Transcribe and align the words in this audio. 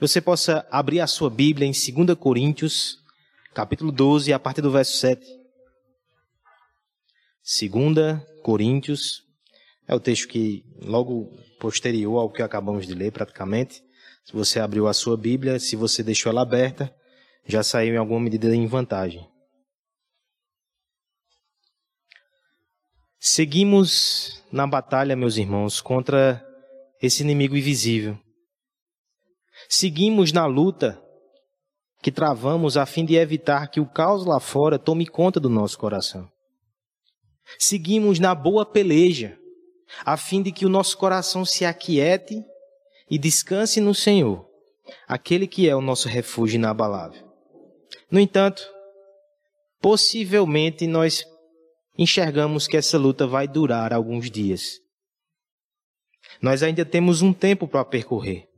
você 0.00 0.18
possa 0.18 0.66
abrir 0.70 1.00
a 1.00 1.06
sua 1.06 1.28
Bíblia 1.28 1.68
em 1.68 1.72
2 1.72 2.18
Coríntios, 2.18 2.98
capítulo 3.52 3.92
12, 3.92 4.32
a 4.32 4.38
partir 4.38 4.62
do 4.62 4.70
verso 4.70 4.96
7. 4.96 5.22
2 7.44 8.22
Coríntios, 8.42 9.22
é 9.86 9.94
o 9.94 10.00
texto 10.00 10.26
que 10.26 10.64
logo 10.82 11.26
posterior 11.58 12.18
ao 12.18 12.30
que 12.30 12.40
acabamos 12.40 12.86
de 12.86 12.94
ler, 12.94 13.12
praticamente. 13.12 13.82
Se 14.24 14.32
você 14.32 14.58
abriu 14.58 14.88
a 14.88 14.94
sua 14.94 15.18
Bíblia, 15.18 15.60
se 15.60 15.76
você 15.76 16.02
deixou 16.02 16.30
ela 16.30 16.40
aberta, 16.40 16.94
já 17.44 17.62
saiu 17.62 17.94
em 17.94 17.98
alguma 17.98 18.20
medida 18.20 18.54
em 18.54 18.66
vantagem. 18.66 19.28
Seguimos 23.18 24.42
na 24.50 24.66
batalha, 24.66 25.14
meus 25.14 25.36
irmãos, 25.36 25.82
contra 25.82 26.42
esse 27.02 27.22
inimigo 27.22 27.54
invisível. 27.54 28.18
Seguimos 29.72 30.32
na 30.32 30.46
luta 30.46 31.00
que 32.02 32.10
travamos 32.10 32.76
a 32.76 32.84
fim 32.84 33.04
de 33.04 33.14
evitar 33.14 33.70
que 33.70 33.78
o 33.78 33.86
caos 33.86 34.26
lá 34.26 34.40
fora 34.40 34.80
tome 34.80 35.06
conta 35.06 35.38
do 35.38 35.48
nosso 35.48 35.78
coração. 35.78 36.28
Seguimos 37.56 38.18
na 38.18 38.34
boa 38.34 38.66
peleja, 38.66 39.38
a 40.04 40.16
fim 40.16 40.42
de 40.42 40.50
que 40.50 40.66
o 40.66 40.68
nosso 40.68 40.98
coração 40.98 41.44
se 41.44 41.64
aquiete 41.64 42.44
e 43.08 43.16
descanse 43.16 43.80
no 43.80 43.94
Senhor, 43.94 44.44
aquele 45.06 45.46
que 45.46 45.68
é 45.68 45.76
o 45.76 45.80
nosso 45.80 46.08
refúgio 46.08 46.56
inabalável. 46.56 47.30
No 48.10 48.18
entanto, 48.18 48.68
possivelmente 49.80 50.88
nós 50.88 51.24
enxergamos 51.96 52.66
que 52.66 52.76
essa 52.76 52.98
luta 52.98 53.24
vai 53.24 53.46
durar 53.46 53.92
alguns 53.92 54.28
dias. 54.32 54.80
Nós 56.42 56.60
ainda 56.60 56.84
temos 56.84 57.22
um 57.22 57.32
tempo 57.32 57.68
para 57.68 57.84
percorrer. 57.84 58.49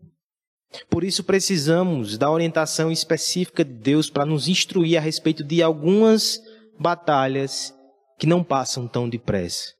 Por 0.88 1.04
isso 1.04 1.24
precisamos 1.24 2.16
da 2.16 2.30
orientação 2.30 2.90
específica 2.90 3.64
de 3.64 3.72
Deus 3.72 4.08
para 4.08 4.24
nos 4.24 4.48
instruir 4.48 4.96
a 4.96 5.00
respeito 5.00 5.44
de 5.44 5.62
algumas 5.62 6.40
batalhas 6.78 7.74
que 8.18 8.26
não 8.26 8.42
passam 8.42 8.88
tão 8.88 9.08
depressa. 9.08 9.72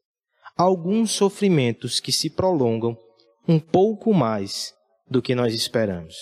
Alguns 0.57 1.13
sofrimentos 1.13 2.01
que 2.01 2.13
se 2.13 2.29
prolongam 2.29 2.97
um 3.49 3.59
pouco 3.59 4.13
mais 4.13 4.75
do 5.09 5.23
que 5.23 5.35
nós 5.35 5.55
esperamos. 5.55 6.15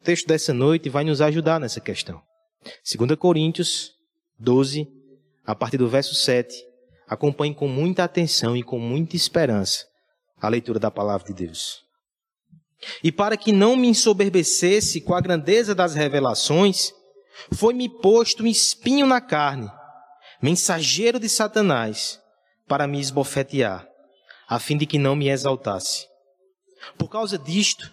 O 0.00 0.04
texto 0.04 0.26
dessa 0.26 0.52
noite 0.52 0.88
vai 0.88 1.04
nos 1.04 1.20
ajudar 1.20 1.58
nessa 1.58 1.80
questão. 1.80 2.20
2 2.84 3.18
Coríntios 3.18 3.92
12, 4.38 4.86
a 5.44 5.54
partir 5.54 5.78
do 5.78 5.88
verso 5.88 6.14
7. 6.14 6.54
Acompanhe 7.08 7.54
com 7.54 7.68
muita 7.68 8.04
atenção 8.04 8.56
e 8.56 8.62
com 8.62 8.78
muita 8.78 9.16
esperança 9.16 9.86
a 10.40 10.48
leitura 10.48 10.78
da 10.78 10.90
palavra 10.90 11.26
de 11.26 11.46
Deus. 11.46 11.85
E 13.02 13.10
para 13.10 13.36
que 13.36 13.52
não 13.52 13.76
me 13.76 13.88
ensoberbecesse 13.88 15.00
com 15.00 15.14
a 15.14 15.20
grandeza 15.20 15.74
das 15.74 15.94
revelações, 15.94 16.92
foi-me 17.52 17.88
posto 17.88 18.42
um 18.42 18.46
espinho 18.46 19.06
na 19.06 19.20
carne, 19.20 19.70
mensageiro 20.40 21.18
de 21.18 21.28
Satanás, 21.28 22.20
para 22.66 22.86
me 22.86 23.00
esbofetear, 23.00 23.86
a 24.48 24.58
fim 24.58 24.76
de 24.76 24.86
que 24.86 24.98
não 24.98 25.14
me 25.16 25.28
exaltasse. 25.28 26.06
Por 26.98 27.08
causa 27.08 27.38
disto, 27.38 27.92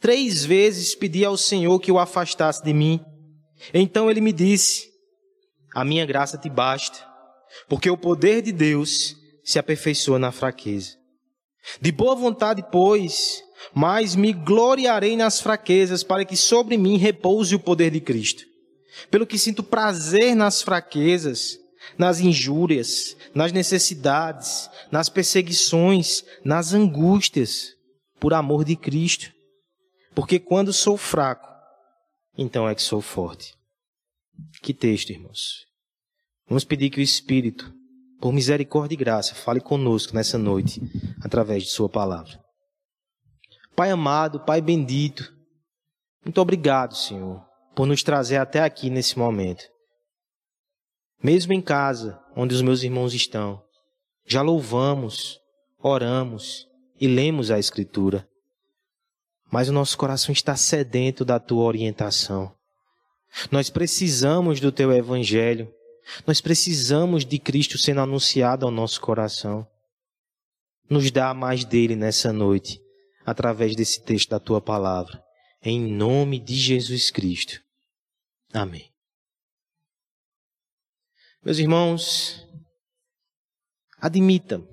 três 0.00 0.44
vezes 0.44 0.94
pedi 0.94 1.24
ao 1.24 1.36
Senhor 1.36 1.78
que 1.80 1.92
o 1.92 1.98
afastasse 1.98 2.62
de 2.62 2.72
mim. 2.72 3.00
Então 3.72 4.10
ele 4.10 4.20
me 4.20 4.32
disse: 4.32 4.88
A 5.74 5.84
minha 5.84 6.06
graça 6.06 6.38
te 6.38 6.48
basta, 6.48 7.06
porque 7.68 7.90
o 7.90 7.96
poder 7.96 8.42
de 8.42 8.52
Deus 8.52 9.16
se 9.44 9.58
aperfeiçoa 9.58 10.18
na 10.18 10.32
fraqueza. 10.32 10.96
De 11.80 11.92
boa 11.92 12.14
vontade, 12.14 12.64
pois, 12.70 13.42
mas 13.74 14.16
me 14.16 14.32
gloriarei 14.32 15.16
nas 15.16 15.40
fraquezas, 15.40 16.02
para 16.02 16.24
que 16.24 16.36
sobre 16.36 16.76
mim 16.76 16.96
repouse 16.96 17.54
o 17.54 17.60
poder 17.60 17.90
de 17.90 18.00
Cristo. 18.00 18.44
Pelo 19.10 19.26
que 19.26 19.38
sinto 19.38 19.62
prazer 19.62 20.34
nas 20.34 20.62
fraquezas, 20.62 21.58
nas 21.96 22.20
injúrias, 22.20 23.16
nas 23.34 23.52
necessidades, 23.52 24.68
nas 24.90 25.08
perseguições, 25.08 26.24
nas 26.44 26.72
angústias, 26.72 27.74
por 28.18 28.34
amor 28.34 28.64
de 28.64 28.76
Cristo. 28.76 29.32
Porque 30.14 30.38
quando 30.38 30.72
sou 30.72 30.96
fraco, 30.96 31.48
então 32.36 32.68
é 32.68 32.74
que 32.74 32.82
sou 32.82 33.00
forte. 33.00 33.54
Que 34.62 34.74
texto, 34.74 35.10
irmãos. 35.10 35.66
Vamos 36.48 36.64
pedir 36.64 36.90
que 36.90 37.00
o 37.00 37.02
Espírito, 37.02 37.72
por 38.20 38.32
misericórdia 38.32 38.94
e 38.94 38.98
graça, 38.98 39.34
fale 39.34 39.60
conosco 39.60 40.14
nessa 40.14 40.36
noite, 40.36 40.82
através 41.22 41.62
de 41.64 41.70
Sua 41.70 41.88
palavra. 41.88 42.39
Pai 43.80 43.90
amado, 43.90 44.40
Pai 44.40 44.60
bendito, 44.60 45.34
muito 46.22 46.38
obrigado, 46.38 46.94
Senhor, 46.94 47.42
por 47.74 47.86
nos 47.86 48.02
trazer 48.02 48.36
até 48.36 48.60
aqui 48.60 48.90
nesse 48.90 49.18
momento. 49.18 49.64
Mesmo 51.24 51.54
em 51.54 51.62
casa, 51.62 52.22
onde 52.36 52.54
os 52.54 52.60
meus 52.60 52.82
irmãos 52.82 53.14
estão, 53.14 53.64
já 54.26 54.42
louvamos, 54.42 55.40
oramos 55.82 56.68
e 57.00 57.08
lemos 57.08 57.50
a 57.50 57.58
Escritura. 57.58 58.28
Mas 59.50 59.70
o 59.70 59.72
nosso 59.72 59.96
coração 59.96 60.30
está 60.30 60.54
sedento 60.56 61.24
da 61.24 61.40
tua 61.40 61.64
orientação. 61.64 62.54
Nós 63.50 63.70
precisamos 63.70 64.60
do 64.60 64.70
teu 64.70 64.92
evangelho. 64.92 65.72
Nós 66.26 66.38
precisamos 66.42 67.24
de 67.24 67.38
Cristo 67.38 67.78
sendo 67.78 68.02
anunciado 68.02 68.66
ao 68.66 68.70
nosso 68.70 69.00
coração. 69.00 69.66
Nos 70.86 71.10
dá 71.10 71.32
mais 71.32 71.64
dele 71.64 71.96
nessa 71.96 72.30
noite 72.30 72.78
através 73.24 73.76
desse 73.76 74.02
texto 74.02 74.30
da 74.30 74.40
tua 74.40 74.60
palavra. 74.60 75.22
Em 75.62 75.80
nome 75.80 76.38
de 76.38 76.54
Jesus 76.54 77.10
Cristo. 77.10 77.60
Amém. 78.52 78.90
Meus 81.44 81.58
irmãos, 81.58 82.46
admitam 83.98 84.66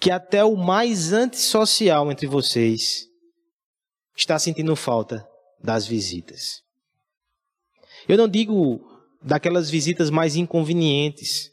que 0.00 0.10
até 0.10 0.44
o 0.44 0.56
mais 0.56 1.12
antissocial 1.12 2.10
entre 2.10 2.26
vocês 2.26 3.06
está 4.16 4.38
sentindo 4.38 4.74
falta 4.74 5.26
das 5.62 5.86
visitas. 5.86 6.62
Eu 8.08 8.16
não 8.16 8.28
digo 8.28 8.80
daquelas 9.22 9.68
visitas 9.68 10.08
mais 10.08 10.36
inconvenientes, 10.36 11.50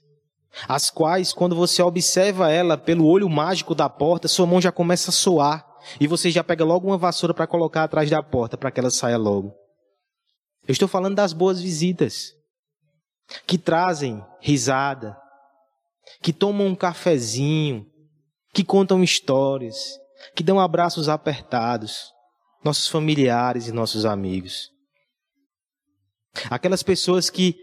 as 0.67 0.91
quais, 0.91 1.33
quando 1.33 1.55
você 1.55 1.81
observa 1.81 2.51
ela 2.51 2.77
pelo 2.77 3.07
olho 3.07 3.27
mágico 3.27 3.73
da 3.73 3.89
porta, 3.89 4.27
sua 4.27 4.45
mão 4.45 4.61
já 4.61 4.71
começa 4.71 5.09
a 5.09 5.13
soar 5.13 5.72
e 5.99 6.07
você 6.07 6.29
já 6.31 6.43
pega 6.43 6.63
logo 6.63 6.87
uma 6.87 6.97
vassoura 6.97 7.33
para 7.33 7.47
colocar 7.47 7.83
atrás 7.83 8.09
da 8.09 8.21
porta 8.21 8.57
para 8.57 8.71
que 8.71 8.79
ela 8.79 8.91
saia 8.91 9.17
logo. 9.17 9.53
Eu 10.67 10.71
estou 10.71 10.87
falando 10.87 11.15
das 11.15 11.33
boas 11.33 11.61
visitas, 11.61 12.31
que 13.45 13.57
trazem 13.57 14.23
risada, 14.41 15.17
que 16.21 16.31
tomam 16.31 16.67
um 16.67 16.75
cafezinho, 16.75 17.85
que 18.53 18.63
contam 18.63 19.03
histórias, 19.03 19.97
que 20.35 20.43
dão 20.43 20.59
abraços 20.59 21.09
apertados, 21.09 22.11
nossos 22.63 22.87
familiares 22.87 23.67
e 23.67 23.71
nossos 23.71 24.05
amigos. 24.05 24.69
Aquelas 26.49 26.81
pessoas 26.81 27.29
que 27.29 27.55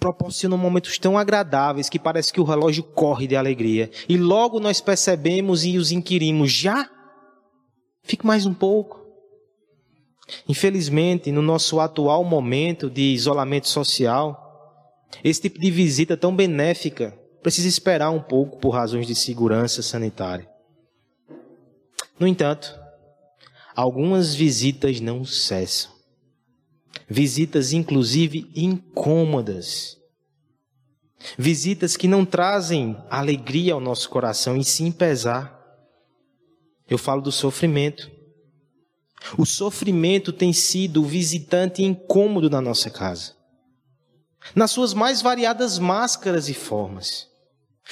proporcionam 0.00 0.56
momentos 0.56 0.98
tão 0.98 1.18
agradáveis 1.18 1.90
que 1.90 1.98
parece 1.98 2.32
que 2.32 2.40
o 2.40 2.44
relógio 2.44 2.82
corre 2.82 3.26
de 3.26 3.36
alegria. 3.36 3.90
E 4.08 4.16
logo 4.16 4.58
nós 4.58 4.80
percebemos 4.80 5.64
e 5.64 5.76
os 5.76 5.92
inquirimos: 5.92 6.50
já? 6.50 6.90
Fique 8.02 8.26
mais 8.26 8.46
um 8.46 8.54
pouco. 8.54 8.98
Infelizmente, 10.48 11.30
no 11.30 11.42
nosso 11.42 11.78
atual 11.78 12.24
momento 12.24 12.88
de 12.88 13.12
isolamento 13.12 13.68
social, 13.68 15.06
esse 15.22 15.42
tipo 15.42 15.58
de 15.58 15.70
visita 15.70 16.16
tão 16.16 16.34
benéfica 16.34 17.16
precisa 17.42 17.68
esperar 17.68 18.10
um 18.10 18.20
pouco 18.20 18.58
por 18.58 18.70
razões 18.70 19.06
de 19.06 19.14
segurança 19.14 19.82
sanitária. 19.82 20.48
No 22.18 22.26
entanto, 22.26 22.78
algumas 23.74 24.34
visitas 24.34 25.00
não 25.00 25.24
cessam 25.24 26.00
visitas 27.10 27.72
inclusive 27.72 28.48
incômodas, 28.54 29.96
visitas 31.36 31.96
que 31.96 32.08
não 32.08 32.24
trazem 32.24 32.96
alegria 33.10 33.74
ao 33.74 33.80
nosso 33.80 34.08
coração 34.08 34.56
e 34.56 34.64
sim 34.64 34.90
pesar. 34.90 35.58
Eu 36.88 36.98
falo 36.98 37.22
do 37.22 37.32
sofrimento. 37.32 38.10
O 39.36 39.44
sofrimento 39.44 40.32
tem 40.32 40.52
sido 40.52 41.02
o 41.02 41.06
visitante 41.06 41.82
incômodo 41.82 42.48
na 42.48 42.60
nossa 42.60 42.90
casa, 42.90 43.34
nas 44.54 44.70
suas 44.70 44.94
mais 44.94 45.20
variadas 45.20 45.78
máscaras 45.78 46.48
e 46.48 46.54
formas. 46.54 47.28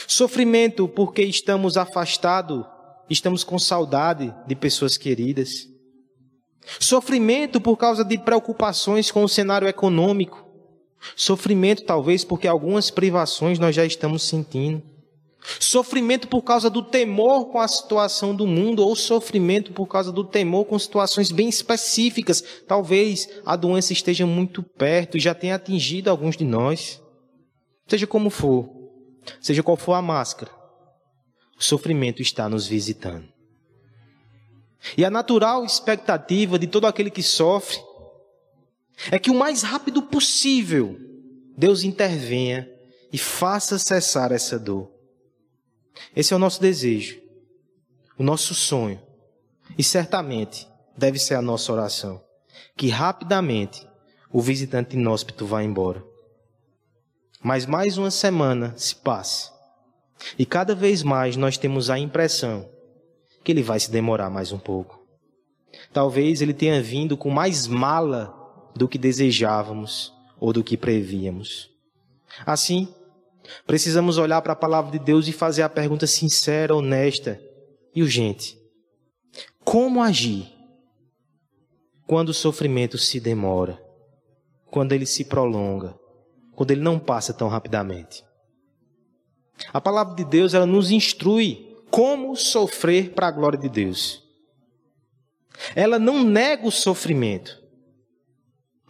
Sofrimento 0.06 0.88
porque 0.88 1.22
estamos 1.22 1.76
afastados, 1.76 2.64
estamos 3.10 3.44
com 3.44 3.58
saudade 3.58 4.34
de 4.46 4.54
pessoas 4.54 4.96
queridas. 4.96 5.66
Sofrimento 6.80 7.60
por 7.60 7.76
causa 7.76 8.04
de 8.04 8.18
preocupações 8.18 9.10
com 9.10 9.24
o 9.24 9.28
cenário 9.28 9.66
econômico. 9.68 10.47
Sofrimento, 11.16 11.84
talvez, 11.84 12.24
porque 12.24 12.48
algumas 12.48 12.90
privações 12.90 13.58
nós 13.58 13.74
já 13.74 13.84
estamos 13.84 14.22
sentindo. 14.22 14.82
Sofrimento 15.60 16.28
por 16.28 16.42
causa 16.42 16.68
do 16.68 16.82
temor 16.82 17.46
com 17.46 17.60
a 17.60 17.68
situação 17.68 18.34
do 18.34 18.46
mundo, 18.46 18.84
ou 18.84 18.94
sofrimento 18.94 19.72
por 19.72 19.86
causa 19.86 20.12
do 20.12 20.24
temor 20.24 20.64
com 20.66 20.78
situações 20.78 21.30
bem 21.30 21.48
específicas. 21.48 22.42
Talvez 22.66 23.28
a 23.46 23.56
doença 23.56 23.92
esteja 23.92 24.26
muito 24.26 24.62
perto 24.62 25.16
e 25.16 25.20
já 25.20 25.34
tenha 25.34 25.54
atingido 25.54 26.10
alguns 26.10 26.36
de 26.36 26.44
nós. 26.44 27.00
Seja 27.86 28.06
como 28.06 28.28
for, 28.28 28.68
seja 29.40 29.62
qual 29.62 29.76
for 29.76 29.94
a 29.94 30.02
máscara, 30.02 30.50
o 31.58 31.64
sofrimento 31.64 32.20
está 32.20 32.48
nos 32.48 32.66
visitando. 32.66 33.26
E 34.96 35.04
a 35.04 35.10
natural 35.10 35.64
expectativa 35.64 36.58
de 36.58 36.66
todo 36.66 36.86
aquele 36.86 37.10
que 37.10 37.22
sofre 37.22 37.78
é 39.10 39.18
que 39.18 39.30
o 39.30 39.34
mais 39.34 39.62
rápido 39.62 40.02
possível 40.02 40.98
Deus 41.56 41.82
intervenha 41.82 42.68
e 43.12 43.18
faça 43.18 43.78
cessar 43.78 44.32
essa 44.32 44.58
dor. 44.58 44.90
Esse 46.14 46.32
é 46.32 46.36
o 46.36 46.38
nosso 46.38 46.60
desejo, 46.60 47.20
o 48.16 48.22
nosso 48.22 48.54
sonho. 48.54 49.00
E 49.76 49.82
certamente 49.82 50.68
deve 50.96 51.18
ser 51.18 51.34
a 51.34 51.42
nossa 51.42 51.72
oração. 51.72 52.22
Que 52.76 52.88
rapidamente 52.88 53.86
o 54.32 54.40
visitante 54.40 54.96
inóspito 54.96 55.46
vá 55.46 55.62
embora. 55.62 56.02
Mas 57.42 57.66
mais 57.66 57.98
uma 57.98 58.10
semana 58.10 58.74
se 58.76 58.94
passa. 58.94 59.52
E 60.38 60.44
cada 60.44 60.74
vez 60.74 61.02
mais 61.02 61.36
nós 61.36 61.56
temos 61.56 61.90
a 61.90 61.98
impressão 61.98 62.68
que 63.44 63.52
ele 63.52 63.62
vai 63.62 63.78
se 63.80 63.90
demorar 63.90 64.30
mais 64.30 64.52
um 64.52 64.58
pouco. 64.58 65.04
Talvez 65.92 66.42
ele 66.42 66.52
tenha 66.52 66.82
vindo 66.82 67.16
com 67.16 67.30
mais 67.30 67.66
mala 67.66 68.37
do 68.78 68.88
que 68.88 68.96
desejávamos 68.96 70.12
ou 70.40 70.52
do 70.52 70.64
que 70.64 70.76
prevíamos. 70.76 71.70
Assim, 72.46 72.88
Precisamos 73.66 74.18
olhar 74.18 74.40
para 74.42 74.52
a 74.52 74.56
palavra 74.56 74.92
de 74.92 74.98
Deus 74.98 75.26
e 75.28 75.32
fazer 75.32 75.62
a 75.62 75.68
pergunta 75.68 76.06
sincera, 76.06 76.74
honesta 76.74 77.40
e 77.94 78.02
urgente: 78.02 78.58
Como 79.64 80.02
agir 80.02 80.52
quando 82.06 82.30
o 82.30 82.34
sofrimento 82.34 82.98
se 82.98 83.20
demora, 83.20 83.82
quando 84.70 84.92
ele 84.92 85.06
se 85.06 85.24
prolonga, 85.24 85.98
quando 86.54 86.70
ele 86.70 86.80
não 86.80 86.98
passa 86.98 87.32
tão 87.32 87.48
rapidamente? 87.48 88.24
A 89.72 89.80
palavra 89.80 90.14
de 90.14 90.24
Deus 90.24 90.54
ela 90.54 90.66
nos 90.66 90.90
instrui 90.90 91.76
como 91.90 92.36
sofrer 92.36 93.12
para 93.12 93.28
a 93.28 93.30
glória 93.30 93.58
de 93.58 93.68
Deus. 93.68 94.22
Ela 95.74 95.98
não 95.98 96.22
nega 96.22 96.66
o 96.66 96.70
sofrimento, 96.70 97.60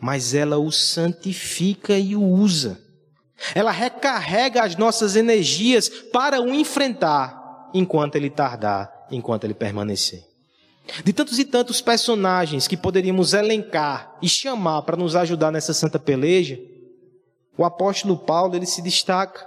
mas 0.00 0.34
ela 0.34 0.58
o 0.58 0.70
santifica 0.70 1.98
e 1.98 2.14
o 2.14 2.22
usa. 2.22 2.80
Ela 3.54 3.70
recarrega 3.70 4.62
as 4.62 4.76
nossas 4.76 5.16
energias 5.16 5.88
para 5.88 6.40
o 6.40 6.54
enfrentar 6.54 7.70
enquanto 7.74 8.16
ele 8.16 8.30
tardar, 8.30 9.06
enquanto 9.10 9.44
ele 9.44 9.54
permanecer. 9.54 10.24
De 11.04 11.12
tantos 11.12 11.38
e 11.38 11.44
tantos 11.44 11.80
personagens 11.80 12.66
que 12.66 12.76
poderíamos 12.76 13.34
elencar 13.34 14.16
e 14.22 14.28
chamar 14.28 14.82
para 14.82 14.96
nos 14.96 15.14
ajudar 15.14 15.50
nessa 15.52 15.74
santa 15.74 15.98
peleja, 15.98 16.58
o 17.56 17.64
apóstolo 17.64 18.16
Paulo 18.16 18.56
ele 18.56 18.66
se 18.66 18.80
destaca. 18.80 19.46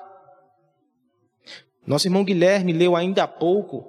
Nosso 1.86 2.08
irmão 2.08 2.24
Guilherme 2.24 2.74
leu 2.74 2.96
ainda 2.96 3.24
há 3.24 3.28
pouco 3.28 3.86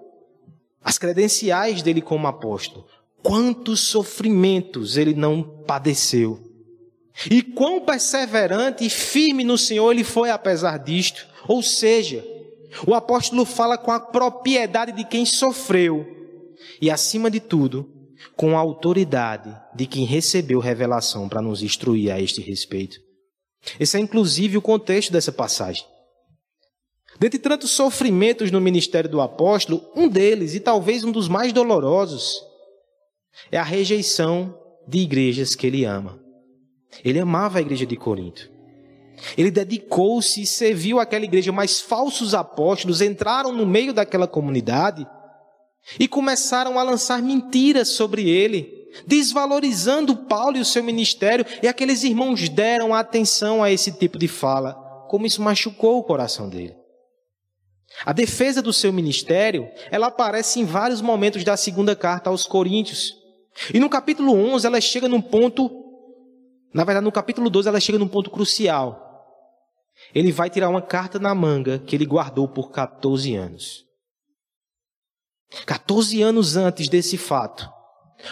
as 0.82 0.96
credenciais 0.96 1.82
dele 1.82 2.00
como 2.00 2.26
apóstolo. 2.26 2.86
Quantos 3.22 3.80
sofrimentos 3.80 4.96
ele 4.96 5.14
não 5.14 5.42
padeceu 5.42 6.51
e 7.30 7.42
quão 7.42 7.80
perseverante 7.80 8.84
e 8.84 8.90
firme 8.90 9.44
no 9.44 9.58
Senhor 9.58 9.90
ele 9.92 10.04
foi 10.04 10.30
apesar 10.30 10.78
disto. 10.78 11.26
Ou 11.46 11.62
seja, 11.62 12.24
o 12.86 12.94
apóstolo 12.94 13.44
fala 13.44 13.76
com 13.76 13.90
a 13.90 14.00
propriedade 14.00 14.92
de 14.92 15.04
quem 15.04 15.26
sofreu 15.26 16.06
e, 16.80 16.90
acima 16.90 17.30
de 17.30 17.40
tudo, 17.40 17.90
com 18.36 18.56
a 18.56 18.60
autoridade 18.60 19.54
de 19.74 19.86
quem 19.86 20.04
recebeu 20.04 20.58
revelação 20.58 21.28
para 21.28 21.42
nos 21.42 21.62
instruir 21.62 22.12
a 22.12 22.20
este 22.20 22.40
respeito. 22.40 22.98
Esse 23.78 23.96
é 23.96 24.00
inclusive 24.00 24.56
o 24.56 24.62
contexto 24.62 25.12
dessa 25.12 25.32
passagem. 25.32 25.84
Dentre 27.18 27.38
tantos 27.38 27.70
sofrimentos 27.72 28.50
no 28.50 28.60
ministério 28.60 29.08
do 29.08 29.20
apóstolo, 29.20 29.84
um 29.94 30.08
deles, 30.08 30.54
e 30.54 30.60
talvez 30.60 31.04
um 31.04 31.12
dos 31.12 31.28
mais 31.28 31.52
dolorosos, 31.52 32.42
é 33.50 33.58
a 33.58 33.62
rejeição 33.62 34.58
de 34.88 34.98
igrejas 34.98 35.54
que 35.54 35.66
ele 35.66 35.84
ama. 35.84 36.21
Ele 37.04 37.18
amava 37.18 37.58
a 37.58 37.60
igreja 37.60 37.86
de 37.86 37.96
Corinto. 37.96 38.50
Ele 39.36 39.50
dedicou-se 39.50 40.42
e 40.42 40.46
serviu 40.46 40.98
aquela 40.98 41.24
igreja, 41.24 41.52
mas 41.52 41.80
falsos 41.80 42.34
apóstolos 42.34 43.00
entraram 43.00 43.52
no 43.52 43.66
meio 43.66 43.92
daquela 43.92 44.26
comunidade 44.26 45.06
e 45.98 46.08
começaram 46.08 46.78
a 46.78 46.82
lançar 46.82 47.22
mentiras 47.22 47.88
sobre 47.88 48.28
ele, 48.28 48.88
desvalorizando 49.06 50.16
Paulo 50.16 50.56
e 50.56 50.60
o 50.60 50.64
seu 50.64 50.82
ministério, 50.82 51.44
e 51.62 51.68
aqueles 51.68 52.02
irmãos 52.02 52.48
deram 52.48 52.94
atenção 52.94 53.62
a 53.62 53.70
esse 53.70 53.92
tipo 53.92 54.18
de 54.18 54.28
fala, 54.28 54.74
como 55.08 55.26
isso 55.26 55.42
machucou 55.42 55.98
o 55.98 56.04
coração 56.04 56.48
dele. 56.48 56.74
A 58.04 58.12
defesa 58.12 58.62
do 58.62 58.72
seu 58.72 58.92
ministério, 58.92 59.68
ela 59.90 60.06
aparece 60.06 60.60
em 60.60 60.64
vários 60.64 61.00
momentos 61.00 61.44
da 61.44 61.56
segunda 61.56 61.94
carta 61.94 62.30
aos 62.30 62.46
Coríntios. 62.46 63.14
E 63.72 63.78
no 63.78 63.90
capítulo 63.90 64.32
11 64.32 64.66
ela 64.66 64.80
chega 64.80 65.08
num 65.08 65.20
ponto 65.20 65.81
na 66.72 66.84
verdade, 66.84 67.04
no 67.04 67.12
capítulo 67.12 67.50
12, 67.50 67.68
ela 67.68 67.80
chega 67.80 67.98
num 67.98 68.08
ponto 68.08 68.30
crucial. 68.30 69.10
Ele 70.14 70.32
vai 70.32 70.48
tirar 70.48 70.68
uma 70.68 70.82
carta 70.82 71.18
na 71.18 71.34
manga 71.34 71.78
que 71.78 71.94
ele 71.94 72.06
guardou 72.06 72.48
por 72.48 72.70
14 72.70 73.34
anos. 73.34 73.84
14 75.66 76.22
anos 76.22 76.56
antes 76.56 76.88
desse 76.88 77.18
fato, 77.18 77.70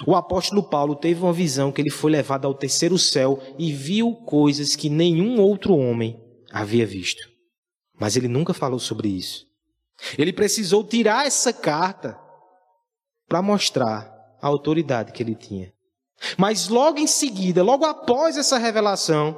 o 0.07 0.15
apóstolo 0.15 0.63
Paulo 0.63 0.95
teve 0.95 1.21
uma 1.21 1.33
visão 1.33 1.71
que 1.71 1.81
ele 1.81 1.91
foi 1.91 2.11
levado 2.11 2.47
ao 2.47 2.55
terceiro 2.55 2.99
céu 2.99 3.43
e 3.59 3.73
viu 3.73 4.15
coisas 4.15 4.75
que 4.75 4.89
nenhum 4.89 5.41
outro 5.41 5.77
homem 5.77 6.19
havia 6.51 6.87
visto. 6.87 7.29
Mas 7.99 8.17
ele 8.17 8.29
nunca 8.29 8.55
falou 8.55 8.79
sobre 8.79 9.09
isso. 9.09 9.47
Ele 10.17 10.33
precisou 10.33 10.83
tirar 10.83 11.27
essa 11.27 11.53
carta 11.53 12.19
para 13.29 13.43
mostrar 13.43 14.11
a 14.41 14.47
autoridade 14.47 15.13
que 15.13 15.23
ele 15.23 15.35
tinha. 15.35 15.73
Mas 16.37 16.69
logo 16.69 16.99
em 16.99 17.07
seguida, 17.07 17.63
logo 17.63 17.85
após 17.85 18.37
essa 18.37 18.59
revelação, 18.59 19.37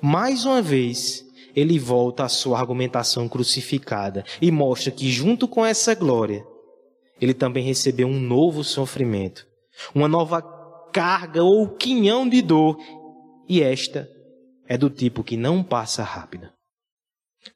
mais 0.00 0.44
uma 0.44 0.62
vez, 0.62 1.24
ele 1.54 1.78
volta 1.78 2.24
à 2.24 2.28
sua 2.28 2.58
argumentação 2.58 3.28
crucificada 3.28 4.24
e 4.40 4.50
mostra 4.50 4.90
que, 4.90 5.10
junto 5.10 5.46
com 5.46 5.64
essa 5.64 5.94
glória, 5.94 6.44
ele 7.20 7.34
também 7.34 7.64
recebeu 7.64 8.08
um 8.08 8.18
novo 8.18 8.64
sofrimento, 8.64 9.46
uma 9.94 10.08
nova 10.08 10.42
carga 10.92 11.42
ou 11.42 11.68
quinhão 11.68 12.28
de 12.28 12.42
dor, 12.42 12.76
e 13.48 13.62
esta 13.62 14.08
é 14.66 14.76
do 14.76 14.88
tipo 14.88 15.22
que 15.22 15.36
não 15.36 15.62
passa 15.62 16.02
rápida. 16.02 16.52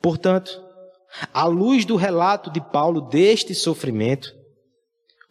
Portanto, 0.00 0.62
à 1.32 1.44
luz 1.44 1.84
do 1.84 1.96
relato 1.96 2.50
de 2.50 2.60
Paulo 2.60 3.00
deste 3.00 3.54
sofrimento, 3.54 4.37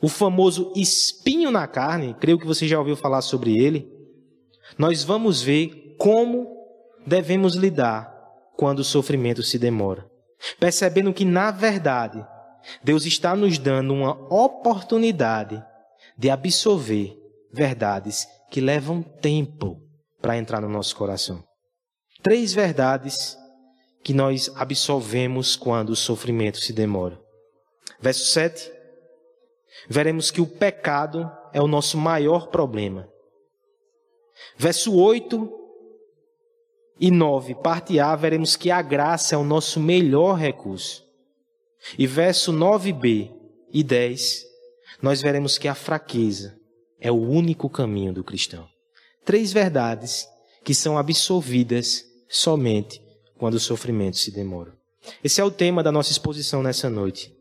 o 0.01 0.07
famoso 0.07 0.71
espinho 0.75 1.49
na 1.51 1.67
carne, 1.67 2.15
creio 2.19 2.37
que 2.37 2.45
você 2.45 2.67
já 2.67 2.77
ouviu 2.77 2.95
falar 2.95 3.21
sobre 3.21 3.57
ele, 3.57 3.91
nós 4.77 5.03
vamos 5.03 5.41
ver 5.41 5.95
como 5.97 6.47
devemos 7.05 7.55
lidar 7.55 8.13
quando 8.55 8.79
o 8.79 8.83
sofrimento 8.83 9.41
se 9.41 9.57
demora. 9.57 10.05
Percebendo 10.59 11.13
que, 11.13 11.25
na 11.25 11.51
verdade, 11.51 12.23
Deus 12.83 13.05
está 13.05 13.35
nos 13.35 13.57
dando 13.57 13.93
uma 13.93 14.11
oportunidade 14.33 15.63
de 16.17 16.29
absorver 16.29 17.17
verdades 17.51 18.27
que 18.51 18.61
levam 18.61 19.01
tempo 19.01 19.81
para 20.21 20.37
entrar 20.37 20.61
no 20.61 20.69
nosso 20.69 20.95
coração. 20.95 21.43
Três 22.21 22.53
verdades 22.53 23.37
que 24.03 24.13
nós 24.13 24.51
absolvemos 24.55 25.55
quando 25.55 25.89
o 25.89 25.95
sofrimento 25.95 26.59
se 26.59 26.73
demora. 26.73 27.19
Verso 27.99 28.25
7 28.25 28.76
veremos 29.89 30.31
que 30.31 30.41
o 30.41 30.47
pecado 30.47 31.29
é 31.53 31.61
o 31.61 31.67
nosso 31.67 31.97
maior 31.97 32.47
problema. 32.47 33.07
Verso 34.57 34.95
8 34.95 35.51
e 36.99 37.11
9, 37.11 37.55
parte 37.55 37.99
A, 37.99 38.15
veremos 38.15 38.55
que 38.55 38.71
a 38.71 38.81
graça 38.81 39.35
é 39.35 39.37
o 39.37 39.43
nosso 39.43 39.79
melhor 39.79 40.35
recurso. 40.35 41.05
E 41.97 42.07
verso 42.07 42.51
9b 42.51 43.31
e 43.71 43.83
10, 43.83 44.45
nós 45.01 45.21
veremos 45.21 45.57
que 45.57 45.67
a 45.67 45.75
fraqueza 45.75 46.57
é 46.99 47.11
o 47.11 47.21
único 47.21 47.69
caminho 47.69 48.13
do 48.13 48.23
cristão. 48.23 48.67
Três 49.23 49.51
verdades 49.53 50.27
que 50.63 50.73
são 50.73 50.97
absolvidas 50.97 52.03
somente 52.27 53.01
quando 53.37 53.55
o 53.55 53.59
sofrimento 53.59 54.17
se 54.17 54.31
demora. 54.31 54.75
Esse 55.23 55.39
é 55.39 55.43
o 55.43 55.51
tema 55.51 55.83
da 55.83 55.91
nossa 55.91 56.11
exposição 56.11 56.63
nessa 56.63 56.89
noite. 56.89 57.36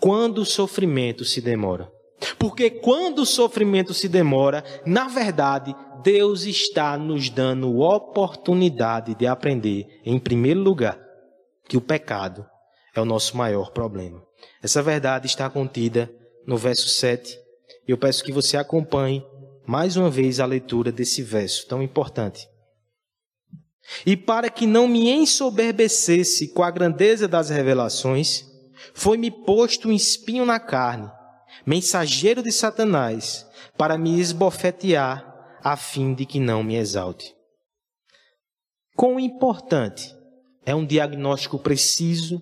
Quando 0.00 0.38
o 0.38 0.46
sofrimento 0.46 1.24
se 1.24 1.40
demora. 1.40 1.90
Porque 2.38 2.70
quando 2.70 3.20
o 3.20 3.26
sofrimento 3.26 3.92
se 3.92 4.08
demora, 4.08 4.64
na 4.86 5.06
verdade, 5.08 5.74
Deus 6.02 6.44
está 6.44 6.96
nos 6.96 7.28
dando 7.28 7.78
oportunidade 7.80 9.14
de 9.14 9.26
aprender, 9.26 9.86
em 10.04 10.18
primeiro 10.18 10.60
lugar, 10.60 10.98
que 11.68 11.76
o 11.76 11.80
pecado 11.80 12.46
é 12.94 13.00
o 13.00 13.04
nosso 13.04 13.36
maior 13.36 13.70
problema. 13.70 14.22
Essa 14.62 14.82
verdade 14.82 15.26
está 15.26 15.50
contida 15.50 16.10
no 16.46 16.56
verso 16.56 16.88
7. 16.88 17.38
E 17.86 17.90
eu 17.90 17.98
peço 17.98 18.24
que 18.24 18.32
você 18.32 18.56
acompanhe 18.56 19.24
mais 19.66 19.96
uma 19.96 20.08
vez 20.08 20.40
a 20.40 20.46
leitura 20.46 20.92
desse 20.92 21.22
verso 21.22 21.66
tão 21.66 21.82
importante. 21.82 22.48
E 24.04 24.16
para 24.16 24.48
que 24.48 24.66
não 24.66 24.88
me 24.88 25.10
ensoberbecesse 25.10 26.48
com 26.48 26.62
a 26.62 26.70
grandeza 26.70 27.28
das 27.28 27.50
revelações, 27.50 28.44
foi-me 28.94 29.30
posto 29.30 29.88
um 29.88 29.92
espinho 29.92 30.44
na 30.44 30.58
carne, 30.60 31.10
mensageiro 31.64 32.42
de 32.42 32.52
Satanás, 32.52 33.46
para 33.76 33.98
me 33.98 34.20
esbofetear, 34.20 35.34
a 35.62 35.76
fim 35.76 36.14
de 36.14 36.24
que 36.24 36.38
não 36.38 36.62
me 36.62 36.76
exalte. 36.76 37.34
Quão 38.94 39.18
importante 39.18 40.14
é 40.64 40.74
um 40.74 40.86
diagnóstico 40.86 41.58
preciso 41.58 42.40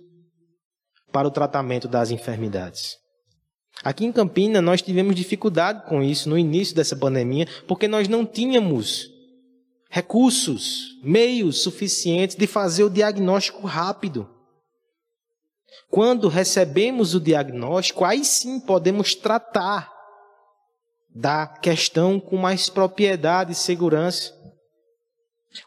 para 1.10 1.28
o 1.28 1.30
tratamento 1.30 1.88
das 1.88 2.10
enfermidades. 2.10 2.96
Aqui 3.82 4.04
em 4.04 4.12
Campina, 4.12 4.60
nós 4.60 4.82
tivemos 4.82 5.14
dificuldade 5.14 5.86
com 5.88 6.02
isso 6.02 6.28
no 6.28 6.38
início 6.38 6.74
dessa 6.74 6.96
pandemia, 6.96 7.46
porque 7.66 7.88
nós 7.88 8.08
não 8.08 8.24
tínhamos 8.26 9.08
recursos, 9.90 10.98
meios 11.02 11.62
suficientes 11.62 12.34
de 12.36 12.46
fazer 12.46 12.82
o 12.84 12.90
diagnóstico 12.90 13.66
rápido. 13.66 14.28
Quando 15.90 16.28
recebemos 16.28 17.14
o 17.14 17.20
diagnóstico, 17.20 18.04
aí 18.04 18.24
sim 18.24 18.60
podemos 18.60 19.14
tratar 19.14 19.92
da 21.14 21.46
questão 21.46 22.18
com 22.18 22.36
mais 22.36 22.68
propriedade 22.68 23.52
e 23.52 23.54
segurança. 23.54 24.34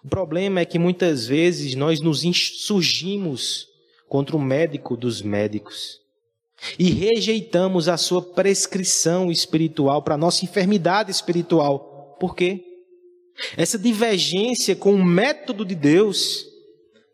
O 0.03 0.09
problema 0.09 0.59
é 0.59 0.65
que 0.65 0.77
muitas 0.77 1.25
vezes 1.27 1.75
nós 1.75 2.01
nos 2.01 2.23
insurgimos 2.23 3.65
contra 4.09 4.35
o 4.35 4.41
médico 4.41 4.97
dos 4.97 5.21
médicos 5.21 5.99
e 6.77 6.89
rejeitamos 6.89 7.87
a 7.87 7.97
sua 7.97 8.21
prescrição 8.21 9.31
espiritual 9.31 10.01
para 10.01 10.17
nossa 10.17 10.43
enfermidade 10.43 11.11
espiritual. 11.11 12.15
Por 12.19 12.35
quê? 12.35 12.63
Essa 13.55 13.77
divergência 13.77 14.75
com 14.75 14.93
o 14.93 15.05
método 15.05 15.63
de 15.63 15.75
Deus 15.75 16.45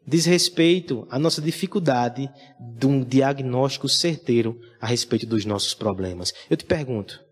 diz 0.05 0.25
respeito 0.25 1.07
à 1.09 1.17
nossa 1.17 1.41
dificuldade 1.41 2.29
de 2.59 2.85
um 2.85 3.03
diagnóstico 3.03 3.87
certeiro 3.87 4.59
a 4.79 4.87
respeito 4.87 5.25
dos 5.25 5.45
nossos 5.45 5.73
problemas. 5.73 6.33
Eu 6.49 6.57
te 6.57 6.65
pergunto, 6.65 7.23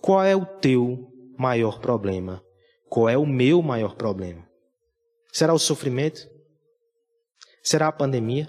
qual 0.00 0.24
é 0.24 0.34
o 0.34 0.44
teu 0.44 1.10
maior 1.38 1.80
problema? 1.80 2.42
Qual 2.88 3.08
é 3.08 3.16
o 3.16 3.26
meu 3.26 3.62
maior 3.62 3.94
problema? 3.94 4.46
Será 5.32 5.52
o 5.52 5.58
sofrimento? 5.58 6.28
Será 7.62 7.88
a 7.88 7.92
pandemia? 7.92 8.48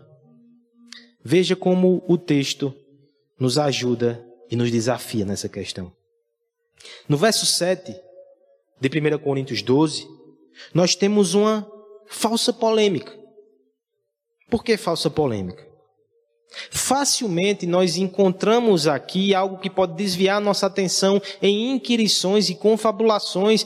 Veja 1.24 1.55
como 1.55 2.03
o 2.07 2.17
texto 2.17 2.74
nos 3.39 3.57
ajuda 3.57 4.24
e 4.50 4.55
nos 4.55 4.71
desafia 4.71 5.25
nessa 5.25 5.50
questão. 5.50 5.91
No 7.07 7.17
verso 7.17 7.45
7 7.45 7.95
de 8.79 8.89
1 8.89 9.17
Coríntios 9.19 9.62
12, 9.62 10.07
nós 10.74 10.95
temos 10.95 11.33
uma 11.33 11.67
falsa 12.07 12.51
polêmica. 12.51 13.13
Por 14.50 14.63
que 14.63 14.77
falsa 14.77 15.09
polêmica? 15.09 15.65
Facilmente 16.71 17.65
nós 17.65 17.97
encontramos 17.97 18.88
aqui 18.88 19.33
algo 19.33 19.57
que 19.57 19.69
pode 19.69 19.93
desviar 19.93 20.39
nossa 20.39 20.67
atenção 20.67 21.21
em 21.41 21.71
inquirições 21.71 22.50
e 22.50 22.55
confabulações, 22.55 23.65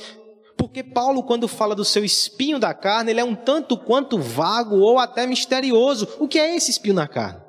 porque 0.58 0.84
Paulo, 0.84 1.24
quando 1.24 1.48
fala 1.48 1.76
do 1.76 1.86
seu 1.86 2.04
espinho 2.04 2.60
da 2.60 2.74
carne, 2.74 3.12
ele 3.12 3.20
é 3.20 3.24
um 3.24 3.36
tanto 3.36 3.78
quanto 3.78 4.18
vago 4.18 4.78
ou 4.78 5.00
até 5.00 5.26
misterioso. 5.26 6.08
O 6.20 6.28
que 6.28 6.40
é 6.40 6.56
esse 6.56 6.72
espinho 6.72 6.96
na 6.96 7.08
carne? 7.08 7.42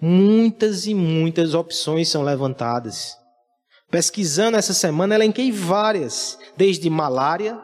Muitas 0.00 0.86
e 0.86 0.94
muitas 0.94 1.54
opções 1.54 2.08
são 2.08 2.22
levantadas. 2.22 3.16
Pesquisando 3.90 4.56
essa 4.56 4.74
semana, 4.74 5.14
elenquei 5.14 5.50
várias, 5.50 6.38
desde 6.56 6.88
malária, 6.90 7.58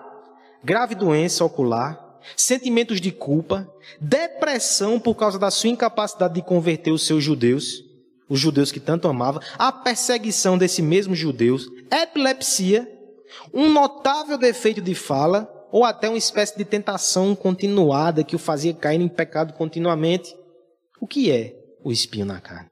grave 0.64 0.94
doença 0.94 1.44
ocular, 1.44 2.00
sentimentos 2.36 3.00
de 3.00 3.12
culpa, 3.12 3.68
depressão 4.00 4.98
por 4.98 5.14
causa 5.14 5.38
da 5.38 5.50
sua 5.50 5.70
incapacidade 5.70 6.34
de 6.34 6.42
converter 6.42 6.90
os 6.90 7.06
seus 7.06 7.22
judeus, 7.22 7.84
os 8.28 8.40
judeus 8.40 8.72
que 8.72 8.80
tanto 8.80 9.06
amava, 9.06 9.40
a 9.58 9.70
perseguição 9.70 10.56
desse 10.56 10.80
mesmo 10.80 11.14
judeus, 11.14 11.68
epilepsia, 11.92 12.90
um 13.52 13.70
notável 13.70 14.38
defeito 14.38 14.80
de 14.80 14.94
fala, 14.94 15.50
ou 15.70 15.84
até 15.84 16.08
uma 16.08 16.16
espécie 16.16 16.56
de 16.56 16.64
tentação 16.64 17.34
continuada 17.34 18.22
que 18.22 18.36
o 18.36 18.38
fazia 18.38 18.72
cair 18.72 19.00
em 19.00 19.08
pecado 19.08 19.52
continuamente. 19.54 20.34
O 21.00 21.06
que 21.06 21.32
é 21.32 21.52
o 21.84 21.90
espinho 21.90 22.24
na 22.24 22.40
carne? 22.40 22.70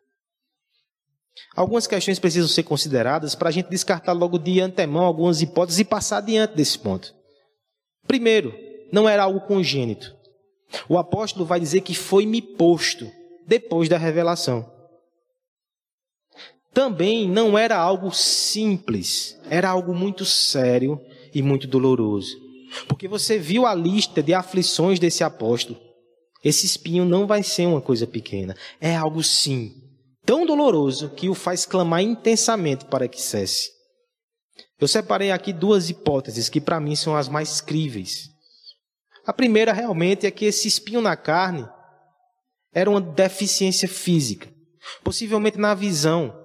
Algumas 1.56 1.86
questões 1.86 2.20
precisam 2.20 2.48
ser 2.48 2.62
consideradas 2.62 3.34
para 3.34 3.48
a 3.48 3.52
gente 3.52 3.68
descartar 3.68 4.12
logo 4.12 4.38
de 4.38 4.60
antemão 4.60 5.02
algumas 5.02 5.42
hipóteses 5.42 5.80
e 5.80 5.84
passar 5.84 6.18
adiante 6.18 6.54
desse 6.54 6.78
ponto. 6.78 7.12
Primeiro, 8.06 8.54
não 8.92 9.08
era 9.08 9.24
algo 9.24 9.40
congênito. 9.40 10.14
O 10.88 10.98
apóstolo 10.98 11.44
vai 11.44 11.60
dizer 11.60 11.82
que 11.82 11.94
foi-me 11.94 12.40
posto 12.40 13.10
depois 13.46 13.88
da 13.88 13.98
revelação. 13.98 14.70
Também 16.72 17.28
não 17.28 17.58
era 17.58 17.76
algo 17.76 18.10
simples, 18.12 19.38
era 19.50 19.68
algo 19.68 19.94
muito 19.94 20.24
sério 20.24 20.98
e 21.34 21.42
muito 21.42 21.66
doloroso. 21.66 22.34
Porque 22.88 23.06
você 23.06 23.38
viu 23.38 23.66
a 23.66 23.74
lista 23.74 24.22
de 24.22 24.32
aflições 24.32 24.98
desse 24.98 25.22
apóstolo. 25.22 25.78
Esse 26.42 26.64
espinho 26.64 27.04
não 27.04 27.26
vai 27.26 27.42
ser 27.42 27.66
uma 27.66 27.80
coisa 27.80 28.06
pequena. 28.06 28.56
É 28.80 28.96
algo, 28.96 29.22
sim, 29.22 29.74
tão 30.24 30.46
doloroso 30.46 31.10
que 31.10 31.28
o 31.28 31.34
faz 31.34 31.66
clamar 31.66 32.02
intensamente 32.02 32.86
para 32.86 33.06
que 33.06 33.20
cesse. 33.20 33.70
Eu 34.82 34.88
separei 34.88 35.30
aqui 35.30 35.52
duas 35.52 35.88
hipóteses 35.88 36.48
que 36.48 36.60
para 36.60 36.80
mim 36.80 36.96
são 36.96 37.14
as 37.14 37.28
mais 37.28 37.60
críveis. 37.60 38.28
A 39.24 39.32
primeira 39.32 39.72
realmente 39.72 40.26
é 40.26 40.30
que 40.32 40.44
esse 40.44 40.66
espinho 40.66 41.00
na 41.00 41.14
carne 41.14 41.64
era 42.74 42.90
uma 42.90 43.00
deficiência 43.00 43.88
física, 43.88 44.48
possivelmente 45.04 45.56
na 45.56 45.72
visão. 45.72 46.36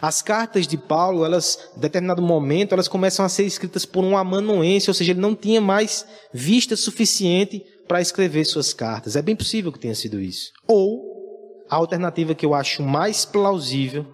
As 0.00 0.22
cartas 0.22 0.68
de 0.68 0.78
Paulo, 0.78 1.24
elas, 1.24 1.72
em 1.76 1.80
determinado 1.80 2.22
momento, 2.22 2.72
elas 2.72 2.86
começam 2.86 3.24
a 3.24 3.28
ser 3.28 3.46
escritas 3.46 3.84
por 3.84 4.04
um 4.04 4.16
amanuense, 4.16 4.88
ou 4.88 4.94
seja, 4.94 5.10
ele 5.10 5.20
não 5.20 5.34
tinha 5.34 5.60
mais 5.60 6.06
vista 6.32 6.76
suficiente 6.76 7.66
para 7.88 8.00
escrever 8.00 8.44
suas 8.44 8.72
cartas. 8.72 9.16
É 9.16 9.22
bem 9.22 9.34
possível 9.34 9.72
que 9.72 9.80
tenha 9.80 9.96
sido 9.96 10.20
isso. 10.20 10.52
Ou, 10.68 11.66
a 11.68 11.74
alternativa 11.74 12.32
que 12.32 12.46
eu 12.46 12.54
acho 12.54 12.80
mais 12.80 13.24
plausível 13.24 14.06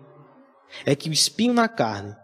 é 0.87 0.97
que 0.97 1.11
o 1.11 1.13
espinho 1.13 1.53
na 1.53 1.69
carne 1.69 2.17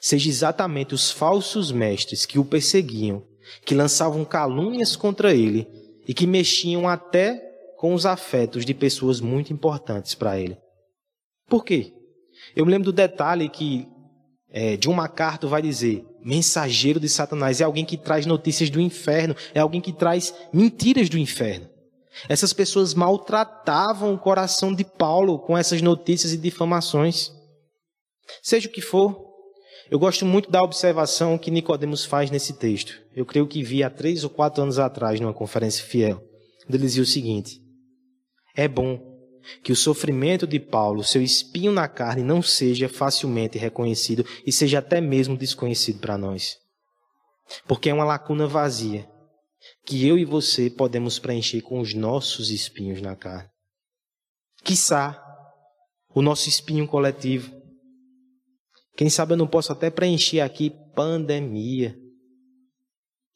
seja 0.00 0.28
exatamente 0.28 0.94
os 0.94 1.10
falsos 1.10 1.70
mestres 1.70 2.26
que 2.26 2.38
o 2.38 2.44
perseguiam, 2.44 3.22
que 3.64 3.74
lançavam 3.74 4.24
calúnias 4.24 4.96
contra 4.96 5.34
ele 5.34 5.66
e 6.06 6.14
que 6.14 6.26
mexiam 6.26 6.88
até 6.88 7.36
com 7.76 7.94
os 7.94 8.06
afetos 8.06 8.64
de 8.64 8.72
pessoas 8.72 9.20
muito 9.20 9.52
importantes 9.52 10.14
para 10.14 10.38
ele. 10.38 10.56
Por 11.48 11.64
quê? 11.64 11.92
Eu 12.56 12.64
me 12.64 12.70
lembro 12.70 12.86
do 12.86 12.92
detalhe 12.92 13.48
que 13.48 13.86
é, 14.50 14.76
de 14.76 14.88
uma 14.88 15.08
carta 15.08 15.46
vai 15.46 15.60
dizer: 15.60 16.06
mensageiro 16.22 17.00
de 17.00 17.08
Satanás 17.08 17.60
é 17.60 17.64
alguém 17.64 17.84
que 17.84 17.96
traz 17.96 18.24
notícias 18.24 18.70
do 18.70 18.80
inferno, 18.80 19.34
é 19.52 19.60
alguém 19.60 19.80
que 19.80 19.92
traz 19.92 20.32
mentiras 20.52 21.08
do 21.08 21.18
inferno. 21.18 21.68
Essas 22.28 22.52
pessoas 22.52 22.94
maltratavam 22.94 24.14
o 24.14 24.18
coração 24.18 24.72
de 24.72 24.84
Paulo 24.84 25.38
com 25.38 25.58
essas 25.58 25.82
notícias 25.82 26.32
e 26.32 26.36
difamações. 26.36 27.32
Seja 28.42 28.68
o 28.68 28.72
que 28.72 28.80
for, 28.80 29.23
eu 29.94 29.98
gosto 30.00 30.26
muito 30.26 30.50
da 30.50 30.60
observação 30.60 31.38
que 31.38 31.52
Nicodemos 31.52 32.04
faz 32.04 32.28
nesse 32.28 32.54
texto. 32.54 33.00
Eu 33.14 33.24
creio 33.24 33.46
que 33.46 33.62
vi 33.62 33.84
há 33.84 33.88
três 33.88 34.24
ou 34.24 34.30
quatro 34.30 34.60
anos 34.60 34.76
atrás 34.76 35.20
numa 35.20 35.32
conferência 35.32 35.84
fiel. 35.84 36.20
Ele 36.68 36.78
dizia 36.78 37.04
o 37.04 37.06
seguinte: 37.06 37.60
É 38.56 38.66
bom 38.66 38.98
que 39.62 39.70
o 39.70 39.76
sofrimento 39.76 40.48
de 40.48 40.58
Paulo, 40.58 41.04
seu 41.04 41.22
espinho 41.22 41.70
na 41.70 41.86
carne, 41.86 42.24
não 42.24 42.42
seja 42.42 42.88
facilmente 42.88 43.56
reconhecido 43.56 44.26
e 44.44 44.50
seja 44.50 44.80
até 44.80 45.00
mesmo 45.00 45.36
desconhecido 45.36 46.00
para 46.00 46.18
nós. 46.18 46.56
Porque 47.64 47.88
é 47.88 47.94
uma 47.94 48.04
lacuna 48.04 48.48
vazia 48.48 49.08
que 49.86 50.04
eu 50.04 50.18
e 50.18 50.24
você 50.24 50.68
podemos 50.68 51.20
preencher 51.20 51.60
com 51.60 51.78
os 51.78 51.94
nossos 51.94 52.50
espinhos 52.50 53.00
na 53.00 53.14
carne. 53.14 53.48
Quiçá 54.64 55.24
o 56.12 56.20
nosso 56.20 56.48
espinho 56.48 56.84
coletivo 56.88 57.62
quem 58.96 59.10
sabe 59.10 59.32
eu 59.32 59.36
não 59.36 59.46
posso 59.46 59.72
até 59.72 59.90
preencher 59.90 60.40
aqui 60.40 60.70
pandemia 60.94 61.98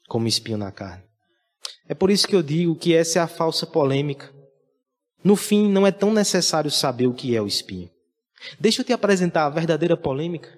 como 0.08 0.28
espinho 0.28 0.58
na 0.58 0.70
carne. 0.70 1.04
É 1.88 1.94
por 1.94 2.10
isso 2.10 2.26
que 2.26 2.36
eu 2.36 2.42
digo 2.42 2.76
que 2.76 2.94
essa 2.94 3.18
é 3.18 3.22
a 3.22 3.28
falsa 3.28 3.66
polêmica. 3.66 4.32
No 5.22 5.36
fim, 5.36 5.68
não 5.68 5.86
é 5.86 5.90
tão 5.90 6.12
necessário 6.12 6.70
saber 6.70 7.06
o 7.06 7.14
que 7.14 7.34
é 7.34 7.42
o 7.42 7.46
espinho. 7.46 7.90
Deixa 8.58 8.82
eu 8.82 8.84
te 8.84 8.92
apresentar 8.92 9.46
a 9.46 9.50
verdadeira 9.50 9.96
polêmica. 9.96 10.56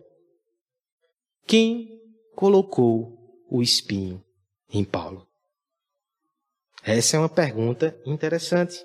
Quem 1.46 2.00
colocou 2.36 3.44
o 3.50 3.62
espinho 3.62 4.22
em 4.72 4.84
Paulo? 4.84 5.26
Essa 6.82 7.16
é 7.16 7.20
uma 7.20 7.28
pergunta 7.28 7.98
interessante. 8.04 8.84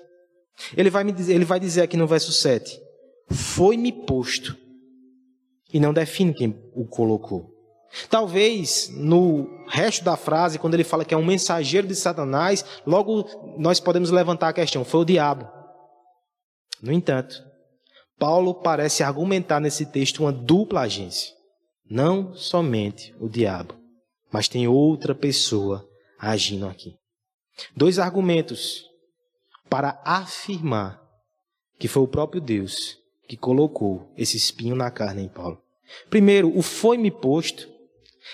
Ele 0.76 0.90
vai, 0.90 1.04
me 1.04 1.12
dizer, 1.12 1.34
ele 1.34 1.44
vai 1.44 1.60
dizer 1.60 1.82
aqui 1.82 1.96
no 1.96 2.06
verso 2.06 2.32
7: 2.32 2.80
Foi-me 3.30 3.92
posto. 3.92 4.56
E 5.76 5.78
não 5.78 5.92
define 5.92 6.32
quem 6.32 6.58
o 6.74 6.86
colocou. 6.86 7.50
Talvez 8.08 8.88
no 8.96 9.46
resto 9.68 10.02
da 10.02 10.16
frase, 10.16 10.58
quando 10.58 10.72
ele 10.72 10.82
fala 10.82 11.04
que 11.04 11.12
é 11.12 11.16
um 11.18 11.24
mensageiro 11.24 11.86
de 11.86 11.94
Satanás, 11.94 12.64
logo 12.86 13.26
nós 13.58 13.78
podemos 13.78 14.10
levantar 14.10 14.48
a 14.48 14.52
questão: 14.54 14.86
foi 14.86 15.00
o 15.00 15.04
diabo. 15.04 15.46
No 16.80 16.90
entanto, 16.90 17.44
Paulo 18.18 18.54
parece 18.54 19.02
argumentar 19.02 19.60
nesse 19.60 19.84
texto 19.84 20.20
uma 20.20 20.32
dupla 20.32 20.80
agência. 20.80 21.34
Não 21.90 22.34
somente 22.34 23.14
o 23.20 23.28
diabo, 23.28 23.74
mas 24.32 24.48
tem 24.48 24.66
outra 24.66 25.14
pessoa 25.14 25.86
agindo 26.18 26.66
aqui. 26.66 26.94
Dois 27.76 27.98
argumentos 27.98 28.82
para 29.68 30.00
afirmar 30.06 31.02
que 31.78 31.86
foi 31.86 32.02
o 32.02 32.08
próprio 32.08 32.40
Deus 32.40 32.96
que 33.28 33.36
colocou 33.36 34.10
esse 34.16 34.38
espinho 34.38 34.74
na 34.74 34.90
carne 34.90 35.22
em 35.22 35.28
Paulo. 35.28 35.65
Primeiro, 36.10 36.56
o 36.56 36.62
foi-me 36.62 37.10
posto 37.10 37.76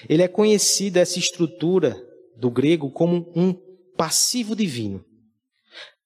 ele 0.09 0.23
é 0.23 0.29
conhecido, 0.29 0.97
essa 0.97 1.19
estrutura 1.19 1.97
do 2.37 2.51
grego, 2.51 2.91
como 2.91 3.31
um 3.37 3.55
passivo 3.97 4.57
divino. 4.57 5.05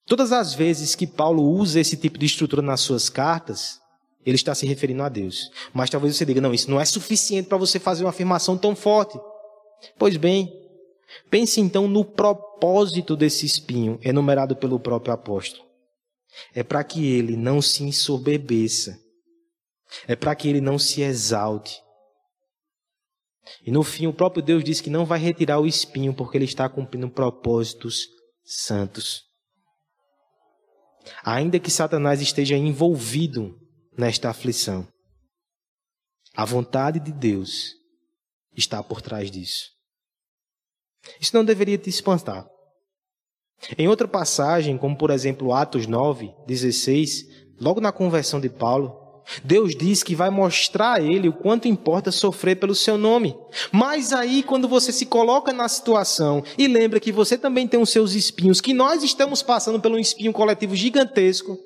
Todas 0.06 0.32
as 0.32 0.54
vezes 0.54 0.94
que 0.94 1.06
Paulo 1.06 1.42
usa 1.42 1.80
esse 1.80 1.96
tipo 1.96 2.18
de 2.18 2.26
estrutura 2.26 2.62
nas 2.62 2.80
suas 2.80 3.08
cartas, 3.08 3.80
ele 4.24 4.36
está 4.36 4.54
se 4.54 4.66
referindo 4.66 5.02
a 5.02 5.08
Deus. 5.08 5.50
Mas 5.72 5.90
talvez 5.90 6.16
você 6.16 6.24
diga, 6.24 6.40
não, 6.40 6.54
isso 6.54 6.70
não 6.70 6.80
é 6.80 6.84
suficiente 6.84 7.48
para 7.48 7.58
você 7.58 7.78
fazer 7.78 8.04
uma 8.04 8.10
afirmação 8.10 8.56
tão 8.56 8.76
forte. 8.76 9.18
Pois 9.98 10.16
bem, 10.16 10.52
pense 11.30 11.60
então 11.60 11.88
no 11.88 12.04
propósito 12.04 13.16
desse 13.16 13.46
espinho 13.46 13.98
enumerado 14.02 14.54
pelo 14.56 14.78
próprio 14.78 15.14
apóstolo. 15.14 15.64
É 16.54 16.62
para 16.62 16.84
que 16.84 17.06
ele 17.06 17.36
não 17.36 17.62
se 17.62 17.82
ensoberbeça. 17.82 18.98
É 20.06 20.16
para 20.16 20.34
que 20.34 20.48
ele 20.48 20.60
não 20.60 20.78
se 20.78 21.02
exalte. 21.02 21.80
E 23.64 23.70
no 23.70 23.82
fim, 23.82 24.06
o 24.06 24.12
próprio 24.12 24.42
Deus 24.42 24.64
diz 24.64 24.80
que 24.80 24.90
não 24.90 25.04
vai 25.04 25.18
retirar 25.18 25.60
o 25.60 25.66
espinho 25.66 26.14
porque 26.14 26.36
ele 26.36 26.44
está 26.44 26.68
cumprindo 26.68 27.08
propósitos 27.08 28.06
santos. 28.44 29.22
Ainda 31.24 31.60
que 31.60 31.70
Satanás 31.70 32.20
esteja 32.20 32.56
envolvido 32.56 33.56
nesta 33.96 34.30
aflição, 34.30 34.86
a 36.34 36.44
vontade 36.44 36.98
de 36.98 37.12
Deus 37.12 37.72
está 38.56 38.82
por 38.82 39.00
trás 39.00 39.30
disso. 39.30 39.70
Isso 41.20 41.34
não 41.34 41.44
deveria 41.44 41.78
te 41.78 41.88
espantar. 41.88 42.46
Em 43.78 43.88
outra 43.88 44.06
passagem, 44.06 44.76
como 44.76 44.96
por 44.96 45.10
exemplo 45.10 45.52
Atos 45.52 45.86
9, 45.86 46.34
16, 46.46 47.24
logo 47.60 47.80
na 47.80 47.92
conversão 47.92 48.40
de 48.40 48.50
Paulo, 48.50 49.05
Deus 49.42 49.74
diz 49.74 50.02
que 50.02 50.14
vai 50.14 50.30
mostrar 50.30 50.94
a 50.94 51.00
ele 51.00 51.28
o 51.28 51.32
quanto 51.32 51.66
importa 51.66 52.12
sofrer 52.12 52.56
pelo 52.56 52.74
seu 52.74 52.96
nome. 52.96 53.36
Mas 53.72 54.12
aí, 54.12 54.42
quando 54.42 54.68
você 54.68 54.92
se 54.92 55.06
coloca 55.06 55.52
na 55.52 55.68
situação 55.68 56.44
e 56.56 56.68
lembra 56.68 57.00
que 57.00 57.10
você 57.10 57.36
também 57.36 57.66
tem 57.66 57.80
os 57.80 57.90
seus 57.90 58.12
espinhos, 58.12 58.60
que 58.60 58.72
nós 58.72 59.02
estamos 59.02 59.42
passando 59.42 59.80
por 59.80 59.90
um 59.90 59.98
espinho 59.98 60.32
coletivo 60.32 60.76
gigantesco, 60.76 61.58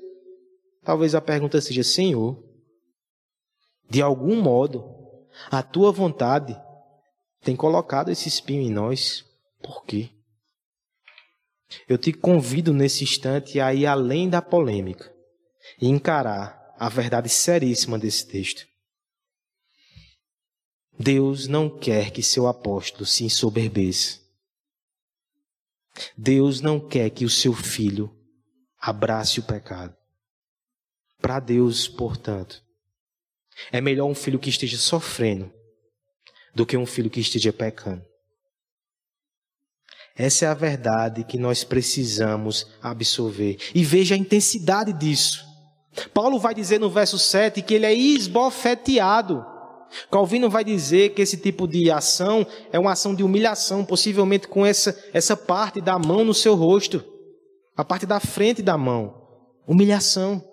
talvez 0.82 1.14
a 1.14 1.20
pergunta 1.20 1.60
seja: 1.60 1.82
Senhor, 1.82 2.42
de 3.88 4.00
algum 4.00 4.40
modo, 4.40 4.84
a 5.50 5.62
tua 5.62 5.92
vontade 5.92 6.56
tem 7.42 7.54
colocado 7.54 8.10
esse 8.10 8.28
espinho 8.28 8.62
em 8.62 8.70
nós, 8.70 9.24
por 9.62 9.84
quê? 9.84 10.10
Eu 11.88 11.96
te 11.96 12.12
convido 12.12 12.72
nesse 12.72 13.04
instante 13.04 13.60
a 13.60 13.72
ir 13.72 13.86
além 13.86 14.28
da 14.28 14.42
polêmica 14.42 15.12
e 15.80 15.88
encarar 15.88 16.59
a 16.80 16.88
verdade 16.88 17.28
seríssima 17.28 17.98
desse 17.98 18.26
texto. 18.26 18.66
Deus 20.98 21.46
não 21.46 21.68
quer 21.68 22.10
que 22.10 22.22
seu 22.22 22.46
apóstolo 22.46 23.04
se 23.04 23.22
ensoberbeça. 23.22 24.18
Deus 26.16 26.62
não 26.62 26.80
quer 26.80 27.10
que 27.10 27.26
o 27.26 27.28
seu 27.28 27.52
filho 27.52 28.10
abrace 28.80 29.40
o 29.40 29.42
pecado. 29.42 29.94
Para 31.20 31.38
Deus, 31.38 31.86
portanto, 31.86 32.64
é 33.70 33.78
melhor 33.82 34.06
um 34.06 34.14
filho 34.14 34.38
que 34.38 34.48
esteja 34.48 34.78
sofrendo 34.78 35.52
do 36.54 36.64
que 36.64 36.78
um 36.78 36.86
filho 36.86 37.10
que 37.10 37.20
esteja 37.20 37.52
pecando. 37.52 38.02
Essa 40.16 40.46
é 40.46 40.48
a 40.48 40.54
verdade 40.54 41.24
que 41.24 41.36
nós 41.36 41.62
precisamos 41.62 42.66
absorver. 42.80 43.58
E 43.74 43.84
veja 43.84 44.14
a 44.14 44.18
intensidade 44.18 44.94
disso. 44.94 45.49
Paulo 46.12 46.38
vai 46.38 46.54
dizer 46.54 46.78
no 46.80 46.90
verso 46.90 47.18
7 47.18 47.62
que 47.62 47.74
ele 47.74 47.86
é 47.86 47.94
esbofeteado. 47.94 49.44
Calvino 50.10 50.48
vai 50.48 50.64
dizer 50.64 51.14
que 51.14 51.22
esse 51.22 51.36
tipo 51.36 51.66
de 51.66 51.90
ação 51.90 52.46
é 52.72 52.78
uma 52.78 52.92
ação 52.92 53.14
de 53.14 53.22
humilhação, 53.22 53.84
possivelmente 53.84 54.46
com 54.46 54.64
essa, 54.64 54.96
essa 55.12 55.36
parte 55.36 55.80
da 55.80 55.98
mão 55.98 56.24
no 56.24 56.32
seu 56.32 56.54
rosto, 56.54 57.04
a 57.76 57.84
parte 57.84 58.06
da 58.06 58.20
frente 58.20 58.62
da 58.62 58.78
mão. 58.78 59.20
Humilhação. 59.66 60.44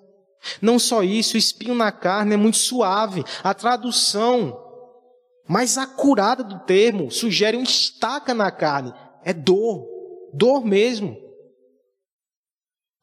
Não 0.62 0.80
só 0.80 1.04
isso, 1.04 1.36
o 1.36 1.38
espinho 1.38 1.76
na 1.76 1.92
carne 1.92 2.34
é 2.34 2.38
muito 2.38 2.58
suave. 2.58 3.24
A 3.44 3.54
tradução 3.54 4.58
mais 5.48 5.78
acurada 5.78 6.44
do 6.44 6.60
termo 6.60 7.12
sugere 7.12 7.58
um 7.58 7.64
estaca 7.64 8.34
na 8.34 8.52
carne. 8.52 8.94
É 9.24 9.34
dor, 9.34 9.86
dor 10.34 10.66
mesmo. 10.66 11.27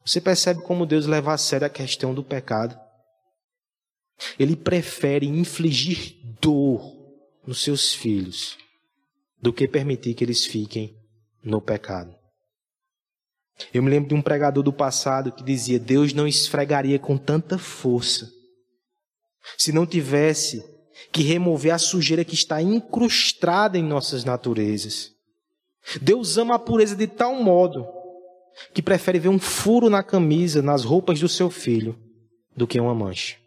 Você 0.05 0.21
percebe 0.21 0.61
como 0.61 0.85
Deus 0.85 1.07
leva 1.07 1.33
a 1.33 1.37
sério 1.37 1.65
a 1.65 1.69
questão 1.69 2.13
do 2.13 2.23
pecado? 2.23 2.79
Ele 4.37 4.55
prefere 4.55 5.25
infligir 5.25 6.15
dor 6.39 6.95
nos 7.45 7.63
seus 7.63 7.93
filhos 7.93 8.55
do 9.41 9.51
que 9.51 9.67
permitir 9.67 10.13
que 10.13 10.23
eles 10.23 10.45
fiquem 10.45 10.95
no 11.43 11.59
pecado. 11.59 12.15
Eu 13.73 13.81
me 13.81 13.89
lembro 13.89 14.09
de 14.09 14.15
um 14.15 14.21
pregador 14.21 14.63
do 14.63 14.71
passado 14.71 15.31
que 15.31 15.43
dizia: 15.43 15.79
Deus 15.79 16.13
não 16.13 16.27
esfregaria 16.27 16.99
com 16.99 17.17
tanta 17.17 17.57
força 17.57 18.31
se 19.57 19.71
não 19.71 19.85
tivesse 19.85 20.63
que 21.11 21.23
remover 21.23 21.73
a 21.73 21.77
sujeira 21.77 22.25
que 22.25 22.33
está 22.33 22.61
incrustada 22.61 23.77
em 23.77 23.83
nossas 23.83 24.23
naturezas. 24.23 25.13
Deus 26.01 26.37
ama 26.37 26.55
a 26.55 26.59
pureza 26.59 26.95
de 26.95 27.07
tal 27.07 27.35
modo 27.35 27.94
que 28.73 28.81
prefere 28.81 29.19
ver 29.19 29.29
um 29.29 29.39
furo 29.39 29.89
na 29.89 30.03
camisa, 30.03 30.61
nas 30.61 30.83
roupas 30.83 31.19
do 31.19 31.29
seu 31.29 31.49
filho, 31.49 31.99
do 32.55 32.67
que 32.67 32.79
uma 32.79 32.95
mancha. 32.95 33.37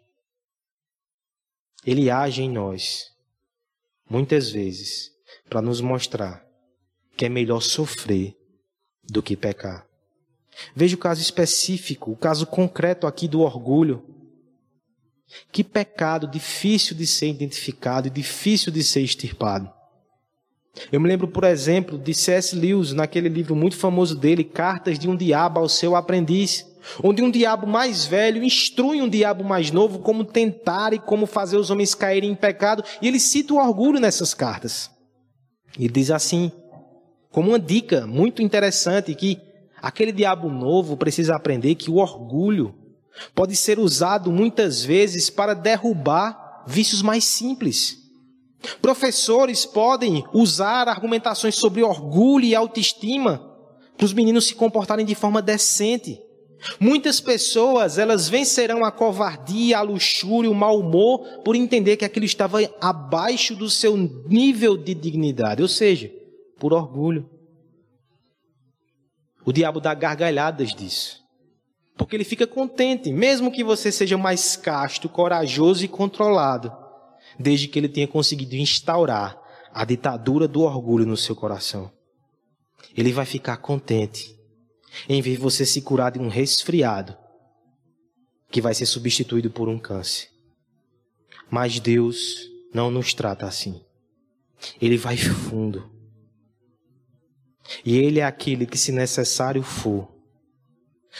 Ele 1.85 2.09
age 2.09 2.41
em 2.41 2.49
nós, 2.49 3.11
muitas 4.09 4.51
vezes, 4.51 5.11
para 5.49 5.61
nos 5.61 5.81
mostrar 5.81 6.45
que 7.15 7.25
é 7.25 7.29
melhor 7.29 7.61
sofrer 7.61 8.35
do 9.03 9.23
que 9.23 9.35
pecar. 9.35 9.85
Veja 10.75 10.95
o 10.95 10.99
caso 10.99 11.21
específico, 11.21 12.11
o 12.11 12.17
caso 12.17 12.45
concreto 12.45 13.07
aqui 13.07 13.27
do 13.27 13.41
orgulho. 13.41 14.05
Que 15.51 15.63
pecado 15.63 16.27
difícil 16.27 16.95
de 16.95 17.05
ser 17.05 17.29
identificado 17.29 18.07
e 18.07 18.11
difícil 18.11 18.71
de 18.71 18.83
ser 18.83 19.01
extirpado. 19.01 19.71
Eu 20.91 20.99
me 20.99 21.07
lembro, 21.07 21.27
por 21.27 21.43
exemplo, 21.43 21.97
de 21.97 22.13
C.S. 22.13 22.55
Lewis, 22.55 22.93
naquele 22.93 23.27
livro 23.27 23.55
muito 23.55 23.75
famoso 23.75 24.15
dele, 24.15 24.43
Cartas 24.43 24.97
de 24.97 25.09
um 25.09 25.15
Diabo 25.15 25.59
ao 25.59 25.67
Seu 25.67 25.95
Aprendiz, 25.95 26.65
onde 27.03 27.21
um 27.21 27.29
diabo 27.29 27.67
mais 27.67 28.05
velho 28.05 28.43
instrui 28.43 29.01
um 29.01 29.09
diabo 29.09 29.43
mais 29.43 29.71
novo 29.71 29.99
como 29.99 30.23
tentar 30.23 30.93
e 30.93 30.99
como 30.99 31.25
fazer 31.25 31.57
os 31.57 31.69
homens 31.69 31.93
caírem 31.93 32.31
em 32.31 32.35
pecado, 32.35 32.83
e 33.01 33.07
ele 33.07 33.19
cita 33.19 33.53
o 33.53 33.57
orgulho 33.57 33.99
nessas 33.99 34.33
cartas. 34.33 34.89
E 35.77 35.87
diz 35.87 36.09
assim, 36.11 36.51
como 37.31 37.49
uma 37.49 37.59
dica 37.59 38.07
muito 38.07 38.41
interessante, 38.41 39.13
que 39.13 39.39
aquele 39.81 40.11
diabo 40.11 40.49
novo 40.49 40.97
precisa 40.97 41.35
aprender 41.35 41.75
que 41.75 41.91
o 41.91 41.97
orgulho 41.97 42.73
pode 43.35 43.55
ser 43.55 43.79
usado 43.79 44.31
muitas 44.31 44.83
vezes 44.83 45.29
para 45.29 45.53
derrubar 45.53 46.63
vícios 46.67 47.01
mais 47.01 47.25
simples. 47.25 47.98
Professores 48.81 49.65
podem 49.65 50.23
usar 50.33 50.87
argumentações 50.87 51.55
sobre 51.55 51.81
orgulho 51.81 52.45
e 52.45 52.55
autoestima 52.55 53.45
para 53.97 54.05
os 54.05 54.13
meninos 54.13 54.47
se 54.47 54.55
comportarem 54.55 55.05
de 55.05 55.15
forma 55.15 55.41
decente. 55.41 56.21
Muitas 56.79 57.21
pessoas, 57.21 57.97
elas 57.97 58.27
vencerão 58.27 58.83
a 58.83 58.91
covardia, 58.91 59.77
a 59.77 59.81
luxúria, 59.81 60.51
o 60.51 60.55
mau 60.55 60.79
humor, 60.79 61.41
por 61.43 61.55
entender 61.55 61.95
que 61.95 62.05
aquilo 62.05 62.25
estava 62.25 62.59
abaixo 62.81 63.55
do 63.55 63.69
seu 63.69 63.95
nível 63.97 64.77
de 64.77 64.93
dignidade, 64.93 65.61
ou 65.61 65.67
seja, 65.67 66.11
por 66.57 66.73
orgulho. 66.73 67.29
O 69.45 69.53
diabo 69.53 69.79
dá 69.79 69.93
gargalhadas 69.93 70.73
disso. 70.73 71.21
Porque 71.97 72.15
ele 72.15 72.25
fica 72.25 72.47
contente, 72.47 73.11
mesmo 73.11 73.51
que 73.51 73.63
você 73.63 73.91
seja 73.91 74.17
mais 74.17 74.55
casto, 74.55 75.09
corajoso 75.09 75.83
e 75.83 75.87
controlado 75.87 76.71
desde 77.39 77.69
que 77.69 77.79
ele 77.79 77.87
tenha 77.87 78.07
conseguido 78.07 78.55
instaurar 78.55 79.41
a 79.73 79.85
ditadura 79.85 80.47
do 80.47 80.61
orgulho 80.61 81.05
no 81.05 81.15
seu 81.15 81.35
coração. 81.35 81.89
Ele 82.95 83.13
vai 83.13 83.25
ficar 83.25 83.57
contente 83.57 84.37
em 85.07 85.21
ver 85.21 85.37
você 85.37 85.65
se 85.65 85.81
curar 85.81 86.11
de 86.11 86.19
um 86.19 86.27
resfriado 86.27 87.15
que 88.51 88.59
vai 88.59 88.73
ser 88.73 88.87
substituído 88.87 89.49
por 89.49 89.69
um 89.69 89.79
câncer. 89.79 90.27
Mas 91.49 91.79
Deus 91.79 92.49
não 92.73 92.91
nos 92.91 93.13
trata 93.13 93.45
assim. 93.45 93.81
Ele 94.81 94.97
vai 94.97 95.15
fundo. 95.17 95.89
E 97.85 97.97
Ele 97.97 98.19
é 98.19 98.25
aquele 98.25 98.65
que, 98.65 98.77
se 98.77 98.91
necessário 98.91 99.61
for, 99.61 100.11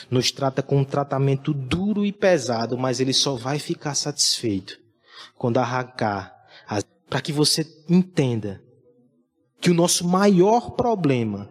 nos 0.10 0.32
trata 0.32 0.64
com 0.64 0.78
um 0.78 0.84
tratamento 0.84 1.54
duro 1.54 2.06
e 2.06 2.12
pesado, 2.12 2.78
mas 2.78 3.00
Ele 3.00 3.14
só 3.14 3.36
vai 3.36 3.60
ficar 3.60 3.94
satisfeito 3.94 4.80
quando 5.40 5.58
arrancar, 5.58 6.36
para 7.10 7.22
que 7.22 7.32
você 7.32 7.66
entenda 7.88 8.62
que 9.62 9.72
o 9.72 9.74
nosso 9.74 10.06
maior 10.06 10.72
problema 10.72 11.50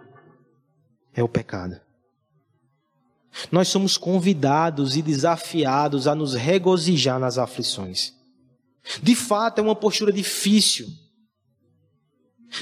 é 1.15 1.23
o 1.23 1.29
pecado. 1.29 1.81
Nós 3.51 3.69
somos 3.69 3.97
convidados 3.97 4.95
e 4.95 5.01
desafiados 5.01 6.07
a 6.07 6.15
nos 6.15 6.35
regozijar 6.35 7.19
nas 7.19 7.39
aflições. 7.39 8.13
De 9.03 9.17
fato, 9.17 9.59
é 9.59 9.63
uma 9.63 9.75
postura 9.75 10.13
difícil. 10.13 10.87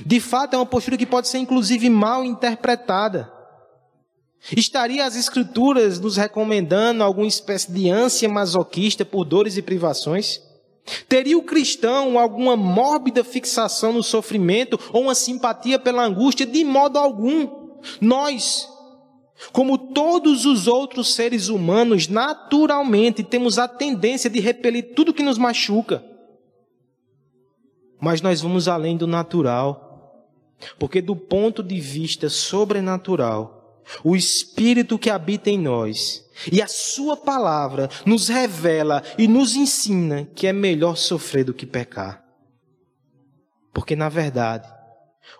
De 0.05 0.21
fato, 0.21 0.55
é 0.55 0.57
uma 0.57 0.67
postura 0.67 0.97
que 0.97 1.07
pode 1.07 1.27
ser 1.27 1.39
inclusive 1.39 1.91
mal 1.91 2.25
interpretada. 2.25 3.33
Estaria 4.57 5.05
as 5.05 5.17
Escrituras 5.17 5.99
nos 5.99 6.17
recomendando 6.17 7.03
alguma 7.03 7.27
espécie 7.27 7.73
de 7.73 7.91
ânsia 7.91 8.29
masoquista 8.29 9.05
por 9.05 9.25
dores 9.25 9.57
e 9.57 9.63
privações? 9.63 10.46
Teria 11.09 11.37
o 11.37 11.43
cristão 11.43 12.19
alguma 12.19 12.57
mórbida 12.57 13.25
fixação 13.25 13.93
no 13.93 14.03
sofrimento 14.03 14.79
ou 14.93 15.03
uma 15.03 15.15
simpatia 15.15 15.79
pela 15.79 16.05
angústia? 16.05 16.47
De 16.47 16.65
modo 16.65 16.97
algum. 16.97 17.49
Nós, 18.01 18.69
como 19.53 19.77
todos 19.77 20.47
os 20.47 20.67
outros 20.69 21.15
seres 21.15 21.49
humanos, 21.49 22.07
naturalmente 22.09 23.25
temos 23.25 23.59
a 23.59 23.67
tendência 23.67 24.31
de 24.31 24.39
repelir 24.39 24.95
tudo 24.95 25.13
que 25.13 25.23
nos 25.23 25.39
machuca. 25.39 26.05
Mas 28.01 28.21
nós 28.21 28.41
vamos 28.41 28.69
além 28.69 28.97
do 28.97 29.07
natural. 29.07 29.83
Porque, 30.79 31.03
do 31.03 31.15
ponto 31.15 31.63
de 31.63 31.79
vista 31.81 32.29
sobrenatural, 32.29 33.66
o 34.03 34.17
Espírito 34.17 34.99
que 34.99 35.11
habita 35.11 35.51
em 35.51 35.59
nós 35.59 36.25
e 36.51 36.61
a 36.61 36.67
Sua 36.67 37.17
palavra 37.17 37.89
nos 38.05 38.29
revela 38.29 39.03
e 39.19 39.27
nos 39.27 39.55
ensina 39.55 40.25
que 40.35 40.47
é 40.47 40.53
melhor 40.53 40.97
sofrer 40.97 41.45
do 41.45 41.55
que 41.55 41.67
pecar. 41.67 42.23
Porque, 43.73 43.95
na 43.95 44.09
verdade, 44.09 44.69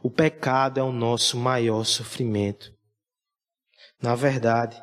o 0.03 0.11
pecado 0.11 0.79
é 0.79 0.83
o 0.83 0.93
nosso 0.93 1.37
maior 1.37 1.85
sofrimento. 1.85 2.73
Na 4.03 4.15
verdade, 4.15 4.81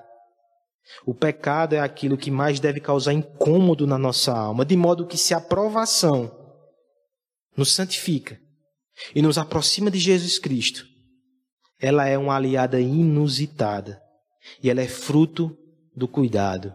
o 1.06 1.14
pecado 1.14 1.74
é 1.74 1.80
aquilo 1.80 2.18
que 2.18 2.32
mais 2.32 2.60
deve 2.60 2.80
causar 2.80 3.14
incômodo 3.14 3.88
na 3.88 3.98
nossa 3.98 4.32
alma, 4.32 4.66
de 4.66 4.76
modo 4.76 5.08
que 5.08 5.18
se 5.18 5.34
a 5.34 5.42
provação 5.42 6.32
nos 7.56 7.74
santifica 7.74 8.40
e 9.16 9.22
nos 9.22 9.38
aproxima 9.38 9.90
de 9.90 10.00
Jesus 10.00 10.38
Cristo, 10.40 10.86
ela 11.84 12.08
é 12.08 12.18
uma 12.18 12.34
aliada 12.34 12.80
inusitada 12.80 14.02
e 14.64 14.70
ela 14.70 14.82
é 14.82 14.88
fruto 14.88 15.58
do 15.94 16.08
cuidado 16.08 16.74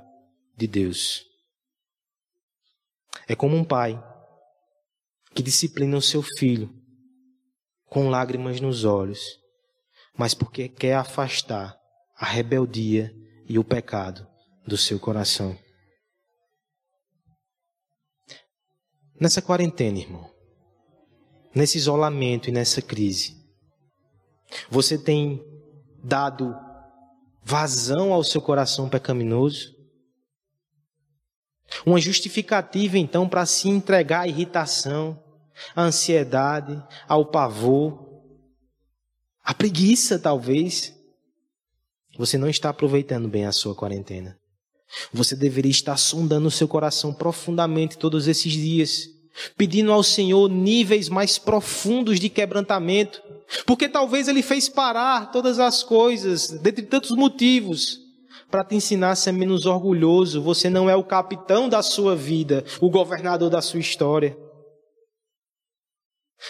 de 0.54 0.66
Deus. 0.66 1.24
É 3.26 3.34
como 3.34 3.56
um 3.56 3.64
pai 3.64 3.98
que 5.34 5.42
disciplina 5.42 5.96
o 5.96 6.02
seu 6.02 6.22
filho 6.22 6.70
com 7.86 8.10
lágrimas 8.10 8.60
nos 8.60 8.84
olhos, 8.84 9.40
mas 10.14 10.34
porque 10.34 10.68
quer 10.68 10.96
afastar 10.96 11.74
a 12.14 12.26
rebeldia 12.26 13.10
e 13.48 13.58
o 13.58 13.64
pecado 13.64 14.28
do 14.66 14.76
seu 14.76 15.00
coração. 15.00 15.58
Nessa 19.18 19.40
quarentena, 19.40 20.00
irmão, 20.00 20.30
nesse 21.54 21.78
isolamento 21.78 22.50
e 22.50 22.52
nessa 22.52 22.82
crise, 22.82 23.37
você 24.70 24.96
tem 24.98 25.42
dado 26.02 26.54
vazão 27.42 28.12
ao 28.12 28.22
seu 28.22 28.40
coração 28.40 28.88
pecaminoso? 28.88 29.76
Uma 31.84 32.00
justificativa, 32.00 32.98
então, 32.98 33.28
para 33.28 33.44
se 33.44 33.68
entregar 33.68 34.20
à 34.20 34.28
irritação, 34.28 35.22
à 35.74 35.82
ansiedade, 35.82 36.82
ao 37.06 37.26
pavor, 37.26 38.22
à 39.42 39.52
preguiça, 39.52 40.18
talvez. 40.18 40.94
Você 42.16 42.36
não 42.36 42.48
está 42.48 42.70
aproveitando 42.70 43.28
bem 43.28 43.46
a 43.46 43.52
sua 43.52 43.74
quarentena. 43.74 44.38
Você 45.12 45.36
deveria 45.36 45.70
estar 45.70 45.96
sondando 45.96 46.48
o 46.48 46.50
seu 46.50 46.66
coração 46.66 47.12
profundamente 47.12 47.98
todos 47.98 48.26
esses 48.26 48.52
dias, 48.52 49.08
pedindo 49.56 49.92
ao 49.92 50.02
Senhor 50.02 50.48
níveis 50.48 51.08
mais 51.08 51.38
profundos 51.38 52.18
de 52.18 52.28
quebrantamento, 52.28 53.22
porque 53.66 53.88
talvez 53.88 54.28
Ele 54.28 54.42
fez 54.42 54.68
parar 54.68 55.30
todas 55.30 55.58
as 55.58 55.82
coisas, 55.82 56.48
dentre 56.48 56.84
tantos 56.84 57.10
motivos, 57.12 57.98
para 58.50 58.64
te 58.64 58.74
ensinar 58.74 59.10
a 59.10 59.16
ser 59.16 59.32
menos 59.32 59.66
orgulhoso. 59.66 60.42
Você 60.42 60.68
não 60.70 60.88
é 60.88 60.96
o 60.96 61.04
capitão 61.04 61.68
da 61.68 61.82
sua 61.82 62.14
vida, 62.14 62.64
o 62.80 62.90
governador 62.90 63.50
da 63.50 63.60
sua 63.60 63.80
história. 63.80 64.36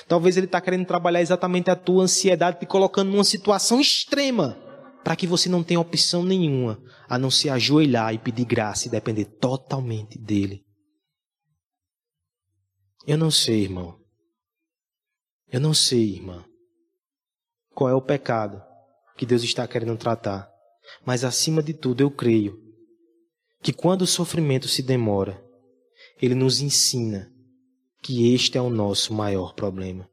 Talvez 0.06 0.37
Ele 0.37 0.46
está 0.46 0.61
querendo 0.61 0.87
trabalhar 0.87 1.20
exatamente 1.20 1.70
a 1.70 1.76
tua 1.76 2.04
ansiedade, 2.04 2.61
te 2.61 2.66
colocando 2.66 3.11
numa 3.11 3.24
situação 3.24 3.80
extrema 3.80 4.56
para 5.02 5.16
que 5.16 5.26
você 5.26 5.48
não 5.48 5.62
tenha 5.62 5.80
opção 5.80 6.22
nenhuma 6.22 6.78
a 7.08 7.18
não 7.18 7.30
se 7.30 7.48
ajoelhar 7.48 8.12
e 8.12 8.18
pedir 8.18 8.44
graça 8.44 8.87
e 8.87 8.90
depender 8.90 9.24
totalmente 9.24 10.18
dele. 10.18 10.62
Eu 13.06 13.16
não 13.16 13.30
sei, 13.30 13.62
irmão. 13.62 13.98
Eu 15.50 15.61
não 15.61 15.72
sei, 15.72 16.16
irmã, 16.16 16.44
qual 17.79 17.88
é 17.88 17.95
o 17.95 18.03
pecado 18.03 18.61
que 19.17 19.25
Deus 19.25 19.45
está 19.45 19.64
querendo 19.69 19.97
tratar. 19.97 20.51
Mas 21.07 21.23
acima 21.23 21.62
de 21.62 21.73
tudo, 21.73 22.01
eu 22.01 22.11
creio 22.11 22.59
que 23.62 23.73
quando 23.73 24.03
o 24.03 24.07
sofrimento 24.07 24.67
se 24.67 24.83
demora, 24.83 25.41
ele 26.21 26.35
nos 26.35 26.61
ensina 26.61 27.31
que 28.03 28.35
este 28.35 28.59
é 28.59 28.61
o 28.61 28.69
nosso 28.69 29.14
maior 29.14 29.55
problema. 29.55 30.11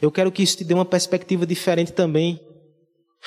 Eu 0.00 0.10
quero 0.10 0.32
que 0.32 0.42
isso 0.42 0.56
te 0.56 0.64
dê 0.64 0.74
uma 0.74 0.84
perspectiva 0.84 1.46
diferente 1.46 1.92
também 1.92 2.44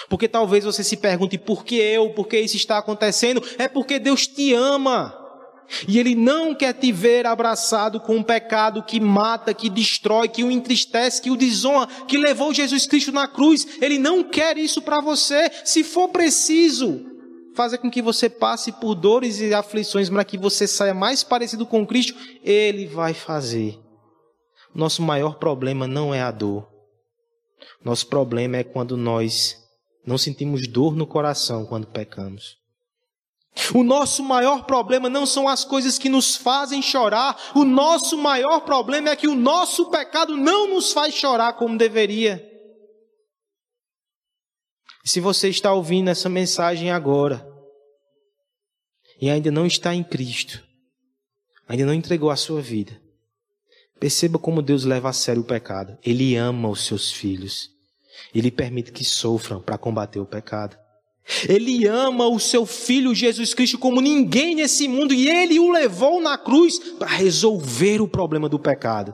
porque 0.10 0.28
talvez 0.28 0.66
você 0.66 0.84
se 0.84 0.98
pergunte 0.98 1.38
por 1.38 1.64
que 1.64 1.76
eu, 1.76 2.10
por 2.10 2.28
que 2.28 2.38
isso 2.38 2.58
está 2.58 2.80
acontecendo? 2.80 3.42
É 3.58 3.70
porque 3.70 3.98
Deus 3.98 4.28
te 4.28 4.54
ama. 4.54 5.18
E 5.88 6.00
Ele 6.00 6.16
não 6.16 6.54
quer 6.54 6.74
te 6.74 6.92
ver 6.92 7.26
abraçado 7.26 8.00
com 8.00 8.18
um 8.18 8.24
pecado 8.24 8.84
que 8.84 9.00
mata, 9.00 9.54
que 9.54 9.70
destrói, 9.70 10.28
que 10.28 10.44
o 10.44 10.52
entristece, 10.52 11.22
que 11.22 11.32
o 11.32 11.36
desonra, 11.36 11.88
que 12.08 12.18
levou 12.18 12.54
Jesus 12.54 12.86
Cristo 12.86 13.12
na 13.12 13.28
cruz. 13.28 13.68
Ele 13.82 13.98
não 13.98 14.24
quer 14.24 14.58
isso 14.58 14.82
para 14.82 15.02
você. 15.02 15.52
Se 15.64 15.84
for 15.84 16.10
preciso, 16.10 17.06
fazer 17.56 17.78
com 17.78 17.90
que 17.90 18.02
você 18.02 18.30
passe 18.30 18.72
por 18.72 18.94
dores 18.94 19.40
e 19.40 19.54
aflições 19.54 20.10
para 20.10 20.26
que 20.26 20.38
você 20.38 20.68
saia 20.68 20.94
mais 20.94 21.24
parecido 21.24 21.66
com 21.66 21.86
Cristo, 21.86 22.14
Ele 22.44 22.86
vai 22.86 23.14
fazer. 23.14 23.80
Nosso 24.74 25.02
maior 25.02 25.36
problema 25.36 25.88
não 25.88 26.14
é 26.14 26.22
a 26.22 26.32
dor. 26.32 26.68
Nosso 27.84 28.08
problema 28.08 28.58
é 28.58 28.64
quando 28.64 28.98
nós 28.98 29.58
não 30.06 30.18
sentimos 30.18 30.68
dor 30.68 30.96
no 30.96 31.08
coração 31.08 31.66
quando 31.66 31.88
pecamos. 31.88 32.58
O 33.74 33.84
nosso 33.84 34.22
maior 34.24 34.66
problema 34.66 35.10
não 35.10 35.26
são 35.26 35.48
as 35.48 35.64
coisas 35.64 35.98
que 35.98 36.10
nos 36.10 36.36
fazem 36.36 36.82
chorar, 36.82 37.52
o 37.56 37.64
nosso 37.64 38.18
maior 38.18 38.62
problema 38.62 39.10
é 39.10 39.16
que 39.16 39.28
o 39.28 39.36
nosso 39.36 39.90
pecado 39.90 40.36
não 40.36 40.68
nos 40.68 40.92
faz 40.92 41.14
chorar 41.14 41.54
como 41.54 41.78
deveria. 41.78 42.44
Se 45.06 45.20
você 45.20 45.50
está 45.50 45.72
ouvindo 45.72 46.10
essa 46.10 46.28
mensagem 46.28 46.92
agora 46.92 47.48
e 49.22 49.30
ainda 49.30 49.52
não 49.52 49.66
está 49.66 49.94
em 49.94 50.04
Cristo, 50.04 50.62
ainda 51.68 51.86
não 51.86 51.94
entregou 51.94 52.30
a 52.30 52.36
sua 52.36 52.62
vida, 52.62 53.00
perceba 54.00 54.38
como 54.38 54.62
Deus 54.62 54.84
leva 54.84 55.10
a 55.10 55.14
sério 55.14 55.44
o 55.44 55.46
pecado. 55.46 55.98
Ele 56.04 56.36
ama 56.36 56.70
os 56.70 56.86
seus 56.86 57.12
filhos. 57.12 57.70
Ele 58.34 58.52
permite 58.52 58.92
que 58.92 59.04
sofram 59.04 59.62
para 59.62 59.78
combater 59.78 60.20
o 60.20 60.26
pecado. 60.26 60.78
Ele 61.50 61.88
ama 61.88 62.28
o 62.28 62.40
seu 62.40 62.66
filho 62.66 63.16
Jesus 63.16 63.54
Cristo 63.54 63.80
como 63.80 64.00
ninguém 64.00 64.54
nesse 64.54 64.88
mundo 64.88 65.14
e 65.14 65.28
ele 65.28 65.60
o 65.60 65.72
levou 65.72 66.22
na 66.22 66.38
cruz 66.38 66.78
para 67.00 67.08
resolver 67.08 68.00
o 68.00 68.08
problema 68.08 68.48
do 68.48 68.60
pecado. 68.60 69.14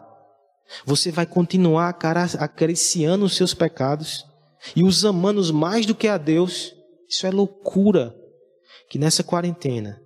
Você 0.86 1.12
vai 1.12 1.26
continuar 1.26 1.98
acariciando 2.40 3.26
os 3.26 3.36
seus 3.36 3.54
pecados 3.54 4.26
e 4.76 4.84
os 4.84 5.06
amando 5.06 5.54
mais 5.54 5.86
do 5.86 5.96
que 5.96 6.08
a 6.08 6.18
Deus. 6.18 6.74
Isso 7.10 7.26
é 7.26 7.32
loucura. 7.32 8.16
Que 8.90 9.00
nessa 9.00 9.24
quarentena, 9.24 10.02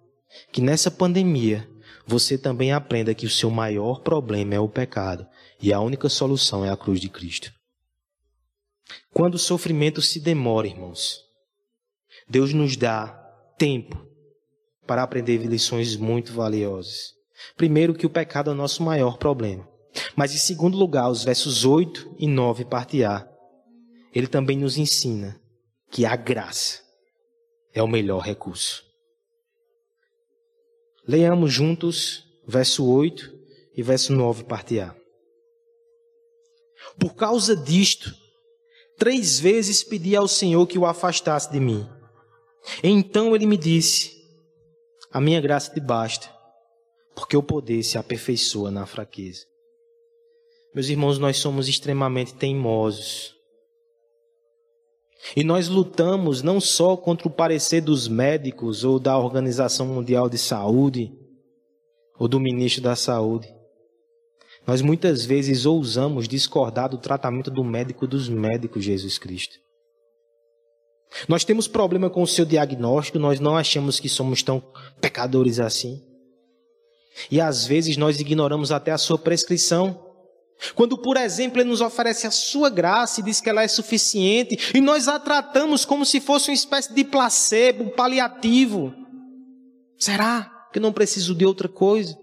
que 0.52 0.62
nessa 0.62 0.92
pandemia, 0.92 1.68
você 2.06 2.38
também 2.38 2.72
aprenda 2.72 3.16
que 3.16 3.26
o 3.26 3.30
seu 3.30 3.50
maior 3.50 4.02
problema 4.02 4.54
é 4.54 4.60
o 4.60 4.70
pecado 4.70 5.26
e 5.60 5.74
a 5.74 5.80
única 5.80 6.08
solução 6.08 6.64
é 6.64 6.70
a 6.70 6.78
cruz 6.78 7.02
de 7.02 7.10
Cristo. 7.10 7.52
Quando 9.12 9.36
o 9.36 9.40
sofrimento 9.40 10.02
se 10.02 10.20
demora, 10.20 10.68
irmãos, 10.68 11.25
Deus 12.28 12.54
nos 12.54 12.76
dá 12.76 13.08
tempo 13.58 14.06
para 14.86 15.04
aprender 15.04 15.38
lições 15.38 15.96
muito 15.96 16.34
valiosas. 16.34 17.14
Primeiro, 17.56 17.94
que 17.94 18.06
o 18.06 18.10
pecado 18.10 18.50
é 18.50 18.54
o 18.54 18.58
nosso 18.58 18.84
maior 18.84 19.18
problema. 19.18 19.68
Mas, 20.16 20.34
em 20.34 20.38
segundo 20.38 20.78
lugar, 20.78 21.10
os 21.10 21.24
versos 21.24 21.66
8 21.66 22.16
e 22.20 22.28
9, 22.28 22.66
parte 22.66 23.04
A, 23.04 23.28
ele 24.14 24.28
também 24.28 24.58
nos 24.58 24.78
ensina 24.78 25.40
que 25.92 26.06
a 26.06 26.16
graça 26.16 26.82
é 27.74 27.82
o 27.82 27.88
melhor 27.88 28.20
recurso. 28.20 28.84
Leiamos 31.08 31.54
juntos 31.54 32.26
verso 32.48 32.86
8 32.86 33.32
e 33.76 33.84
verso 33.84 34.14
9, 34.14 34.46
parte 34.46 34.80
A. 34.80 34.96
Por 37.00 37.16
causa 37.16 37.56
disto, 37.56 38.14
três 38.98 39.40
vezes 39.40 39.84
pedi 39.84 40.16
ao 40.16 40.28
Senhor 40.28 40.66
que 40.68 40.80
o 40.80 40.86
afastasse 40.86 41.52
de 41.52 41.60
mim. 41.60 41.88
Então 42.84 43.36
ele 43.36 43.46
me 43.46 43.58
disse: 43.58 44.12
A 45.12 45.20
minha 45.22 45.42
graça 45.42 45.74
te 45.74 45.80
basta, 45.80 46.30
porque 47.16 47.38
o 47.38 47.44
poder 47.44 47.84
se 47.84 47.98
aperfeiçoa 47.98 48.72
na 48.72 48.86
fraqueza. 48.86 49.46
Meus 50.74 50.90
irmãos, 50.90 51.18
nós 51.18 51.38
somos 51.38 51.70
extremamente 51.70 52.34
teimosos. 52.34 53.34
E 55.36 55.44
nós 55.44 55.70
lutamos 55.70 56.42
não 56.42 56.60
só 56.60 56.96
contra 56.96 57.28
o 57.28 57.32
parecer 57.32 57.82
dos 57.82 58.08
médicos 58.08 58.84
ou 58.84 59.00
da 59.00 59.18
Organização 59.18 59.88
Mundial 59.88 60.30
de 60.30 60.38
Saúde 60.38 61.12
ou 62.20 62.28
do 62.28 62.40
ministro 62.40 62.84
da 62.84 62.96
Saúde. 62.96 63.48
Nós 64.68 64.82
muitas 64.82 65.26
vezes 65.26 65.66
ousamos 65.66 66.28
discordar 66.28 66.90
do 66.90 66.98
tratamento 66.98 67.50
do 67.50 67.64
médico 67.64 68.06
dos 68.06 68.28
médicos, 68.28 68.84
Jesus 68.84 69.18
Cristo. 69.18 69.65
Nós 71.28 71.44
temos 71.44 71.68
problema 71.68 72.10
com 72.10 72.22
o 72.22 72.28
seu 72.28 72.46
diagnóstico, 72.46 73.20
nós 73.20 73.40
não 73.40 73.56
achamos 73.56 74.00
que 74.00 74.10
somos 74.10 74.44
tão 74.44 74.62
pecadores 75.00 75.60
assim. 75.60 76.02
E 77.32 77.40
às 77.40 77.66
vezes 77.66 77.98
nós 77.98 78.20
ignoramos 78.20 78.72
até 78.72 78.92
a 78.92 78.98
sua 78.98 79.18
prescrição. 79.18 80.04
Quando, 80.74 80.98
por 80.98 81.18
exemplo, 81.18 81.60
ele 81.60 81.70
nos 81.70 81.82
oferece 81.82 82.28
a 82.28 82.32
sua 82.32 82.70
graça 82.70 83.20
e 83.20 83.24
diz 83.24 83.42
que 83.42 83.50
ela 83.50 83.64
é 83.64 83.68
suficiente, 83.68 84.72
e 84.74 84.82
nós 84.82 85.08
a 85.08 85.20
tratamos 85.20 85.86
como 85.86 86.06
se 86.06 86.20
fosse 86.20 86.50
uma 86.50 86.56
espécie 86.56 86.94
de 86.94 87.04
placebo, 87.04 87.86
um 87.86 87.90
paliativo. 87.90 88.94
Será 89.98 90.68
que 90.72 90.80
não 90.80 90.94
preciso 90.94 91.34
de 91.34 91.46
outra 91.46 91.68
coisa? 91.68 92.18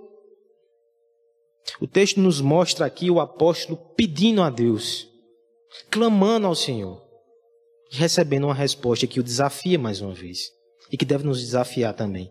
O 1.80 1.86
texto 1.86 2.20
nos 2.20 2.40
mostra 2.40 2.86
aqui 2.86 3.10
o 3.10 3.20
apóstolo 3.20 3.76
pedindo 3.96 4.42
a 4.42 4.50
Deus, 4.50 5.08
clamando 5.90 6.46
ao 6.46 6.54
Senhor, 6.54 7.01
recebendo 7.98 8.44
uma 8.44 8.54
resposta 8.54 9.06
que 9.06 9.20
o 9.20 9.22
desafia 9.22 9.78
mais 9.78 10.00
uma 10.00 10.14
vez 10.14 10.50
e 10.90 10.96
que 10.96 11.04
deve 11.04 11.24
nos 11.24 11.40
desafiar 11.40 11.94
também. 11.94 12.30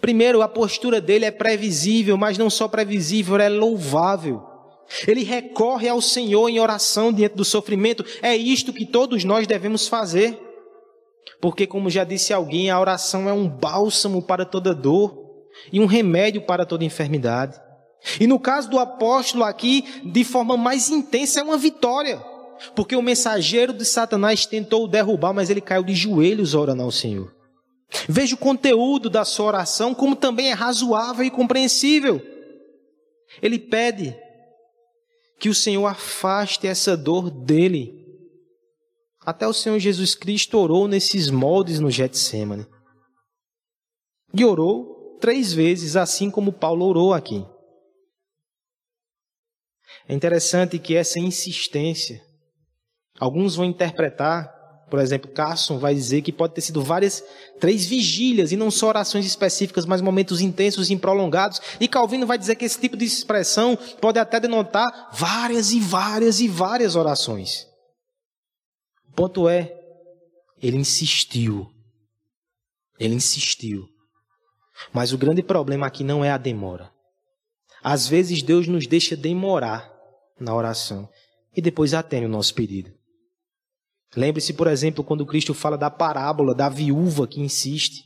Primeiro, 0.00 0.42
a 0.42 0.48
postura 0.48 1.00
dele 1.00 1.24
é 1.24 1.30
previsível, 1.30 2.16
mas 2.16 2.38
não 2.38 2.48
só 2.48 2.68
previsível, 2.68 3.36
é 3.36 3.48
louvável. 3.48 4.42
Ele 5.06 5.24
recorre 5.24 5.88
ao 5.88 6.00
Senhor 6.00 6.48
em 6.48 6.60
oração 6.60 7.12
diante 7.12 7.34
do 7.34 7.44
sofrimento. 7.44 8.04
É 8.20 8.36
isto 8.36 8.72
que 8.72 8.86
todos 8.86 9.24
nós 9.24 9.46
devemos 9.46 9.88
fazer. 9.88 10.38
Porque, 11.40 11.66
como 11.66 11.90
já 11.90 12.04
disse 12.04 12.32
alguém, 12.32 12.70
a 12.70 12.78
oração 12.78 13.28
é 13.28 13.32
um 13.32 13.48
bálsamo 13.48 14.22
para 14.22 14.44
toda 14.44 14.74
dor 14.74 15.18
e 15.72 15.80
um 15.80 15.86
remédio 15.86 16.42
para 16.42 16.66
toda 16.66 16.84
enfermidade. 16.84 17.60
E 18.20 18.26
no 18.26 18.38
caso 18.38 18.68
do 18.68 18.78
apóstolo 18.78 19.44
aqui, 19.44 19.84
de 20.04 20.24
forma 20.24 20.56
mais 20.56 20.90
intensa, 20.90 21.40
é 21.40 21.42
uma 21.42 21.56
vitória. 21.56 22.31
Porque 22.74 22.96
o 22.96 23.02
mensageiro 23.02 23.72
de 23.72 23.84
Satanás 23.84 24.46
tentou 24.46 24.84
o 24.84 24.88
derrubar, 24.88 25.32
mas 25.32 25.50
ele 25.50 25.60
caiu 25.60 25.82
de 25.82 25.94
joelhos 25.94 26.54
orando 26.54 26.82
ao 26.82 26.90
Senhor. 26.90 27.34
Veja 28.08 28.34
o 28.34 28.38
conteúdo 28.38 29.10
da 29.10 29.24
sua 29.24 29.46
oração, 29.46 29.94
como 29.94 30.16
também 30.16 30.50
é 30.50 30.52
razoável 30.52 31.24
e 31.24 31.30
compreensível. 31.30 32.20
Ele 33.40 33.58
pede 33.58 34.16
que 35.38 35.48
o 35.48 35.54
Senhor 35.54 35.86
afaste 35.86 36.66
essa 36.66 36.96
dor 36.96 37.30
dele. 37.30 38.00
Até 39.24 39.46
o 39.46 39.52
Senhor 39.52 39.78
Jesus 39.78 40.14
Cristo 40.14 40.58
orou 40.58 40.88
nesses 40.88 41.30
moldes 41.30 41.80
no 41.80 41.90
Getsemane. 41.90 42.66
E 44.34 44.44
orou 44.44 45.18
três 45.20 45.52
vezes, 45.52 45.96
assim 45.96 46.30
como 46.30 46.52
Paulo 46.52 46.86
orou 46.86 47.12
aqui. 47.12 47.46
É 50.08 50.14
interessante 50.14 50.78
que 50.78 50.96
essa 50.96 51.18
insistência, 51.18 52.20
alguns 53.22 53.54
vão 53.54 53.64
interpretar, 53.64 54.52
por 54.90 54.98
exemplo, 54.98 55.30
Carson 55.30 55.78
vai 55.78 55.94
dizer 55.94 56.22
que 56.22 56.32
pode 56.32 56.54
ter 56.54 56.60
sido 56.60 56.82
várias, 56.82 57.22
três 57.60 57.86
vigílias, 57.86 58.50
e 58.50 58.56
não 58.56 58.68
só 58.68 58.88
orações 58.88 59.24
específicas, 59.24 59.86
mas 59.86 60.00
momentos 60.00 60.40
intensos 60.40 60.90
e 60.90 60.96
prolongados. 60.96 61.60
E 61.80 61.86
Calvino 61.86 62.26
vai 62.26 62.36
dizer 62.36 62.56
que 62.56 62.64
esse 62.64 62.80
tipo 62.80 62.96
de 62.96 63.04
expressão 63.04 63.78
pode 64.00 64.18
até 64.18 64.40
denotar 64.40 65.10
várias 65.12 65.70
e 65.70 65.78
várias 65.78 66.40
e 66.40 66.48
várias 66.48 66.96
orações. 66.96 67.68
O 69.08 69.12
ponto 69.14 69.48
é, 69.48 69.72
ele 70.60 70.76
insistiu. 70.76 71.70
Ele 72.98 73.14
insistiu. 73.14 73.86
Mas 74.92 75.12
o 75.12 75.18
grande 75.18 75.44
problema 75.44 75.86
aqui 75.86 76.02
não 76.02 76.24
é 76.24 76.30
a 76.32 76.38
demora. 76.38 76.90
Às 77.84 78.08
vezes 78.08 78.42
Deus 78.42 78.66
nos 78.66 78.88
deixa 78.88 79.16
demorar 79.16 79.88
na 80.40 80.52
oração 80.52 81.08
e 81.56 81.62
depois 81.62 81.94
atende 81.94 82.26
o 82.26 82.28
nosso 82.28 82.52
pedido. 82.52 83.01
Lembre-se, 84.16 84.52
por 84.52 84.66
exemplo, 84.66 85.02
quando 85.02 85.26
Cristo 85.26 85.54
fala 85.54 85.78
da 85.78 85.90
parábola 85.90 86.54
da 86.54 86.68
viúva 86.68 87.26
que 87.26 87.40
insiste. 87.40 88.04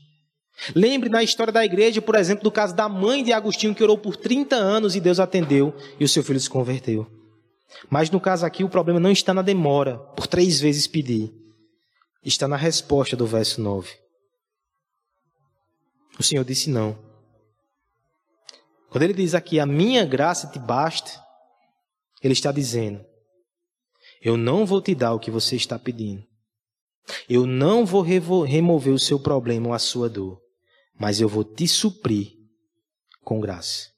Lembre 0.75 1.11
na 1.11 1.23
história 1.23 1.53
da 1.53 1.65
igreja, 1.65 2.01
por 2.01 2.15
exemplo, 2.15 2.45
do 2.45 2.51
caso 2.51 2.75
da 2.75 2.89
mãe 2.89 3.23
de 3.23 3.33
Agostinho 3.33 3.75
que 3.75 3.83
orou 3.83 3.99
por 3.99 4.17
30 4.17 4.57
anos 4.57 4.97
e 4.97 5.01
Deus 5.01 5.19
atendeu 5.19 5.75
e 5.99 6.05
o 6.05 6.09
seu 6.09 6.23
filho 6.23 6.41
se 6.41 6.49
converteu. 6.49 7.07
Mas 7.91 8.11
no 8.11 8.21
caso 8.21 8.47
aqui, 8.47 8.65
o 8.65 8.69
problema 8.69 9.01
não 9.01 9.11
está 9.11 9.35
na 9.35 9.43
demora, 9.43 9.99
por 10.17 10.27
três 10.27 10.61
vezes 10.61 10.87
pedir. 10.87 11.33
Está 12.25 12.49
na 12.49 12.57
resposta 12.57 13.17
do 13.17 13.27
verso 13.27 13.61
9. 13.61 13.91
O 16.19 16.23
Senhor 16.23 16.45
disse 16.45 16.71
não. 16.71 16.99
Quando 18.89 19.03
ele 19.03 19.13
diz 19.13 19.35
aqui, 19.35 19.61
a 19.61 19.67
minha 19.67 20.05
graça 20.05 20.47
te 20.47 20.59
basta, 20.59 21.11
ele 22.23 22.33
está 22.33 22.51
dizendo, 22.51 23.05
eu 24.27 24.37
não 24.37 24.67
vou 24.67 24.83
te 24.83 24.93
dar 24.93 25.15
o 25.15 25.21
que 25.21 25.31
você 25.31 25.55
está 25.55 25.79
pedindo. 25.79 26.27
Eu 27.29 27.47
não 27.47 27.87
vou 27.87 28.03
remover 28.03 28.93
o 28.93 28.99
seu 28.99 29.21
problema 29.21 29.69
ou 29.69 29.73
a 29.73 29.79
sua 29.79 30.09
dor, 30.09 30.43
mas 30.99 31.21
eu 31.21 31.29
vou 31.29 31.45
te 31.45 31.69
suprir 31.69 32.33
com 33.23 33.39
graça. 33.39 33.89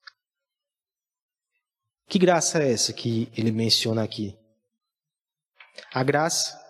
Que 2.07 2.19
graça 2.19 2.63
é 2.63 2.71
essa 2.71 2.93
que 2.93 3.33
ele 3.35 3.51
menciona 3.51 4.03
aqui? 4.03 4.37
A 5.95 6.03
graça, 6.03 6.61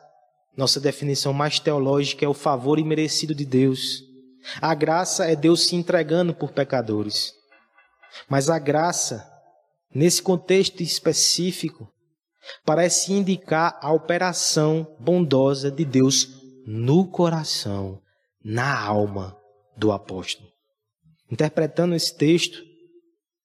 nossa 0.56 0.78
definição 0.78 1.32
mais 1.32 1.58
teológica, 1.58 2.24
é 2.24 2.28
o 2.28 2.34
favor 2.34 2.78
imerecido 2.78 3.34
de 3.34 3.44
Deus. 3.44 4.04
A 4.62 4.72
graça 4.72 5.28
é 5.28 5.34
Deus 5.34 5.66
se 5.66 5.74
entregando 5.74 6.32
por 6.32 6.52
pecadores. 6.52 7.34
Mas 8.28 8.48
a 8.48 8.58
graça, 8.60 9.28
nesse 9.92 10.22
contexto 10.22 10.80
específico, 10.80 11.92
parece 12.64 13.12
indicar 13.12 13.78
a 13.82 13.92
operação 13.92 14.96
bondosa 14.98 15.70
de 15.70 15.84
Deus 15.84 16.28
no 16.66 17.08
coração, 17.10 18.00
na 18.44 18.78
alma 18.78 19.36
do 19.76 19.92
apóstolo. 19.92 20.48
Interpretando 21.30 21.94
esse 21.94 22.16
texto, 22.16 22.58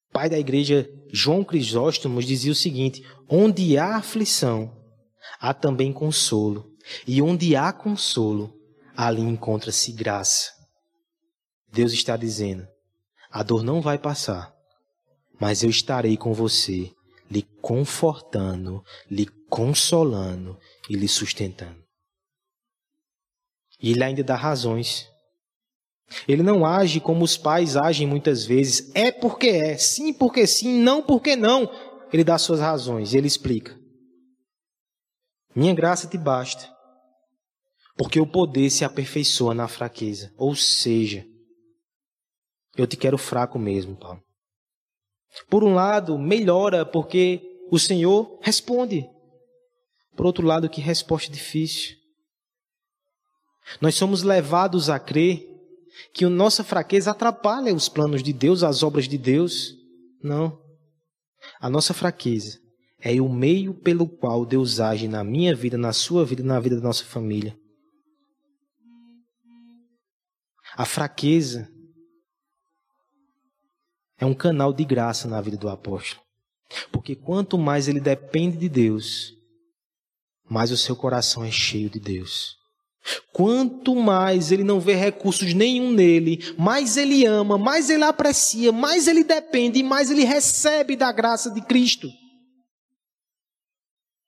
o 0.09 0.13
pai 0.13 0.29
da 0.29 0.39
igreja 0.39 0.89
João 1.11 1.43
Crisóstomo 1.43 2.21
dizia 2.21 2.51
o 2.51 2.55
seguinte: 2.55 3.03
onde 3.29 3.77
há 3.77 3.97
aflição, 3.97 4.75
há 5.39 5.53
também 5.53 5.91
consolo, 5.91 6.71
e 7.07 7.21
onde 7.21 7.55
há 7.55 7.71
consolo, 7.71 8.53
ali 8.95 9.21
encontra-se 9.21 9.91
graça. 9.91 10.51
Deus 11.71 11.91
está 11.93 12.15
dizendo: 12.15 12.67
a 13.31 13.41
dor 13.41 13.63
não 13.63 13.81
vai 13.81 13.97
passar, 13.97 14.53
mas 15.39 15.63
eu 15.63 15.69
estarei 15.69 16.15
com 16.15 16.33
você, 16.33 16.91
lhe 17.29 17.43
confortando, 17.61 18.83
lhe 19.09 19.25
consolando 19.49 20.57
e 20.89 20.95
lhe 20.95 21.07
sustentando. 21.07 21.83
E 23.81 23.91
ele 23.91 24.03
ainda 24.03 24.23
dá 24.23 24.35
razões. 24.35 25.09
Ele 26.27 26.43
não 26.43 26.65
age 26.65 26.99
como 26.99 27.23
os 27.23 27.37
pais 27.37 27.75
agem 27.75 28.07
muitas 28.07 28.45
vezes. 28.45 28.91
É 28.95 29.11
porque 29.11 29.47
é, 29.47 29.77
sim 29.77 30.13
porque 30.13 30.47
sim, 30.47 30.79
não 30.79 31.01
porque 31.03 31.35
não. 31.35 31.69
Ele 32.11 32.23
dá 32.23 32.37
suas 32.37 32.59
razões, 32.59 33.13
ele 33.13 33.27
explica. 33.27 33.77
Minha 35.55 35.73
graça 35.73 36.07
te 36.07 36.17
basta, 36.17 36.71
porque 37.97 38.19
o 38.19 38.25
poder 38.25 38.69
se 38.69 38.85
aperfeiçoa 38.85 39.53
na 39.53 39.67
fraqueza. 39.67 40.33
Ou 40.37 40.55
seja, 40.55 41.25
eu 42.77 42.87
te 42.87 42.95
quero 42.95 43.17
fraco 43.17 43.59
mesmo, 43.59 43.95
Paulo. 43.95 44.22
Por 45.49 45.63
um 45.63 45.73
lado, 45.73 46.17
melhora 46.17 46.85
porque 46.85 47.41
o 47.71 47.79
Senhor 47.79 48.39
responde. 48.41 49.09
Por 50.15 50.25
outro 50.25 50.45
lado, 50.45 50.69
que 50.69 50.81
resposta 50.81 51.31
difícil. 51.31 51.95
Nós 53.81 53.95
somos 53.95 54.23
levados 54.23 54.89
a 54.89 54.99
crer 54.99 55.49
que 56.13 56.25
a 56.25 56.29
nossa 56.29 56.63
fraqueza 56.63 57.11
atrapalha 57.11 57.73
os 57.73 57.89
planos 57.89 58.21
de 58.21 58.33
Deus, 58.33 58.63
as 58.63 58.83
obras 58.83 59.07
de 59.07 59.17
Deus. 59.17 59.73
Não. 60.21 60.61
A 61.59 61.69
nossa 61.69 61.93
fraqueza 61.93 62.59
é 63.01 63.19
o 63.19 63.29
meio 63.29 63.73
pelo 63.73 64.07
qual 64.07 64.45
Deus 64.45 64.79
age 64.79 65.07
na 65.07 65.23
minha 65.23 65.55
vida, 65.55 65.77
na 65.77 65.93
sua 65.93 66.23
vida, 66.25 66.43
na 66.43 66.59
vida 66.59 66.77
da 66.77 66.83
nossa 66.83 67.03
família. 67.03 67.57
A 70.75 70.85
fraqueza 70.85 71.69
é 74.23 74.25
um 74.25 74.33
canal 74.33 74.71
de 74.71 74.85
graça 74.85 75.27
na 75.27 75.41
vida 75.41 75.57
do 75.57 75.67
apóstolo. 75.67 76.21
Porque 76.93 77.13
quanto 77.13 77.57
mais 77.57 77.89
ele 77.89 77.99
depende 77.99 78.57
de 78.57 78.69
Deus, 78.69 79.33
mais 80.49 80.71
o 80.71 80.77
seu 80.77 80.95
coração 80.95 81.43
é 81.43 81.51
cheio 81.51 81.89
de 81.89 81.99
Deus. 81.99 82.55
Quanto 83.33 83.93
mais 83.93 84.49
ele 84.49 84.63
não 84.63 84.79
vê 84.79 84.95
recursos 84.95 85.53
nenhum 85.53 85.91
nele, 85.91 86.39
mais 86.57 86.95
ele 86.95 87.25
ama, 87.25 87.57
mais 87.57 87.89
ele 87.89 88.05
aprecia, 88.05 88.71
mais 88.71 89.09
ele 89.09 89.25
depende 89.25 89.79
e 89.79 89.83
mais 89.83 90.09
ele 90.09 90.23
recebe 90.23 90.95
da 90.95 91.11
graça 91.11 91.51
de 91.51 91.61
Cristo. 91.61 92.07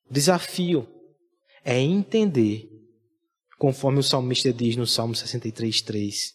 O 0.09 0.13
desafio 0.13 0.85
é 1.63 1.79
entender, 1.79 2.69
conforme 3.57 3.99
o 3.99 4.03
salmista 4.03 4.51
diz 4.51 4.75
no 4.75 4.85
Salmo 4.85 5.13
63,3, 5.13 6.33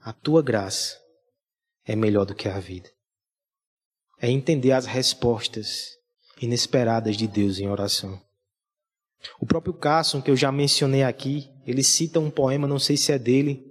a 0.00 0.12
tua 0.12 0.42
graça 0.42 1.03
é 1.84 1.94
melhor 1.94 2.24
do 2.24 2.34
que 2.34 2.48
a 2.48 2.58
vida. 2.58 2.90
É 4.18 4.30
entender 4.30 4.72
as 4.72 4.86
respostas 4.86 5.90
inesperadas 6.40 7.16
de 7.16 7.26
Deus 7.26 7.58
em 7.58 7.68
oração. 7.68 8.20
O 9.40 9.46
próprio 9.46 9.74
Carson, 9.74 10.20
que 10.20 10.30
eu 10.30 10.36
já 10.36 10.52
mencionei 10.52 11.02
aqui, 11.02 11.50
ele 11.66 11.82
cita 11.82 12.20
um 12.20 12.30
poema, 12.30 12.68
não 12.68 12.78
sei 12.78 12.96
se 12.96 13.12
é 13.12 13.18
dele, 13.18 13.64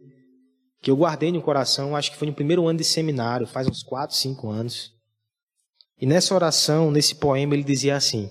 que 0.81 0.89
eu 0.89 0.97
guardei 0.97 1.31
no 1.31 1.41
coração, 1.41 1.95
acho 1.95 2.11
que 2.11 2.17
foi 2.17 2.27
no 2.27 2.33
primeiro 2.33 2.67
ano 2.67 2.79
de 2.79 2.83
seminário, 2.83 3.47
faz 3.47 3.67
uns 3.67 3.83
4, 3.83 4.15
5 4.15 4.49
anos. 4.49 4.91
E 5.99 6.05
nessa 6.05 6.33
oração, 6.35 6.91
nesse 6.91 7.15
poema, 7.15 7.53
ele 7.53 7.63
dizia 7.63 7.95
assim: 7.95 8.29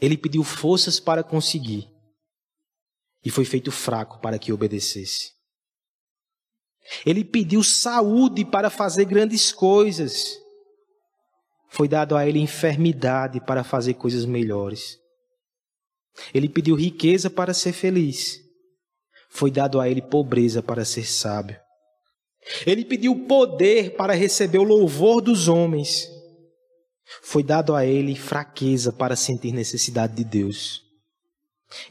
Ele 0.00 0.18
pediu 0.18 0.44
forças 0.44 1.00
para 1.00 1.22
conseguir, 1.22 1.88
e 3.24 3.30
foi 3.30 3.44
feito 3.44 3.72
fraco 3.72 4.20
para 4.20 4.38
que 4.38 4.52
obedecesse. 4.52 5.35
Ele 7.04 7.24
pediu 7.24 7.62
saúde 7.62 8.44
para 8.44 8.70
fazer 8.70 9.04
grandes 9.04 9.52
coisas, 9.52 10.38
foi 11.68 11.88
dado 11.88 12.16
a 12.16 12.26
ele 12.26 12.38
enfermidade 12.38 13.40
para 13.40 13.62
fazer 13.62 13.94
coisas 13.94 14.24
melhores. 14.24 14.98
Ele 16.32 16.48
pediu 16.48 16.74
riqueza 16.74 17.28
para 17.28 17.52
ser 17.52 17.72
feliz. 17.72 18.40
Foi 19.28 19.50
dado 19.50 19.80
a 19.80 19.88
ele 19.88 20.00
pobreza 20.00 20.62
para 20.62 20.84
ser 20.84 21.04
sábio. 21.04 21.58
Ele 22.66 22.84
pediu 22.84 23.26
poder 23.26 23.96
para 23.96 24.14
receber 24.14 24.58
o 24.58 24.64
louvor 24.64 25.20
dos 25.20 25.48
homens. 25.48 26.08
Foi 27.22 27.42
dado 27.42 27.74
a 27.74 27.84
ele 27.84 28.16
fraqueza 28.16 28.92
para 28.92 29.16
sentir 29.16 29.52
necessidade 29.52 30.14
de 30.14 30.24
Deus. 30.24 30.82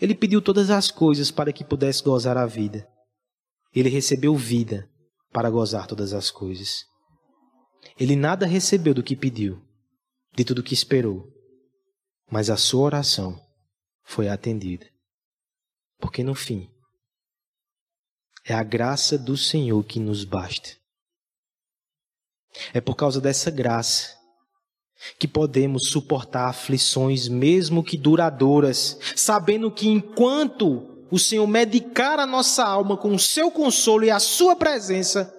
Ele 0.01 0.15
pediu 0.15 0.41
todas 0.41 0.69
as 0.69 0.89
coisas 0.89 1.29
para 1.29 1.53
que 1.53 1.63
pudesse 1.63 2.01
gozar 2.01 2.37
a 2.37 2.45
vida. 2.45 2.87
Ele 3.75 3.89
recebeu 3.89 4.35
vida 4.35 4.89
para 5.31 5.49
gozar 5.49 5.85
todas 5.85 6.13
as 6.13 6.31
coisas. 6.31 6.85
Ele 7.99 8.15
nada 8.15 8.45
recebeu 8.45 8.93
do 8.93 9.03
que 9.03 9.15
pediu, 9.15 9.61
de 10.33 10.45
tudo 10.45 10.63
que 10.63 10.73
esperou, 10.73 11.27
mas 12.31 12.49
a 12.49 12.55
sua 12.55 12.83
oração 12.83 13.39
foi 14.03 14.29
atendida. 14.29 14.87
Porque 15.99 16.23
no 16.23 16.33
fim, 16.33 16.69
é 18.45 18.53
a 18.53 18.63
graça 18.63 19.17
do 19.17 19.35
Senhor 19.35 19.83
que 19.83 19.99
nos 19.99 20.23
basta. 20.23 20.69
É 22.73 22.79
por 22.79 22.95
causa 22.95 23.19
dessa 23.19 23.51
graça 23.51 24.15
que 25.19 25.27
podemos 25.27 25.89
suportar 25.89 26.47
aflições, 26.47 27.27
mesmo 27.27 27.83
que 27.83 27.97
duradouras, 27.97 28.97
sabendo 29.15 29.69
que 29.69 29.87
enquanto 29.87 30.94
o 31.11 31.19
Senhor 31.19 31.45
medicar 31.47 32.19
a 32.19 32.25
nossa 32.25 32.63
alma 32.63 32.97
com 32.97 33.13
o 33.13 33.19
seu 33.19 33.51
consolo 33.51 34.05
e 34.05 34.11
a 34.11 34.19
sua 34.19 34.55
presença, 34.55 35.33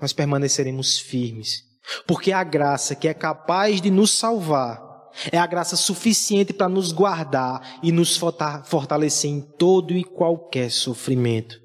nós 0.00 0.12
permaneceremos 0.12 0.98
firmes, 0.98 1.62
porque 2.06 2.32
a 2.32 2.42
graça 2.42 2.94
que 2.94 3.08
é 3.08 3.14
capaz 3.14 3.80
de 3.80 3.90
nos 3.90 4.12
salvar 4.12 4.86
é 5.32 5.38
a 5.38 5.46
graça 5.46 5.76
suficiente 5.76 6.52
para 6.52 6.68
nos 6.68 6.92
guardar 6.92 7.80
e 7.82 7.90
nos 7.90 8.20
fortalecer 8.64 9.30
em 9.30 9.40
todo 9.40 9.94
e 9.94 10.04
qualquer 10.04 10.70
sofrimento. 10.70 11.58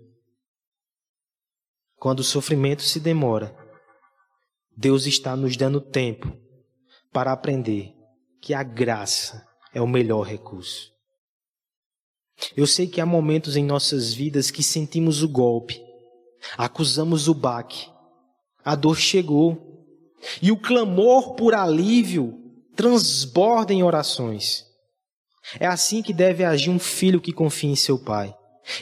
Quando 1.98 2.20
o 2.20 2.24
sofrimento 2.24 2.82
se 2.82 3.00
demora, 3.00 3.56
Deus 4.76 5.06
está 5.06 5.36
nos 5.36 5.58
dando 5.58 5.82
tempo 5.82 6.36
para 7.12 7.32
aprender 7.32 7.94
que 8.42 8.54
a 8.54 8.64
graça 8.64 9.46
é 9.74 9.82
o 9.82 9.88
melhor 9.88 10.22
recurso. 10.22 10.91
Eu 12.56 12.66
sei 12.66 12.88
que 12.88 13.00
há 13.00 13.06
momentos 13.06 13.56
em 13.56 13.64
nossas 13.64 14.14
vidas 14.14 14.52
que 14.52 14.64
sentimos 14.64 15.22
o 15.22 15.30
golpe, 15.30 15.82
acusamos 16.58 17.28
o 17.28 17.34
baque, 17.34 17.90
a 18.64 18.76
dor 18.76 18.98
chegou, 18.98 19.70
e 20.42 20.52
o 20.52 20.58
clamor 20.58 21.36
por 21.36 21.54
alívio 21.54 22.40
transborda 22.76 23.74
em 23.74 23.84
orações. 23.84 24.66
É 25.60 25.66
assim 25.66 26.02
que 26.02 26.14
deve 26.14 26.44
agir 26.44 26.70
um 26.70 26.80
filho 26.80 27.22
que 27.22 27.34
confia 27.34 27.70
em 27.70 27.76
seu 27.76 27.98
pai. 27.98 28.34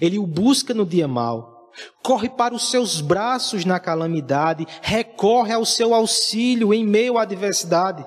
Ele 0.01 0.19
o 0.19 0.27
busca 0.27 0.73
no 0.73 0.85
dia 0.85 1.07
mau, 1.07 1.71
corre 2.03 2.29
para 2.29 2.53
os 2.53 2.69
seus 2.69 2.99
braços 3.01 3.63
na 3.65 3.79
calamidade, 3.79 4.67
recorre 4.81 5.53
ao 5.53 5.65
seu 5.65 5.93
auxílio 5.93 6.73
em 6.73 6.85
meio 6.85 7.17
à 7.17 7.23
adversidade. 7.23 8.05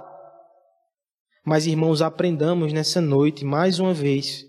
Mas, 1.45 1.67
irmãos, 1.67 2.03
aprendamos 2.03 2.73
nessa 2.73 3.01
noite, 3.01 3.45
mais 3.45 3.79
uma 3.79 3.93
vez, 3.93 4.47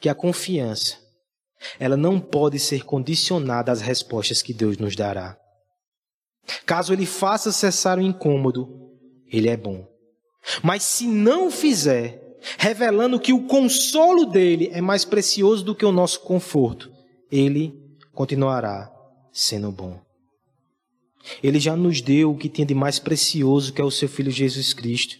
que 0.00 0.08
a 0.08 0.14
confiança, 0.14 0.98
ela 1.78 1.96
não 1.96 2.20
pode 2.20 2.58
ser 2.58 2.84
condicionada 2.84 3.72
às 3.72 3.80
respostas 3.80 4.42
que 4.42 4.52
Deus 4.52 4.78
nos 4.78 4.94
dará. 4.94 5.36
Caso 6.64 6.92
Ele 6.92 7.06
faça 7.06 7.50
cessar 7.50 7.98
o 7.98 8.02
incômodo, 8.02 8.68
Ele 9.26 9.48
é 9.48 9.56
bom. 9.56 9.86
Mas 10.62 10.84
se 10.84 11.06
não 11.06 11.50
fizer, 11.50 12.36
revelando 12.58 13.18
que 13.18 13.32
o 13.32 13.46
consolo 13.46 14.24
dele 14.26 14.70
é 14.72 14.80
mais 14.80 15.04
precioso 15.04 15.64
do 15.64 15.74
que 15.74 15.84
o 15.84 15.92
nosso 15.92 16.20
conforto, 16.20 16.90
ele 17.30 17.74
continuará 18.12 18.92
sendo 19.32 19.72
bom. 19.72 20.00
Ele 21.42 21.58
já 21.58 21.74
nos 21.74 22.00
deu 22.00 22.30
o 22.30 22.36
que 22.36 22.48
tinha 22.48 22.66
de 22.66 22.74
mais 22.74 22.98
precioso, 22.98 23.72
que 23.72 23.80
é 23.80 23.84
o 23.84 23.90
seu 23.90 24.08
Filho 24.08 24.30
Jesus 24.30 24.72
Cristo. 24.72 25.16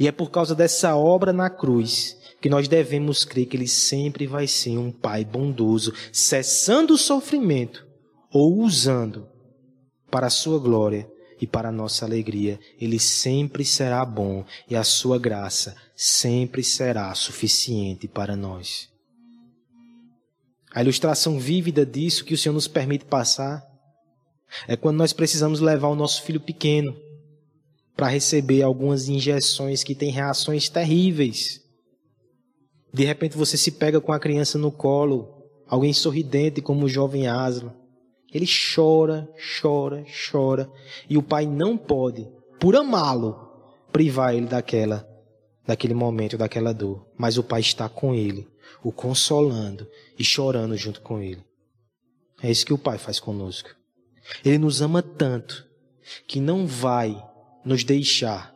E 0.00 0.08
é 0.08 0.12
por 0.12 0.30
causa 0.30 0.54
dessa 0.54 0.96
obra 0.96 1.32
na 1.32 1.48
cruz 1.48 2.15
que 2.46 2.50
nós 2.50 2.68
devemos 2.68 3.24
crer 3.24 3.46
que 3.46 3.56
ele 3.56 3.66
sempre 3.66 4.24
vai 4.24 4.46
ser 4.46 4.78
um 4.78 4.92
Pai 4.92 5.24
bondoso, 5.24 5.92
cessando 6.12 6.94
o 6.94 6.96
sofrimento 6.96 7.84
ou 8.30 8.58
usando 8.58 9.26
para 10.08 10.28
a 10.28 10.30
sua 10.30 10.60
glória 10.60 11.10
e 11.40 11.44
para 11.44 11.70
a 11.70 11.72
nossa 11.72 12.04
alegria. 12.04 12.60
Ele 12.80 13.00
sempre 13.00 13.64
será 13.64 14.04
bom 14.04 14.44
e 14.70 14.76
a 14.76 14.84
sua 14.84 15.18
graça 15.18 15.74
sempre 15.96 16.62
será 16.62 17.12
suficiente 17.16 18.06
para 18.06 18.36
nós. 18.36 18.88
A 20.72 20.82
ilustração 20.82 21.40
vívida 21.40 21.84
disso 21.84 22.24
que 22.24 22.34
o 22.34 22.38
Senhor 22.38 22.54
nos 22.54 22.68
permite 22.68 23.06
passar 23.06 23.60
é 24.68 24.76
quando 24.76 24.98
nós 24.98 25.12
precisamos 25.12 25.58
levar 25.58 25.88
o 25.88 25.96
nosso 25.96 26.22
filho 26.22 26.38
pequeno 26.38 26.96
para 27.96 28.06
receber 28.06 28.62
algumas 28.62 29.08
injeções 29.08 29.82
que 29.82 29.96
têm 29.96 30.12
reações 30.12 30.68
terríveis. 30.68 31.65
De 32.96 33.04
repente 33.04 33.36
você 33.36 33.56
se 33.56 33.72
pega 33.72 34.00
com 34.00 34.12
a 34.12 34.18
criança 34.18 34.58
no 34.58 34.72
colo, 34.72 35.44
alguém 35.68 35.92
sorridente 35.92 36.62
como 36.62 36.86
o 36.86 36.88
jovem 36.88 37.26
Aslan 37.26 37.72
ele 38.32 38.46
chora, 38.46 39.28
chora, 39.60 40.04
chora, 40.30 40.70
e 41.08 41.16
o 41.16 41.22
pai 41.22 41.46
não 41.46 41.76
pode, 41.76 42.28
por 42.60 42.76
amá-lo, 42.76 43.34
privar 43.92 44.34
ele 44.34 44.46
daquela, 44.46 45.08
daquele 45.66 45.94
momento, 45.94 46.36
daquela 46.36 46.74
dor. 46.74 47.06
Mas 47.16 47.38
o 47.38 47.42
pai 47.42 47.60
está 47.60 47.88
com 47.88 48.14
ele, 48.14 48.46
o 48.82 48.92
consolando 48.92 49.88
e 50.18 50.24
chorando 50.24 50.76
junto 50.76 51.00
com 51.00 51.20
ele. 51.20 51.42
É 52.42 52.50
isso 52.50 52.66
que 52.66 52.74
o 52.74 52.78
pai 52.78 52.98
faz 52.98 53.18
conosco. 53.18 53.70
Ele 54.44 54.58
nos 54.58 54.82
ama 54.82 55.02
tanto 55.02 55.66
que 56.26 56.40
não 56.40 56.66
vai 56.66 57.16
nos 57.64 57.84
deixar 57.84 58.54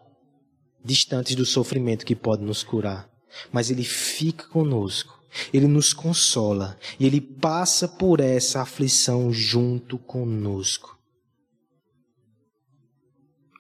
distantes 0.84 1.34
do 1.34 1.47
sofrimento 1.47 2.05
que 2.05 2.14
pode 2.14 2.43
nos 2.43 2.62
curar, 2.62 3.09
mas 3.53 3.70
ele 3.70 3.85
fica 3.85 4.47
conosco 4.47 5.20
ele 5.53 5.66
nos 5.66 5.93
consola 5.93 6.76
e 6.99 7.07
ele 7.07 7.20
passa 7.20 7.87
por 7.87 8.20
essa 8.20 8.62
aflição 8.62 9.33
junto 9.33 9.99
conosco. 9.99 10.99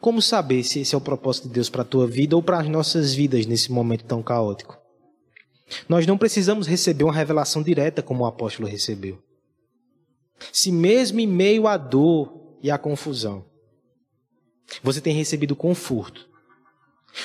Como 0.00 0.22
saber 0.22 0.64
se 0.64 0.80
esse 0.80 0.94
é 0.94 0.98
o 0.98 1.00
propósito 1.00 1.48
de 1.48 1.54
Deus 1.54 1.68
para 1.68 1.82
a 1.82 1.84
tua 1.84 2.06
vida 2.06 2.34
ou 2.34 2.42
para 2.42 2.58
as 2.58 2.68
nossas 2.68 3.12
vidas 3.12 3.44
nesse 3.46 3.70
momento 3.70 4.04
tão 4.04 4.22
caótico? 4.22 4.78
Nós 5.88 6.06
não 6.06 6.18
precisamos 6.18 6.66
receber 6.66 7.04
uma 7.04 7.12
revelação 7.12 7.62
direta 7.62 8.02
como 8.02 8.24
o 8.24 8.26
apóstolo 8.26 8.68
recebeu. 8.68 9.22
se 10.52 10.72
mesmo 10.72 11.20
em 11.20 11.26
meio 11.26 11.66
à 11.66 11.76
dor 11.76 12.56
e 12.62 12.70
à 12.70 12.78
confusão, 12.78 13.44
você 14.82 15.00
tem 15.00 15.14
recebido 15.14 15.54
conforto, 15.54 16.29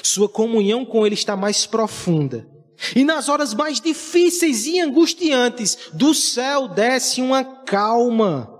sua 0.03 0.27
comunhão 0.27 0.86
com 0.86 1.05
Ele 1.05 1.15
está 1.15 1.36
mais 1.36 1.65
profunda, 1.65 2.47
e 2.95 3.03
nas 3.03 3.29
horas 3.29 3.53
mais 3.53 3.79
difíceis 3.79 4.65
e 4.65 4.79
angustiantes, 4.79 5.89
do 5.93 6.13
céu 6.13 6.67
desce 6.67 7.21
uma 7.21 7.43
calma 7.43 8.51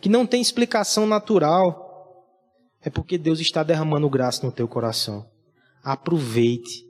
que 0.00 0.08
não 0.08 0.26
tem 0.26 0.40
explicação 0.40 1.06
natural. 1.06 1.84
É 2.80 2.90
porque 2.90 3.16
Deus 3.18 3.40
está 3.40 3.62
derramando 3.62 4.08
graça 4.10 4.44
no 4.44 4.52
teu 4.52 4.68
coração. 4.68 5.28
Aproveite 5.82 6.84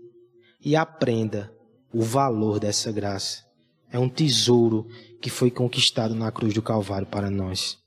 e 0.61 0.75
aprenda 0.75 1.53
o 1.93 2.03
valor 2.03 2.59
dessa 2.59 2.91
graça. 2.91 3.45
É 3.91 3.99
um 3.99 4.09
tesouro 4.09 4.87
que 5.21 5.31
foi 5.31 5.51
conquistado 5.51 6.15
na 6.15 6.31
cruz 6.31 6.53
do 6.53 6.61
Calvário 6.61 7.07
para 7.07 7.31
nós. 7.31 7.79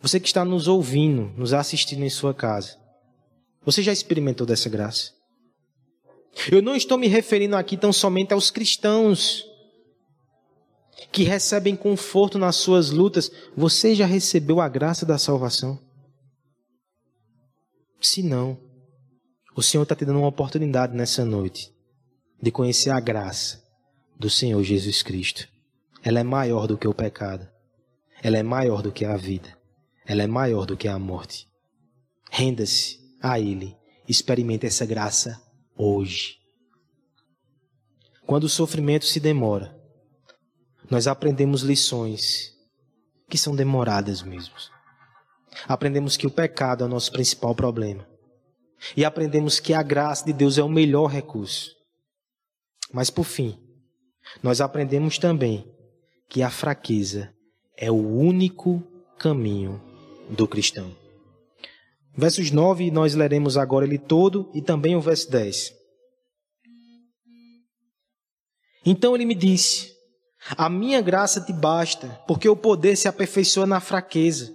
Você 0.00 0.20
que 0.20 0.26
está 0.26 0.44
nos 0.44 0.68
ouvindo, 0.68 1.32
nos 1.36 1.54
assistindo 1.54 2.02
em 2.02 2.10
sua 2.10 2.34
casa, 2.34 2.76
você 3.64 3.82
já 3.82 3.92
experimentou 3.92 4.46
dessa 4.46 4.68
graça? 4.68 5.12
Eu 6.50 6.60
não 6.60 6.74
estou 6.74 6.98
me 6.98 7.06
referindo 7.06 7.56
aqui 7.56 7.76
tão 7.76 7.92
somente 7.92 8.32
aos 8.32 8.50
cristãos 8.50 9.46
que 11.12 11.22
recebem 11.22 11.76
conforto 11.76 12.38
nas 12.38 12.56
suas 12.56 12.90
lutas. 12.90 13.30
Você 13.56 13.94
já 13.94 14.06
recebeu 14.06 14.60
a 14.60 14.68
graça 14.68 15.06
da 15.06 15.16
salvação? 15.16 15.78
Se 18.00 18.22
não, 18.22 18.58
o 19.56 19.62
Senhor 19.62 19.84
está 19.84 19.94
te 19.94 20.04
dando 20.04 20.18
uma 20.18 20.28
oportunidade 20.28 20.94
nessa 20.94 21.24
noite 21.24 21.72
de 22.42 22.50
conhecer 22.50 22.90
a 22.90 23.00
graça 23.00 23.62
do 24.18 24.28
Senhor 24.28 24.62
Jesus 24.62 25.02
Cristo. 25.02 25.48
Ela 26.02 26.20
é 26.20 26.24
maior 26.24 26.66
do 26.66 26.76
que 26.76 26.86
o 26.86 26.92
pecado. 26.92 27.48
Ela 28.22 28.36
é 28.36 28.42
maior 28.42 28.82
do 28.82 28.92
que 28.92 29.04
a 29.04 29.16
vida. 29.16 29.56
Ela 30.04 30.22
é 30.22 30.26
maior 30.26 30.66
do 30.66 30.76
que 30.76 30.88
a 30.88 30.98
morte. 30.98 31.48
Renda-se 32.30 33.03
a 33.24 33.40
Ele. 33.40 33.74
Experimente 34.06 34.66
essa 34.66 34.84
graça 34.84 35.42
hoje. 35.74 36.36
Quando 38.26 38.44
o 38.44 38.48
sofrimento 38.50 39.06
se 39.06 39.18
demora, 39.18 39.74
nós 40.90 41.06
aprendemos 41.06 41.62
lições 41.62 42.52
que 43.28 43.38
são 43.38 43.56
demoradas 43.56 44.22
mesmo. 44.22 44.54
Aprendemos 45.66 46.18
que 46.18 46.26
o 46.26 46.30
pecado 46.30 46.84
é 46.84 46.86
o 46.86 46.90
nosso 46.90 47.10
principal 47.12 47.54
problema. 47.54 48.06
E 48.94 49.06
aprendemos 49.06 49.58
que 49.58 49.72
a 49.72 49.82
graça 49.82 50.26
de 50.26 50.32
Deus 50.34 50.58
é 50.58 50.62
o 50.62 50.68
melhor 50.68 51.06
recurso. 51.06 51.74
Mas 52.92 53.08
por 53.08 53.24
fim, 53.24 53.58
nós 54.42 54.60
aprendemos 54.60 55.16
também 55.16 55.66
que 56.28 56.42
a 56.42 56.50
fraqueza 56.50 57.34
é 57.74 57.90
o 57.90 57.94
único 57.94 58.82
caminho 59.18 59.80
do 60.28 60.46
cristão. 60.46 61.03
Versos 62.16 62.50
9, 62.50 62.90
nós 62.90 63.14
leremos 63.14 63.56
agora 63.56 63.84
ele 63.84 63.98
todo 63.98 64.50
e 64.54 64.62
também 64.62 64.94
o 64.94 65.00
verso 65.00 65.30
10. 65.30 65.72
Então 68.86 69.14
ele 69.14 69.24
me 69.24 69.34
disse: 69.34 69.92
A 70.56 70.68
minha 70.68 71.00
graça 71.00 71.40
te 71.40 71.52
basta, 71.52 72.20
porque 72.28 72.48
o 72.48 72.56
poder 72.56 72.96
se 72.96 73.08
aperfeiçoa 73.08 73.66
na 73.66 73.80
fraqueza. 73.80 74.54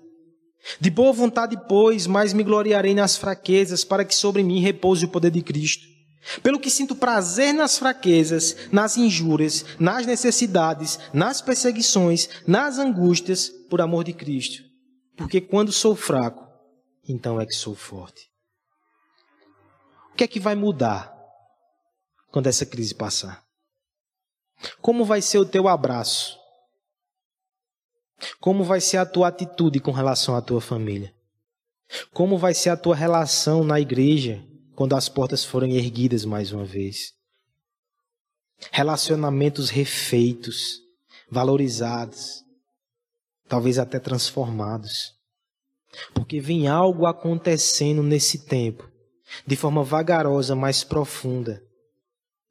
De 0.80 0.90
boa 0.90 1.12
vontade, 1.12 1.58
pois, 1.68 2.06
mais 2.06 2.34
me 2.34 2.44
gloriarei 2.44 2.94
nas 2.94 3.18
fraquezas, 3.18 3.84
para 3.84 4.06
que 4.06 4.14
sobre 4.14 4.44
mim 4.44 4.60
repouse 4.60 5.06
o 5.06 5.10
poder 5.10 5.32
de 5.32 5.42
Cristo. 5.42 5.88
Pelo 6.44 6.60
que 6.60 6.70
sinto 6.70 6.96
prazer 6.96 7.54
nas 7.54 7.78
fraquezas, 7.78 8.56
nas 8.72 8.98
injúrias, 8.98 9.66
nas 9.80 10.06
necessidades, 10.06 11.00
nas 11.14 11.42
perseguições, 11.42 12.30
nas 12.46 12.78
angústias, 12.78 13.50
por 13.70 13.82
amor 13.82 14.04
de 14.04 14.14
Cristo. 14.14 14.64
Porque 15.16 15.40
quando 15.40 15.72
sou 15.72 15.96
fraco, 15.96 16.49
então 17.12 17.42
é 17.42 17.46
que 17.46 17.54
sou 17.54 17.74
forte. 17.76 18.30
O 20.14 20.16
que 20.16 20.24
é 20.24 20.28
que 20.28 20.40
vai 20.40 20.54
mudar 20.54 21.12
quando 22.32 22.48
essa 22.48 22.66
crise 22.66 22.94
passar? 22.94 23.44
Como 24.82 25.04
vai 25.04 25.22
ser 25.22 25.40
o 25.40 25.46
teu 25.46 25.68
abraço? 25.68 26.38
Como 28.40 28.64
vai 28.64 28.82
ser 28.82 28.98
a 28.98 29.06
tua 29.06 29.30
atitude 29.30 29.80
com 29.80 29.92
relação 29.92 30.36
à 30.36 30.42
tua 30.42 30.62
família? 30.62 31.14
Como 32.14 32.38
vai 32.38 32.54
ser 32.54 32.70
a 32.70 32.78
tua 32.78 32.96
relação 32.96 33.64
na 33.64 33.80
igreja 33.80 34.46
quando 34.76 34.96
as 34.96 35.10
portas 35.10 35.44
forem 35.44 35.76
erguidas 35.76 36.26
mais 36.26 36.52
uma 36.52 36.66
vez? 36.66 37.14
Relacionamentos 38.72 39.70
refeitos, 39.70 40.82
valorizados, 41.32 42.44
talvez 43.48 43.80
até 43.80 44.00
transformados. 44.00 45.19
Porque 46.14 46.40
vem 46.40 46.68
algo 46.68 47.06
acontecendo 47.06 48.04
nesse 48.04 48.46
tempo, 48.46 48.90
de 49.46 49.56
forma 49.56 49.84
vagarosa, 49.84 50.56
mais 50.56 50.84
profunda. 50.84 51.64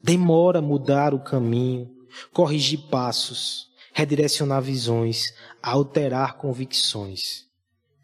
Demora 0.00 0.60
mudar 0.60 1.14
o 1.14 1.20
caminho, 1.20 1.90
corrigir 2.32 2.80
passos, 2.90 3.68
redirecionar 3.92 4.62
visões, 4.62 5.34
alterar 5.62 6.36
convicções. 6.36 7.46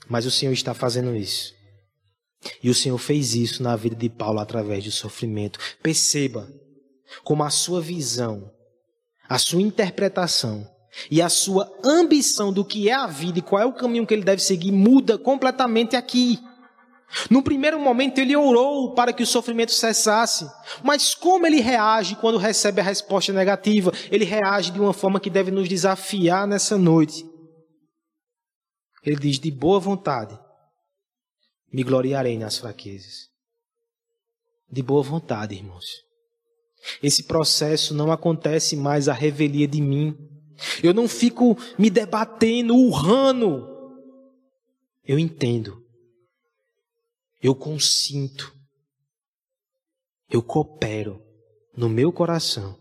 Mas 0.08 0.26
o 0.26 0.30
Senhor 0.30 0.52
está 0.52 0.74
fazendo 0.74 1.14
isso. 1.14 1.54
E 2.62 2.68
o 2.68 2.74
Senhor 2.74 2.98
fez 2.98 3.34
isso 3.34 3.62
na 3.62 3.74
vida 3.76 3.96
de 3.96 4.10
Paulo 4.10 4.40
através 4.40 4.84
do 4.84 4.90
sofrimento. 4.90 5.58
Perceba 5.82 6.48
como 7.22 7.42
a 7.42 7.50
sua 7.50 7.80
visão, 7.80 8.50
a 9.28 9.38
sua 9.38 9.62
interpretação 9.62 10.68
e 11.10 11.20
a 11.20 11.28
sua 11.28 11.70
ambição 11.84 12.52
do 12.52 12.64
que 12.64 12.88
é 12.88 12.94
a 12.94 13.06
vida 13.06 13.38
e 13.38 13.42
qual 13.42 13.62
é 13.62 13.66
o 13.66 13.72
caminho 13.72 14.06
que 14.06 14.14
ele 14.14 14.24
deve 14.24 14.42
seguir 14.42 14.72
muda 14.72 15.18
completamente 15.18 15.96
aqui. 15.96 16.38
No 17.30 17.42
primeiro 17.42 17.78
momento 17.78 18.18
ele 18.18 18.34
orou 18.34 18.94
para 18.94 19.12
que 19.12 19.22
o 19.22 19.26
sofrimento 19.26 19.72
cessasse, 19.72 20.50
mas 20.82 21.14
como 21.14 21.46
ele 21.46 21.60
reage 21.60 22.16
quando 22.16 22.38
recebe 22.38 22.80
a 22.80 22.84
resposta 22.84 23.32
negativa? 23.32 23.92
Ele 24.10 24.24
reage 24.24 24.72
de 24.72 24.80
uma 24.80 24.92
forma 24.92 25.20
que 25.20 25.30
deve 25.30 25.50
nos 25.50 25.68
desafiar 25.68 26.46
nessa 26.46 26.76
noite. 26.76 27.24
Ele 29.04 29.16
diz: 29.16 29.38
De 29.38 29.50
boa 29.50 29.78
vontade, 29.78 30.36
me 31.72 31.82
gloriarei 31.82 32.38
nas 32.38 32.58
fraquezas. 32.58 33.28
De 34.70 34.82
boa 34.82 35.02
vontade, 35.02 35.54
irmãos. 35.54 35.84
Esse 37.02 37.24
processo 37.24 37.94
não 37.94 38.10
acontece 38.10 38.76
mais 38.76 39.08
à 39.08 39.12
revelia 39.12 39.68
de 39.68 39.80
mim. 39.80 40.16
Eu 40.82 40.94
não 40.94 41.08
fico 41.08 41.56
me 41.78 41.90
debatendo, 41.90 42.74
urrando. 42.74 43.68
Eu 45.06 45.18
entendo 45.18 45.84
eu 47.44 47.54
consinto, 47.54 48.56
eu 50.30 50.42
coopero 50.42 51.22
no 51.76 51.90
meu 51.90 52.10
coração 52.10 52.74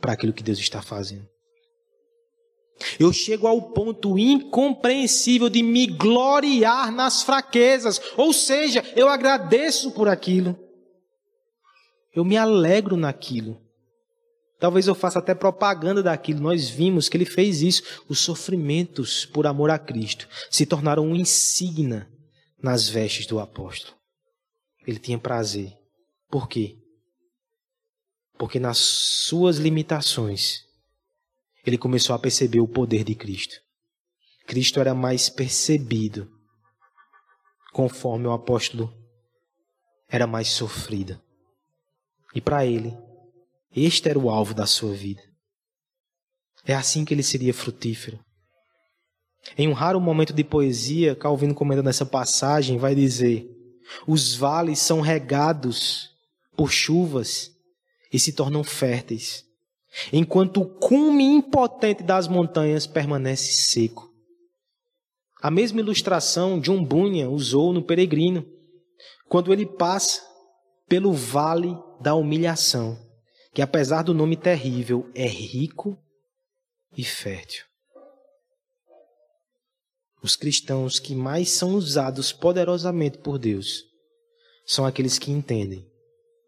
para 0.00 0.14
aquilo 0.14 0.32
que 0.32 0.42
Deus 0.42 0.58
está 0.58 0.82
fazendo. 0.82 1.28
Eu 2.98 3.12
chego 3.12 3.46
ao 3.46 3.70
ponto 3.70 4.18
incompreensível 4.18 5.48
de 5.48 5.62
me 5.62 5.86
gloriar 5.86 6.90
nas 6.90 7.22
fraquezas, 7.22 8.00
ou 8.16 8.32
seja, 8.32 8.82
eu 8.96 9.08
agradeço 9.08 9.92
por 9.92 10.08
aquilo. 10.08 10.58
Eu 12.12 12.24
me 12.24 12.36
alegro 12.36 12.96
naquilo. 12.96 13.62
Talvez 14.60 14.86
eu 14.86 14.94
faça 14.94 15.18
até 15.18 15.34
propaganda 15.34 16.02
daquilo. 16.02 16.40
Nós 16.40 16.68
vimos 16.68 17.08
que 17.08 17.16
ele 17.16 17.24
fez 17.24 17.62
isso. 17.62 17.82
Os 18.06 18.20
sofrimentos 18.20 19.24
por 19.24 19.46
amor 19.46 19.70
a 19.70 19.78
Cristo 19.78 20.28
se 20.50 20.66
tornaram 20.66 21.06
um 21.06 21.16
insígnia 21.16 22.06
nas 22.62 22.86
vestes 22.86 23.24
do 23.24 23.40
apóstolo. 23.40 23.96
Ele 24.86 24.98
tinha 24.98 25.18
prazer. 25.18 25.72
Por 26.28 26.46
quê? 26.46 26.76
Porque 28.38 28.60
nas 28.60 28.76
suas 28.76 29.56
limitações, 29.56 30.60
ele 31.64 31.78
começou 31.78 32.14
a 32.14 32.18
perceber 32.18 32.60
o 32.60 32.68
poder 32.68 33.02
de 33.02 33.14
Cristo. 33.14 33.56
Cristo 34.46 34.78
era 34.78 34.94
mais 34.94 35.30
percebido, 35.30 36.30
conforme 37.72 38.26
o 38.26 38.32
apóstolo 38.32 38.92
era 40.08 40.26
mais 40.26 40.48
sofrido. 40.48 41.20
E 42.34 42.40
para 42.40 42.66
ele, 42.66 42.96
este 43.74 44.08
era 44.08 44.18
o 44.18 44.30
alvo 44.30 44.54
da 44.54 44.66
sua 44.66 44.92
vida. 44.92 45.22
É 46.64 46.74
assim 46.74 47.04
que 47.04 47.14
ele 47.14 47.22
seria 47.22 47.54
frutífero. 47.54 48.18
Em 49.56 49.68
um 49.68 49.72
raro 49.72 50.00
momento 50.00 50.32
de 50.32 50.44
poesia, 50.44 51.16
Calvino 51.16 51.54
comentando 51.54 51.88
essa 51.88 52.04
passagem, 52.04 52.78
vai 52.78 52.94
dizer: 52.94 53.48
os 54.06 54.34
vales 54.34 54.78
são 54.78 55.00
regados 55.00 56.10
por 56.56 56.70
chuvas 56.70 57.50
e 58.12 58.18
se 58.18 58.32
tornam 58.32 58.62
férteis, 58.62 59.44
enquanto 60.12 60.60
o 60.60 60.78
cume 60.78 61.24
impotente 61.24 62.02
das 62.02 62.28
montanhas 62.28 62.86
permanece 62.86 63.52
seco. 63.52 64.10
A 65.40 65.50
mesma 65.50 65.80
ilustração 65.80 66.60
John 66.60 66.84
Bunyan 66.84 67.30
usou 67.30 67.72
no 67.72 67.82
Peregrino, 67.82 68.44
quando 69.26 69.52
ele 69.52 69.64
passa 69.64 70.20
pelo 70.86 71.12
vale 71.12 71.74
da 72.00 72.14
humilhação, 72.14 72.98
que 73.52 73.62
apesar 73.62 74.02
do 74.02 74.14
nome 74.14 74.36
terrível, 74.36 75.10
é 75.14 75.26
rico 75.26 75.98
e 76.96 77.04
fértil. 77.04 77.64
os 80.22 80.36
cristãos 80.36 80.98
que 80.98 81.14
mais 81.14 81.50
são 81.50 81.74
usados 81.74 82.32
poderosamente 82.32 83.18
por 83.18 83.38
Deus 83.38 83.84
são 84.66 84.84
aqueles 84.84 85.18
que 85.18 85.30
entendem 85.30 85.86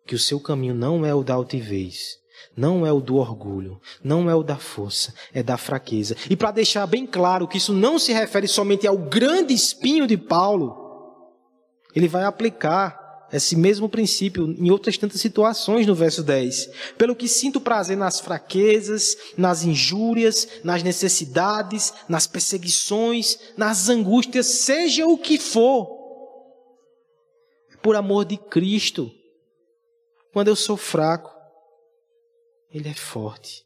que 0.06 0.14
o 0.14 0.18
seu 0.18 0.38
caminho 0.38 0.74
não 0.74 1.06
é 1.06 1.14
o 1.14 1.22
da 1.22 1.34
altivez, 1.34 2.18
não 2.56 2.86
é 2.86 2.92
o 2.92 3.00
do 3.00 3.16
orgulho, 3.16 3.80
não 4.02 4.28
é 4.28 4.34
o 4.34 4.42
da 4.42 4.56
força, 4.56 5.14
é 5.32 5.42
da 5.42 5.56
fraqueza. 5.56 6.16
E 6.28 6.36
para 6.36 6.50
deixar 6.50 6.86
bem 6.86 7.06
claro 7.06 7.48
que 7.48 7.56
isso 7.56 7.72
não 7.72 7.98
se 7.98 8.12
refere 8.12 8.46
somente 8.46 8.86
ao 8.86 8.98
grande 8.98 9.54
espinho 9.54 10.06
de 10.06 10.16
Paulo, 10.16 10.76
ele 11.94 12.08
vai 12.08 12.24
aplicar 12.24 13.01
esse 13.32 13.56
mesmo 13.56 13.88
princípio 13.88 14.44
em 14.58 14.70
outras 14.70 14.98
tantas 14.98 15.20
situações 15.20 15.86
no 15.86 15.94
verso 15.94 16.22
10. 16.22 16.68
Pelo 16.98 17.16
que 17.16 17.26
sinto 17.26 17.60
prazer 17.60 17.96
nas 17.96 18.20
fraquezas, 18.20 19.16
nas 19.36 19.64
injúrias, 19.64 20.46
nas 20.62 20.82
necessidades, 20.82 21.94
nas 22.08 22.26
perseguições, 22.26 23.38
nas 23.56 23.88
angústias, 23.88 24.46
seja 24.46 25.06
o 25.06 25.16
que 25.16 25.38
for, 25.38 25.88
por 27.82 27.96
amor 27.96 28.24
de 28.24 28.36
Cristo. 28.36 29.10
Quando 30.32 30.48
eu 30.48 30.56
sou 30.56 30.76
fraco, 30.76 31.30
Ele 32.70 32.88
é 32.88 32.94
forte. 32.94 33.64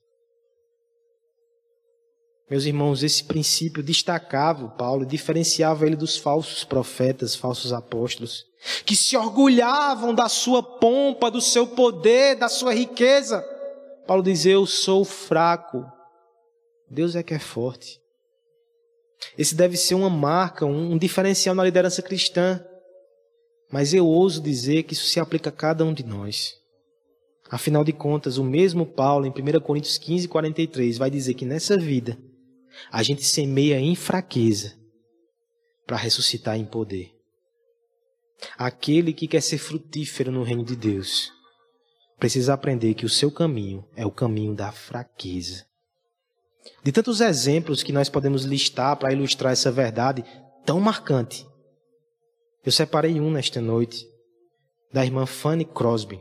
Meus 2.49 2.65
irmãos, 2.65 3.03
esse 3.03 3.25
princípio 3.25 3.83
destacava 3.83 4.69
Paulo, 4.69 5.05
diferenciava 5.05 5.85
ele 5.85 5.97
dos 5.97 6.17
falsos 6.17 6.63
profetas, 6.63 7.35
falsos 7.35 7.73
apóstolos, 7.73 8.47
que 8.85 8.95
se 8.95 9.17
orgulhavam 9.17 10.15
da 10.15 10.29
sua 10.29 10.63
pompa, 10.63 11.29
do 11.29 11.41
seu 11.41 11.67
poder, 11.67 12.37
da 12.37 12.49
sua 12.49 12.73
riqueza. 12.73 13.45
Paulo 14.07 14.23
diz: 14.23 14.47
Eu 14.47 14.65
sou 14.65 15.05
fraco, 15.05 15.85
Deus 16.89 17.17
é 17.17 17.23
que 17.23 17.35
é 17.35 17.39
forte. 17.39 18.01
Esse 19.37 19.55
deve 19.55 19.77
ser 19.77 19.95
uma 19.95 20.11
marca, 20.11 20.65
um 20.65 20.97
diferencial 20.97 21.55
na 21.55 21.65
liderança 21.65 22.01
cristã. 22.01 22.65
Mas 23.71 23.93
eu 23.93 24.07
ouso 24.07 24.41
dizer 24.41 24.85
que 24.85 24.93
isso 24.93 25.07
se 25.07 25.19
aplica 25.19 25.51
a 25.51 25.53
cada 25.53 25.85
um 25.85 25.93
de 25.93 26.05
nós. 26.05 26.55
Afinal 27.51 27.83
de 27.83 27.93
contas, 27.93 28.39
o 28.39 28.45
mesmo 28.45 28.87
Paulo, 28.87 29.27
em 29.27 29.31
1 29.31 29.61
Coríntios 29.61 29.99
15, 29.99 30.29
43, 30.29 30.99
vai 30.99 31.11
dizer 31.11 31.35
que 31.35 31.45
nessa 31.45 31.77
vida, 31.77 32.17
a 32.91 33.03
gente 33.03 33.25
semeia 33.25 33.79
em 33.79 33.95
fraqueza 33.95 34.77
para 35.87 35.97
ressuscitar 35.97 36.57
em 36.57 36.65
poder. 36.65 37.15
Aquele 38.59 39.13
que 39.13 39.29
quer 39.29 39.41
ser 39.41 39.59
frutífero 39.59 40.31
no 40.31 40.43
reino 40.43 40.65
de 40.65 40.77
Deus 40.77 41.33
precisa 42.19 42.55
aprender 42.55 42.95
que 42.95 43.07
o 43.07 43.11
seu 43.11 43.31
caminho 43.31 43.87
é 43.95 44.05
o 44.05 44.11
caminho 44.11 44.55
da 44.55 44.73
fraqueza. 44.73 45.65
De 46.83 46.91
tantos 46.91 47.21
exemplos 47.21 47.83
que 47.83 47.93
nós 47.93 48.09
podemos 48.09 48.45
listar 48.45 48.97
para 48.97 49.13
ilustrar 49.13 49.53
essa 49.53 49.71
verdade 49.71 50.25
tão 50.65 50.81
marcante, 50.81 51.47
eu 52.65 52.73
separei 52.73 53.21
um 53.21 53.31
nesta 53.31 53.61
noite, 53.61 54.05
da 54.93 55.05
irmã 55.05 55.25
Fanny 55.27 55.65
Crosby. 55.65 56.21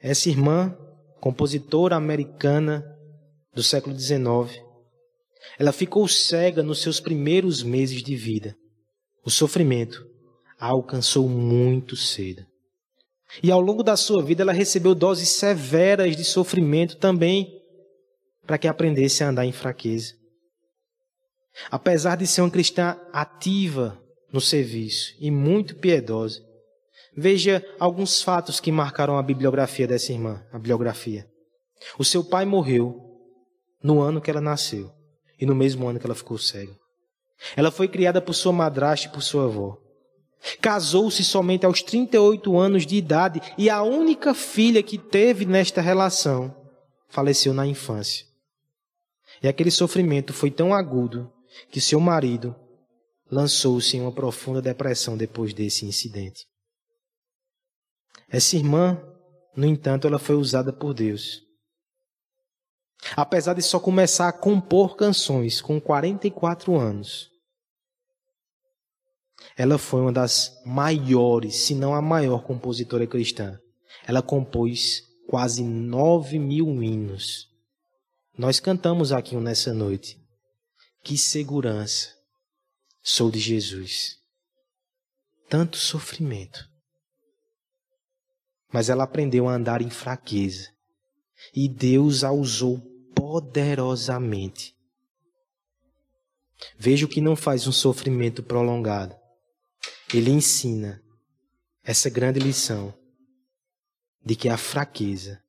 Essa 0.00 0.28
irmã, 0.28 0.76
compositora 1.20 1.96
americana 1.96 2.84
do 3.52 3.62
século 3.62 3.98
XIX, 3.98 4.62
ela 5.56 5.72
ficou 5.72 6.06
cega 6.08 6.62
nos 6.62 6.82
seus 6.82 7.00
primeiros 7.00 7.62
meses 7.62 8.02
de 8.02 8.16
vida. 8.16 8.56
O 9.24 9.30
sofrimento 9.30 10.06
a 10.58 10.66
alcançou 10.66 11.28
muito 11.28 11.96
cedo. 11.96 12.44
E 13.42 13.50
ao 13.50 13.60
longo 13.60 13.82
da 13.82 13.96
sua 13.96 14.22
vida 14.22 14.42
ela 14.42 14.52
recebeu 14.52 14.94
doses 14.94 15.28
severas 15.28 16.16
de 16.16 16.24
sofrimento 16.24 16.96
também 16.96 17.54
para 18.46 18.58
que 18.58 18.66
aprendesse 18.66 19.22
a 19.22 19.28
andar 19.28 19.44
em 19.44 19.52
fraqueza. 19.52 20.14
Apesar 21.70 22.16
de 22.16 22.26
ser 22.26 22.40
uma 22.40 22.50
cristã 22.50 22.98
ativa 23.12 24.00
no 24.32 24.40
serviço 24.40 25.14
e 25.20 25.30
muito 25.30 25.76
piedosa, 25.76 26.42
veja 27.16 27.64
alguns 27.78 28.22
fatos 28.22 28.60
que 28.60 28.72
marcaram 28.72 29.18
a 29.18 29.22
bibliografia 29.22 29.86
dessa 29.86 30.12
irmã, 30.12 30.42
a 30.52 30.56
bibliografia. 30.56 31.28
O 31.98 32.04
seu 32.04 32.24
pai 32.24 32.44
morreu 32.44 32.98
no 33.82 34.00
ano 34.00 34.20
que 34.20 34.30
ela 34.30 34.40
nasceu 34.40 34.97
e 35.38 35.46
no 35.46 35.54
mesmo 35.54 35.88
ano 35.88 35.98
que 35.98 36.06
ela 36.06 36.14
ficou 36.14 36.38
cega. 36.38 36.74
Ela 37.56 37.70
foi 37.70 37.88
criada 37.88 38.20
por 38.20 38.34
sua 38.34 38.52
madrasta 38.52 39.06
e 39.06 39.10
por 39.10 39.22
sua 39.22 39.44
avó. 39.44 39.78
Casou-se 40.60 41.22
somente 41.24 41.66
aos 41.66 41.82
38 41.82 42.58
anos 42.58 42.86
de 42.86 42.96
idade 42.96 43.40
e 43.56 43.68
a 43.68 43.82
única 43.82 44.34
filha 44.34 44.82
que 44.82 44.98
teve 44.98 45.44
nesta 45.44 45.80
relação 45.80 46.54
faleceu 47.08 47.52
na 47.52 47.66
infância. 47.66 48.26
E 49.42 49.48
aquele 49.48 49.70
sofrimento 49.70 50.32
foi 50.32 50.50
tão 50.50 50.74
agudo 50.74 51.32
que 51.70 51.80
seu 51.80 52.00
marido 52.00 52.54
lançou-se 53.30 53.96
em 53.96 54.00
uma 54.00 54.12
profunda 54.12 54.60
depressão 54.60 55.16
depois 55.16 55.52
desse 55.52 55.84
incidente. 55.84 56.46
Essa 58.28 58.56
irmã, 58.56 59.00
no 59.56 59.66
entanto, 59.66 60.06
ela 60.06 60.18
foi 60.18 60.36
usada 60.36 60.72
por 60.72 60.94
Deus 60.94 61.47
Apesar 63.16 63.54
de 63.54 63.62
só 63.62 63.78
começar 63.78 64.28
a 64.28 64.32
compor 64.32 64.96
canções 64.96 65.60
com 65.60 65.80
44 65.80 66.76
anos, 66.76 67.30
ela 69.56 69.78
foi 69.78 70.00
uma 70.00 70.12
das 70.12 70.60
maiores, 70.64 71.56
se 71.56 71.74
não 71.74 71.94
a 71.94 72.02
maior 72.02 72.44
compositora 72.44 73.06
cristã. 73.06 73.58
Ela 74.06 74.22
compôs 74.22 75.02
quase 75.28 75.62
9 75.62 76.38
mil 76.38 76.82
hinos. 76.82 77.48
Nós 78.36 78.60
cantamos 78.60 79.12
aqui 79.12 79.36
nessa 79.36 79.74
noite. 79.74 80.16
Que 81.02 81.18
segurança 81.18 82.14
sou 83.02 83.30
de 83.30 83.38
Jesus. 83.38 84.16
Tanto 85.48 85.76
sofrimento. 85.76 86.68
Mas 88.72 88.88
ela 88.88 89.04
aprendeu 89.04 89.48
a 89.48 89.54
andar 89.54 89.82
em 89.82 89.90
fraqueza. 89.90 90.68
E 91.54 91.68
Deus 91.68 92.24
a 92.24 92.32
usou 92.32 92.80
poderosamente. 93.14 94.74
Veja 96.78 97.06
o 97.06 97.08
que 97.08 97.20
não 97.20 97.36
faz 97.36 97.66
um 97.66 97.72
sofrimento 97.72 98.42
prolongado. 98.42 99.14
Ele 100.12 100.30
ensina 100.30 101.02
essa 101.84 102.10
grande 102.10 102.40
lição 102.40 102.94
de 104.24 104.34
que 104.34 104.48
a 104.48 104.56
fraqueza 104.56 105.40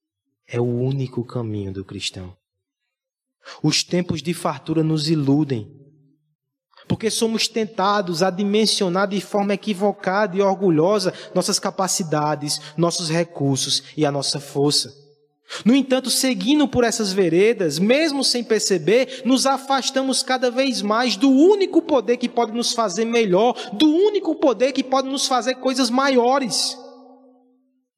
é 0.48 0.60
o 0.60 0.66
único 0.66 1.24
caminho 1.24 1.74
do 1.74 1.86
cristão. 1.86 2.36
Os 3.64 3.84
tempos 3.84 4.22
de 4.22 4.34
fartura 4.34 4.84
nos 4.84 5.10
iludem, 5.10 5.70
porque 6.88 7.10
somos 7.10 7.48
tentados 7.48 8.24
a 8.24 8.30
dimensionar 8.30 9.08
de 9.08 9.22
forma 9.22 9.54
equivocada 9.54 10.36
e 10.36 10.42
orgulhosa 10.42 11.14
nossas 11.34 11.60
capacidades, 11.60 12.60
nossos 12.78 13.10
recursos 13.10 13.84
e 13.96 14.06
a 14.06 14.12
nossa 14.12 14.40
força. 14.40 14.94
No 15.66 15.76
entanto, 15.76 16.10
seguindo 16.10 16.68
por 16.68 16.84
essas 16.84 17.12
veredas, 17.12 17.80
mesmo 17.80 18.24
sem 18.24 18.44
perceber, 18.44 19.24
nos 19.26 19.46
afastamos 19.46 20.22
cada 20.22 20.52
vez 20.52 20.82
mais 20.82 21.16
do 21.16 21.30
único 21.30 21.82
poder 21.82 22.18
que 22.18 22.30
pode 22.30 22.52
nos 22.52 22.72
fazer 22.74 23.06
melhor, 23.06 23.54
do 23.74 23.90
único 23.90 24.36
poder 24.36 24.72
que 24.72 24.84
pode 24.84 25.08
nos 25.10 25.26
fazer 25.26 25.56
coisas 25.56 25.90
maiores. 25.90 26.78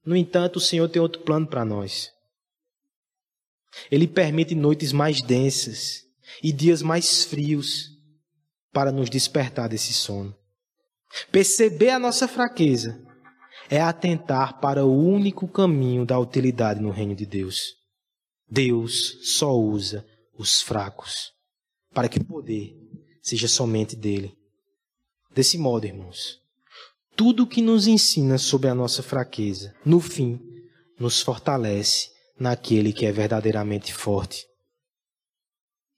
No 0.06 0.16
entanto, 0.16 0.58
o 0.58 0.62
Senhor 0.62 0.88
tem 0.88 1.02
outro 1.02 1.22
plano 1.24 1.46
para 1.46 1.66
nós. 1.66 2.10
Ele 3.92 4.08
permite 4.08 4.56
noites 4.56 4.94
mais 4.94 5.22
densas 5.22 6.04
e 6.42 6.52
dias 6.52 6.82
mais 6.82 7.24
frios 7.24 7.90
para 8.72 8.92
nos 8.92 9.10
despertar 9.10 9.68
desse 9.68 9.94
sono. 9.94 10.34
Perceber 11.32 11.90
a 11.90 12.00
nossa 12.00 12.28
fraqueza 12.28 13.11
é 13.72 13.80
atentar 13.80 14.60
para 14.60 14.86
o 14.86 14.94
único 14.94 15.48
caminho 15.48 16.06
da 16.06 16.20
utilidade 16.20 16.82
no 16.82 16.90
reino 16.90 17.16
de 17.16 17.26
Deus. 17.26 17.78
Deus 18.46 19.18
só 19.24 19.58
usa 19.58 20.06
os 20.38 20.62
fracos 20.62 21.32
para 21.94 22.10
que 22.10 22.20
o 22.20 22.26
poder 22.26 22.76
seja 23.22 23.48
somente 23.48 23.96
dele. 23.96 24.38
Desse 25.34 25.58
modo, 25.58 25.86
irmãos, 25.86 26.42
tudo 27.16 27.48
que 27.48 27.62
nos 27.62 27.88
ensina 27.88 28.38
sobre 28.38 28.68
a 28.68 28.76
nossa 28.76 29.02
fraqueza, 29.02 29.74
no 29.86 30.02
fim, 30.02 30.38
nos 31.00 31.22
fortalece 31.22 32.10
naquele 32.38 32.92
que 32.92 33.06
é 33.06 33.12
verdadeiramente 33.12 33.94
forte. 33.94 34.46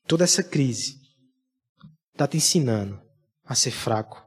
Toda 0.05 0.25
essa 0.25 0.43
crise 0.43 0.99
está 2.11 2.27
te 2.27 2.37
ensinando 2.37 3.01
a 3.43 3.55
ser 3.55 3.71
fraco, 3.71 4.23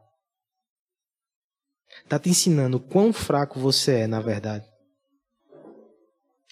está 2.07 2.21
te 2.21 2.29
ensinando 2.29 2.79
quão 2.79 3.13
fraco 3.13 3.59
você 3.59 4.01
é, 4.01 4.07
na 4.07 4.21
verdade. 4.21 4.65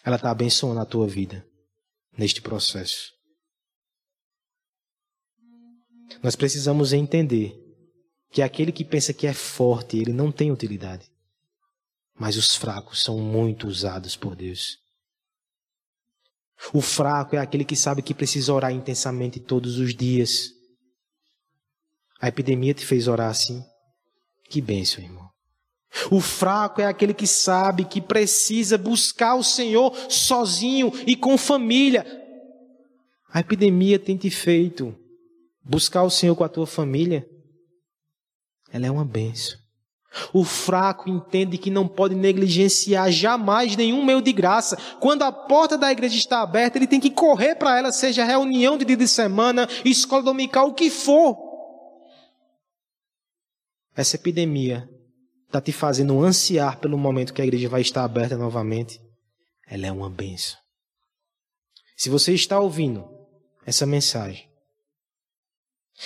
Ela 0.04 0.16
está 0.16 0.30
abençoando 0.30 0.80
a 0.80 0.84
tua 0.84 1.06
vida 1.06 1.46
neste 2.18 2.42
processo. 2.42 3.12
Nós 6.22 6.34
precisamos 6.34 6.92
entender 6.92 7.54
que 8.30 8.42
aquele 8.42 8.72
que 8.72 8.84
pensa 8.84 9.14
que 9.14 9.28
é 9.28 9.32
forte, 9.32 9.96
ele 9.96 10.12
não 10.12 10.32
tem 10.32 10.50
utilidade. 10.50 11.08
Mas 12.18 12.36
os 12.36 12.56
fracos 12.56 13.02
são 13.02 13.18
muito 13.18 13.68
usados 13.68 14.16
por 14.16 14.34
Deus. 14.34 14.78
O 16.72 16.80
fraco 16.80 17.36
é 17.36 17.38
aquele 17.38 17.64
que 17.64 17.76
sabe 17.76 18.02
que 18.02 18.14
precisa 18.14 18.52
orar 18.52 18.72
intensamente 18.72 19.38
todos 19.38 19.78
os 19.78 19.94
dias. 19.94 20.50
A 22.20 22.28
epidemia 22.28 22.74
te 22.74 22.84
fez 22.84 23.06
orar 23.06 23.30
assim? 23.30 23.64
Que 24.48 24.60
bênção, 24.60 25.02
irmão. 25.02 25.23
O 26.10 26.20
fraco 26.20 26.80
é 26.80 26.86
aquele 26.86 27.14
que 27.14 27.26
sabe 27.26 27.84
que 27.84 28.00
precisa 28.00 28.76
buscar 28.76 29.34
o 29.36 29.44
Senhor 29.44 29.94
sozinho 30.08 30.92
e 31.06 31.14
com 31.16 31.38
família. 31.38 32.04
A 33.32 33.40
epidemia 33.40 33.98
tem 33.98 34.16
te 34.16 34.30
feito 34.30 34.94
buscar 35.62 36.02
o 36.02 36.10
Senhor 36.10 36.34
com 36.36 36.44
a 36.44 36.48
tua 36.48 36.66
família. 36.66 37.26
Ela 38.72 38.86
é 38.86 38.90
uma 38.90 39.04
bênção. 39.04 39.58
O 40.32 40.44
fraco 40.44 41.10
entende 41.10 41.58
que 41.58 41.70
não 41.70 41.88
pode 41.88 42.14
negligenciar 42.14 43.10
jamais 43.10 43.74
nenhum 43.74 44.04
meio 44.04 44.22
de 44.22 44.32
graça. 44.32 44.76
Quando 45.00 45.22
a 45.22 45.32
porta 45.32 45.76
da 45.76 45.90
igreja 45.90 46.16
está 46.16 46.40
aberta, 46.40 46.78
ele 46.78 46.86
tem 46.86 47.00
que 47.00 47.10
correr 47.10 47.56
para 47.56 47.76
ela, 47.76 47.90
seja 47.90 48.24
reunião 48.24 48.78
de 48.78 48.84
dia 48.84 48.96
de 48.96 49.08
semana, 49.08 49.68
escola 49.84 50.22
dominical, 50.22 50.68
o 50.68 50.74
que 50.74 50.88
for. 50.88 51.36
Essa 53.96 54.16
epidemia 54.16 54.88
está 55.54 55.60
te 55.60 55.70
fazendo 55.70 56.20
ansiar 56.20 56.80
pelo 56.80 56.98
momento 56.98 57.32
que 57.32 57.40
a 57.40 57.46
igreja 57.46 57.68
vai 57.68 57.80
estar 57.80 58.02
aberta 58.02 58.36
novamente. 58.36 59.00
Ela 59.68 59.86
é 59.86 59.92
uma 59.92 60.10
benção. 60.10 60.58
Se 61.96 62.10
você 62.10 62.34
está 62.34 62.58
ouvindo 62.58 63.08
essa 63.64 63.86
mensagem 63.86 64.48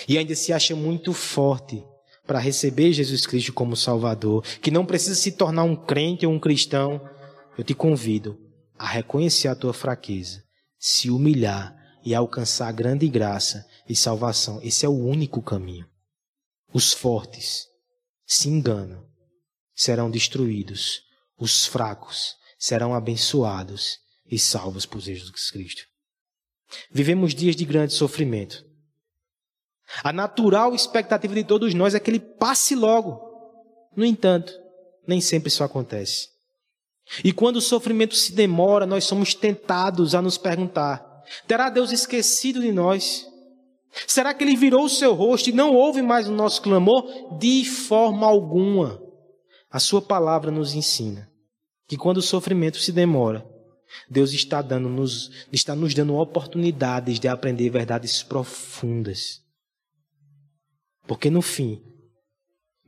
e 0.07 0.19
ainda 0.19 0.35
se 0.35 0.53
acha 0.53 0.77
muito 0.77 1.15
forte 1.15 1.83
para 2.27 2.39
receber 2.39 2.93
Jesus 2.93 3.27
Cristo 3.27 3.55
como 3.55 3.75
Salvador, 3.75 4.45
que 4.61 4.71
não 4.71 4.85
precisa 4.85 5.15
se 5.15 5.33
tornar 5.33 5.63
um 5.63 5.75
crente 5.75 6.27
ou 6.27 6.33
um 6.33 6.39
cristão, 6.39 7.01
eu 7.57 7.65
te 7.65 7.73
convido 7.73 8.39
a 8.79 8.87
reconhecer 8.87 9.49
a 9.49 9.57
tua 9.57 9.73
fraqueza, 9.73 10.45
se 10.79 11.09
humilhar 11.09 11.75
e 12.05 12.15
alcançar 12.15 12.71
grande 12.73 13.09
graça 13.09 13.67
e 13.89 13.97
salvação. 13.97 14.61
Esse 14.63 14.85
é 14.85 14.89
o 14.91 14.93
único 15.07 15.41
caminho. 15.41 15.89
Os 16.71 16.93
fortes 16.93 17.67
se 18.27 18.51
enganam, 18.51 19.08
serão 19.79 20.11
destruídos. 20.11 21.03
Os 21.39 21.65
fracos 21.65 22.35
serão 22.59 22.93
abençoados 22.93 23.99
e 24.29 24.37
salvos 24.37 24.85
por 24.85 25.01
Jesus 25.01 25.53
Cristo. 25.53 25.85
Vivemos 26.91 27.33
dias 27.33 27.55
de 27.55 27.65
grande 27.65 27.95
sofrimento. 27.95 28.67
A 30.03 30.13
natural 30.13 30.75
expectativa 30.75 31.33
de 31.33 31.45
todos 31.45 31.73
nós 31.75 31.95
é 31.95 32.01
que 32.01 32.11
ele 32.11 32.19
passe 32.19 32.75
logo. 32.75 33.21
No 33.97 34.05
entanto, 34.05 34.53
nem 35.07 35.21
sempre 35.21 35.49
isso 35.49 35.63
acontece. 35.63 36.29
E 37.25 37.33
quando 37.33 37.57
o 37.57 37.63
sofrimento 37.63 38.17
se 38.17 38.33
demora, 38.33 38.85
nós 38.85 39.05
somos 39.05 39.33
tentados 39.33 40.15
a 40.15 40.21
nos 40.21 40.37
perguntar: 40.37 41.23
terá 41.47 41.71
Deus 41.71 41.93
esquecido 41.93 42.61
de 42.61 42.73
nós? 42.73 43.27
Será 44.07 44.35
que 44.35 44.45
ele 44.45 44.57
virou 44.57 44.85
o 44.85 44.91
seu 44.91 45.15
rosto 45.15 45.49
e 45.49 45.53
não 45.53 45.73
ouve 45.73 46.03
mais 46.03 46.29
o 46.29 46.33
nosso 46.33 46.61
clamor? 46.61 47.39
De 47.39 47.65
forma 47.65 48.27
alguma. 48.27 49.08
A 49.71 49.79
sua 49.79 50.01
palavra 50.01 50.51
nos 50.51 50.75
ensina 50.75 51.31
que 51.87 51.97
quando 51.97 52.19
o 52.19 52.23
sofrimento 52.23 52.79
se 52.79 52.93
demora, 52.93 53.47
Deus 54.09 54.33
está, 54.33 54.61
dando 54.61 54.89
nos, 54.89 55.47
está 55.53 55.75
nos 55.75 55.95
dando 55.95 56.17
oportunidades 56.17 57.19
de 57.19 57.29
aprender 57.29 57.71
verdades 57.71 58.23
profundas. 58.23 59.41
Porque 61.07 61.31
no 61.31 61.41
fim, 61.41 61.83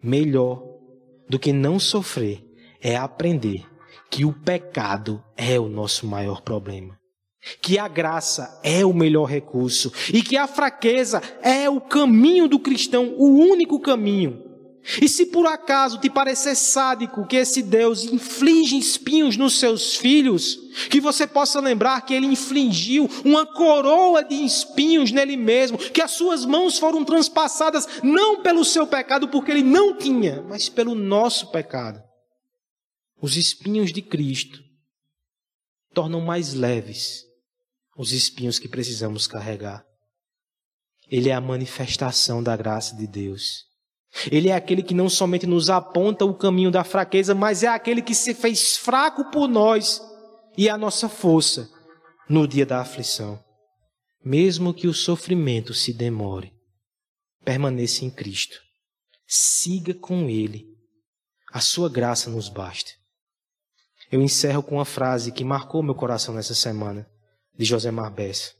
melhor 0.02 0.62
do 1.28 1.38
que 1.38 1.52
não 1.52 1.78
sofrer 1.78 2.44
é 2.80 2.96
aprender 2.96 3.66
que 4.10 4.24
o 4.24 4.32
pecado 4.32 5.22
é 5.36 5.58
o 5.58 5.68
nosso 5.68 6.06
maior 6.06 6.42
problema 6.42 7.00
que 7.60 7.78
a 7.78 7.88
graça 7.88 8.60
é 8.62 8.84
o 8.84 8.92
melhor 8.92 9.24
recurso 9.24 9.92
e 10.12 10.22
que 10.22 10.36
a 10.36 10.46
fraqueza 10.46 11.22
é 11.42 11.68
o 11.68 11.80
caminho 11.80 12.48
do 12.48 12.58
cristão, 12.58 13.14
o 13.16 13.28
único 13.28 13.80
caminho. 13.80 14.49
E 15.00 15.08
se 15.08 15.26
por 15.26 15.46
acaso 15.46 15.98
te 15.98 16.08
parecer 16.08 16.54
sádico 16.54 17.26
que 17.26 17.36
esse 17.36 17.62
Deus 17.62 18.04
inflige 18.04 18.78
espinhos 18.78 19.36
nos 19.36 19.58
seus 19.58 19.96
filhos, 19.96 20.56
que 20.90 21.00
você 21.00 21.26
possa 21.26 21.60
lembrar 21.60 22.00
que 22.00 22.14
ele 22.14 22.26
infligiu 22.26 23.08
uma 23.24 23.44
coroa 23.46 24.24
de 24.24 24.34
espinhos 24.34 25.12
nele 25.12 25.36
mesmo, 25.36 25.76
que 25.76 26.00
as 26.00 26.12
suas 26.12 26.44
mãos 26.46 26.78
foram 26.78 27.04
transpassadas 27.04 27.86
não 28.02 28.42
pelo 28.42 28.64
seu 28.64 28.86
pecado, 28.86 29.28
porque 29.28 29.50
ele 29.50 29.62
não 29.62 29.96
tinha, 29.96 30.42
mas 30.42 30.68
pelo 30.68 30.94
nosso 30.94 31.50
pecado. 31.50 32.02
Os 33.20 33.36
espinhos 33.36 33.92
de 33.92 34.00
Cristo 34.00 34.60
tornam 35.92 36.20
mais 36.20 36.54
leves 36.54 37.24
os 37.96 38.12
espinhos 38.12 38.58
que 38.58 38.66
precisamos 38.66 39.26
carregar. 39.26 39.84
Ele 41.06 41.28
é 41.28 41.34
a 41.34 41.40
manifestação 41.40 42.42
da 42.42 42.56
graça 42.56 42.96
de 42.96 43.06
Deus. 43.06 43.69
Ele 44.30 44.48
é 44.48 44.54
aquele 44.54 44.82
que 44.82 44.94
não 44.94 45.08
somente 45.08 45.46
nos 45.46 45.70
aponta 45.70 46.24
o 46.24 46.34
caminho 46.34 46.70
da 46.70 46.84
fraqueza, 46.84 47.34
mas 47.34 47.62
é 47.62 47.68
aquele 47.68 48.02
que 48.02 48.14
se 48.14 48.34
fez 48.34 48.76
fraco 48.76 49.30
por 49.30 49.48
nós 49.48 50.02
e 50.56 50.68
a 50.68 50.76
nossa 50.76 51.08
força 51.08 51.70
no 52.28 52.46
dia 52.46 52.66
da 52.66 52.80
aflição. 52.80 53.42
Mesmo 54.22 54.74
que 54.74 54.86
o 54.86 54.94
sofrimento 54.94 55.72
se 55.72 55.92
demore, 55.92 56.52
permaneça 57.44 58.04
em 58.04 58.10
Cristo. 58.10 58.60
Siga 59.26 59.94
com 59.94 60.28
Ele. 60.28 60.66
A 61.52 61.60
sua 61.60 61.88
graça 61.88 62.28
nos 62.28 62.48
basta. 62.48 62.90
Eu 64.10 64.20
encerro 64.20 64.62
com 64.62 64.76
uma 64.76 64.84
frase 64.84 65.30
que 65.30 65.44
marcou 65.44 65.82
meu 65.82 65.94
coração 65.94 66.34
nessa 66.34 66.54
semana 66.54 67.08
de 67.56 67.64
José 67.64 67.90
Marbessa. 67.90 68.52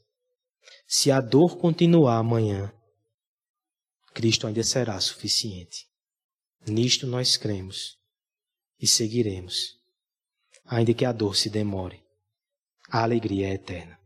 Se 0.87 1.11
a 1.11 1.19
dor 1.19 1.57
continuar 1.57 2.17
amanhã, 2.17 2.71
Cristo 4.13 4.47
ainda 4.47 4.63
será 4.63 4.99
suficiente. 4.99 5.87
Nisto 6.67 7.07
nós 7.07 7.37
cremos 7.37 7.97
e 8.79 8.85
seguiremos, 8.85 9.79
ainda 10.65 10.93
que 10.93 11.05
a 11.05 11.11
dor 11.11 11.35
se 11.35 11.49
demore. 11.49 12.03
A 12.89 13.03
alegria 13.03 13.47
é 13.47 13.53
eterna. 13.53 14.00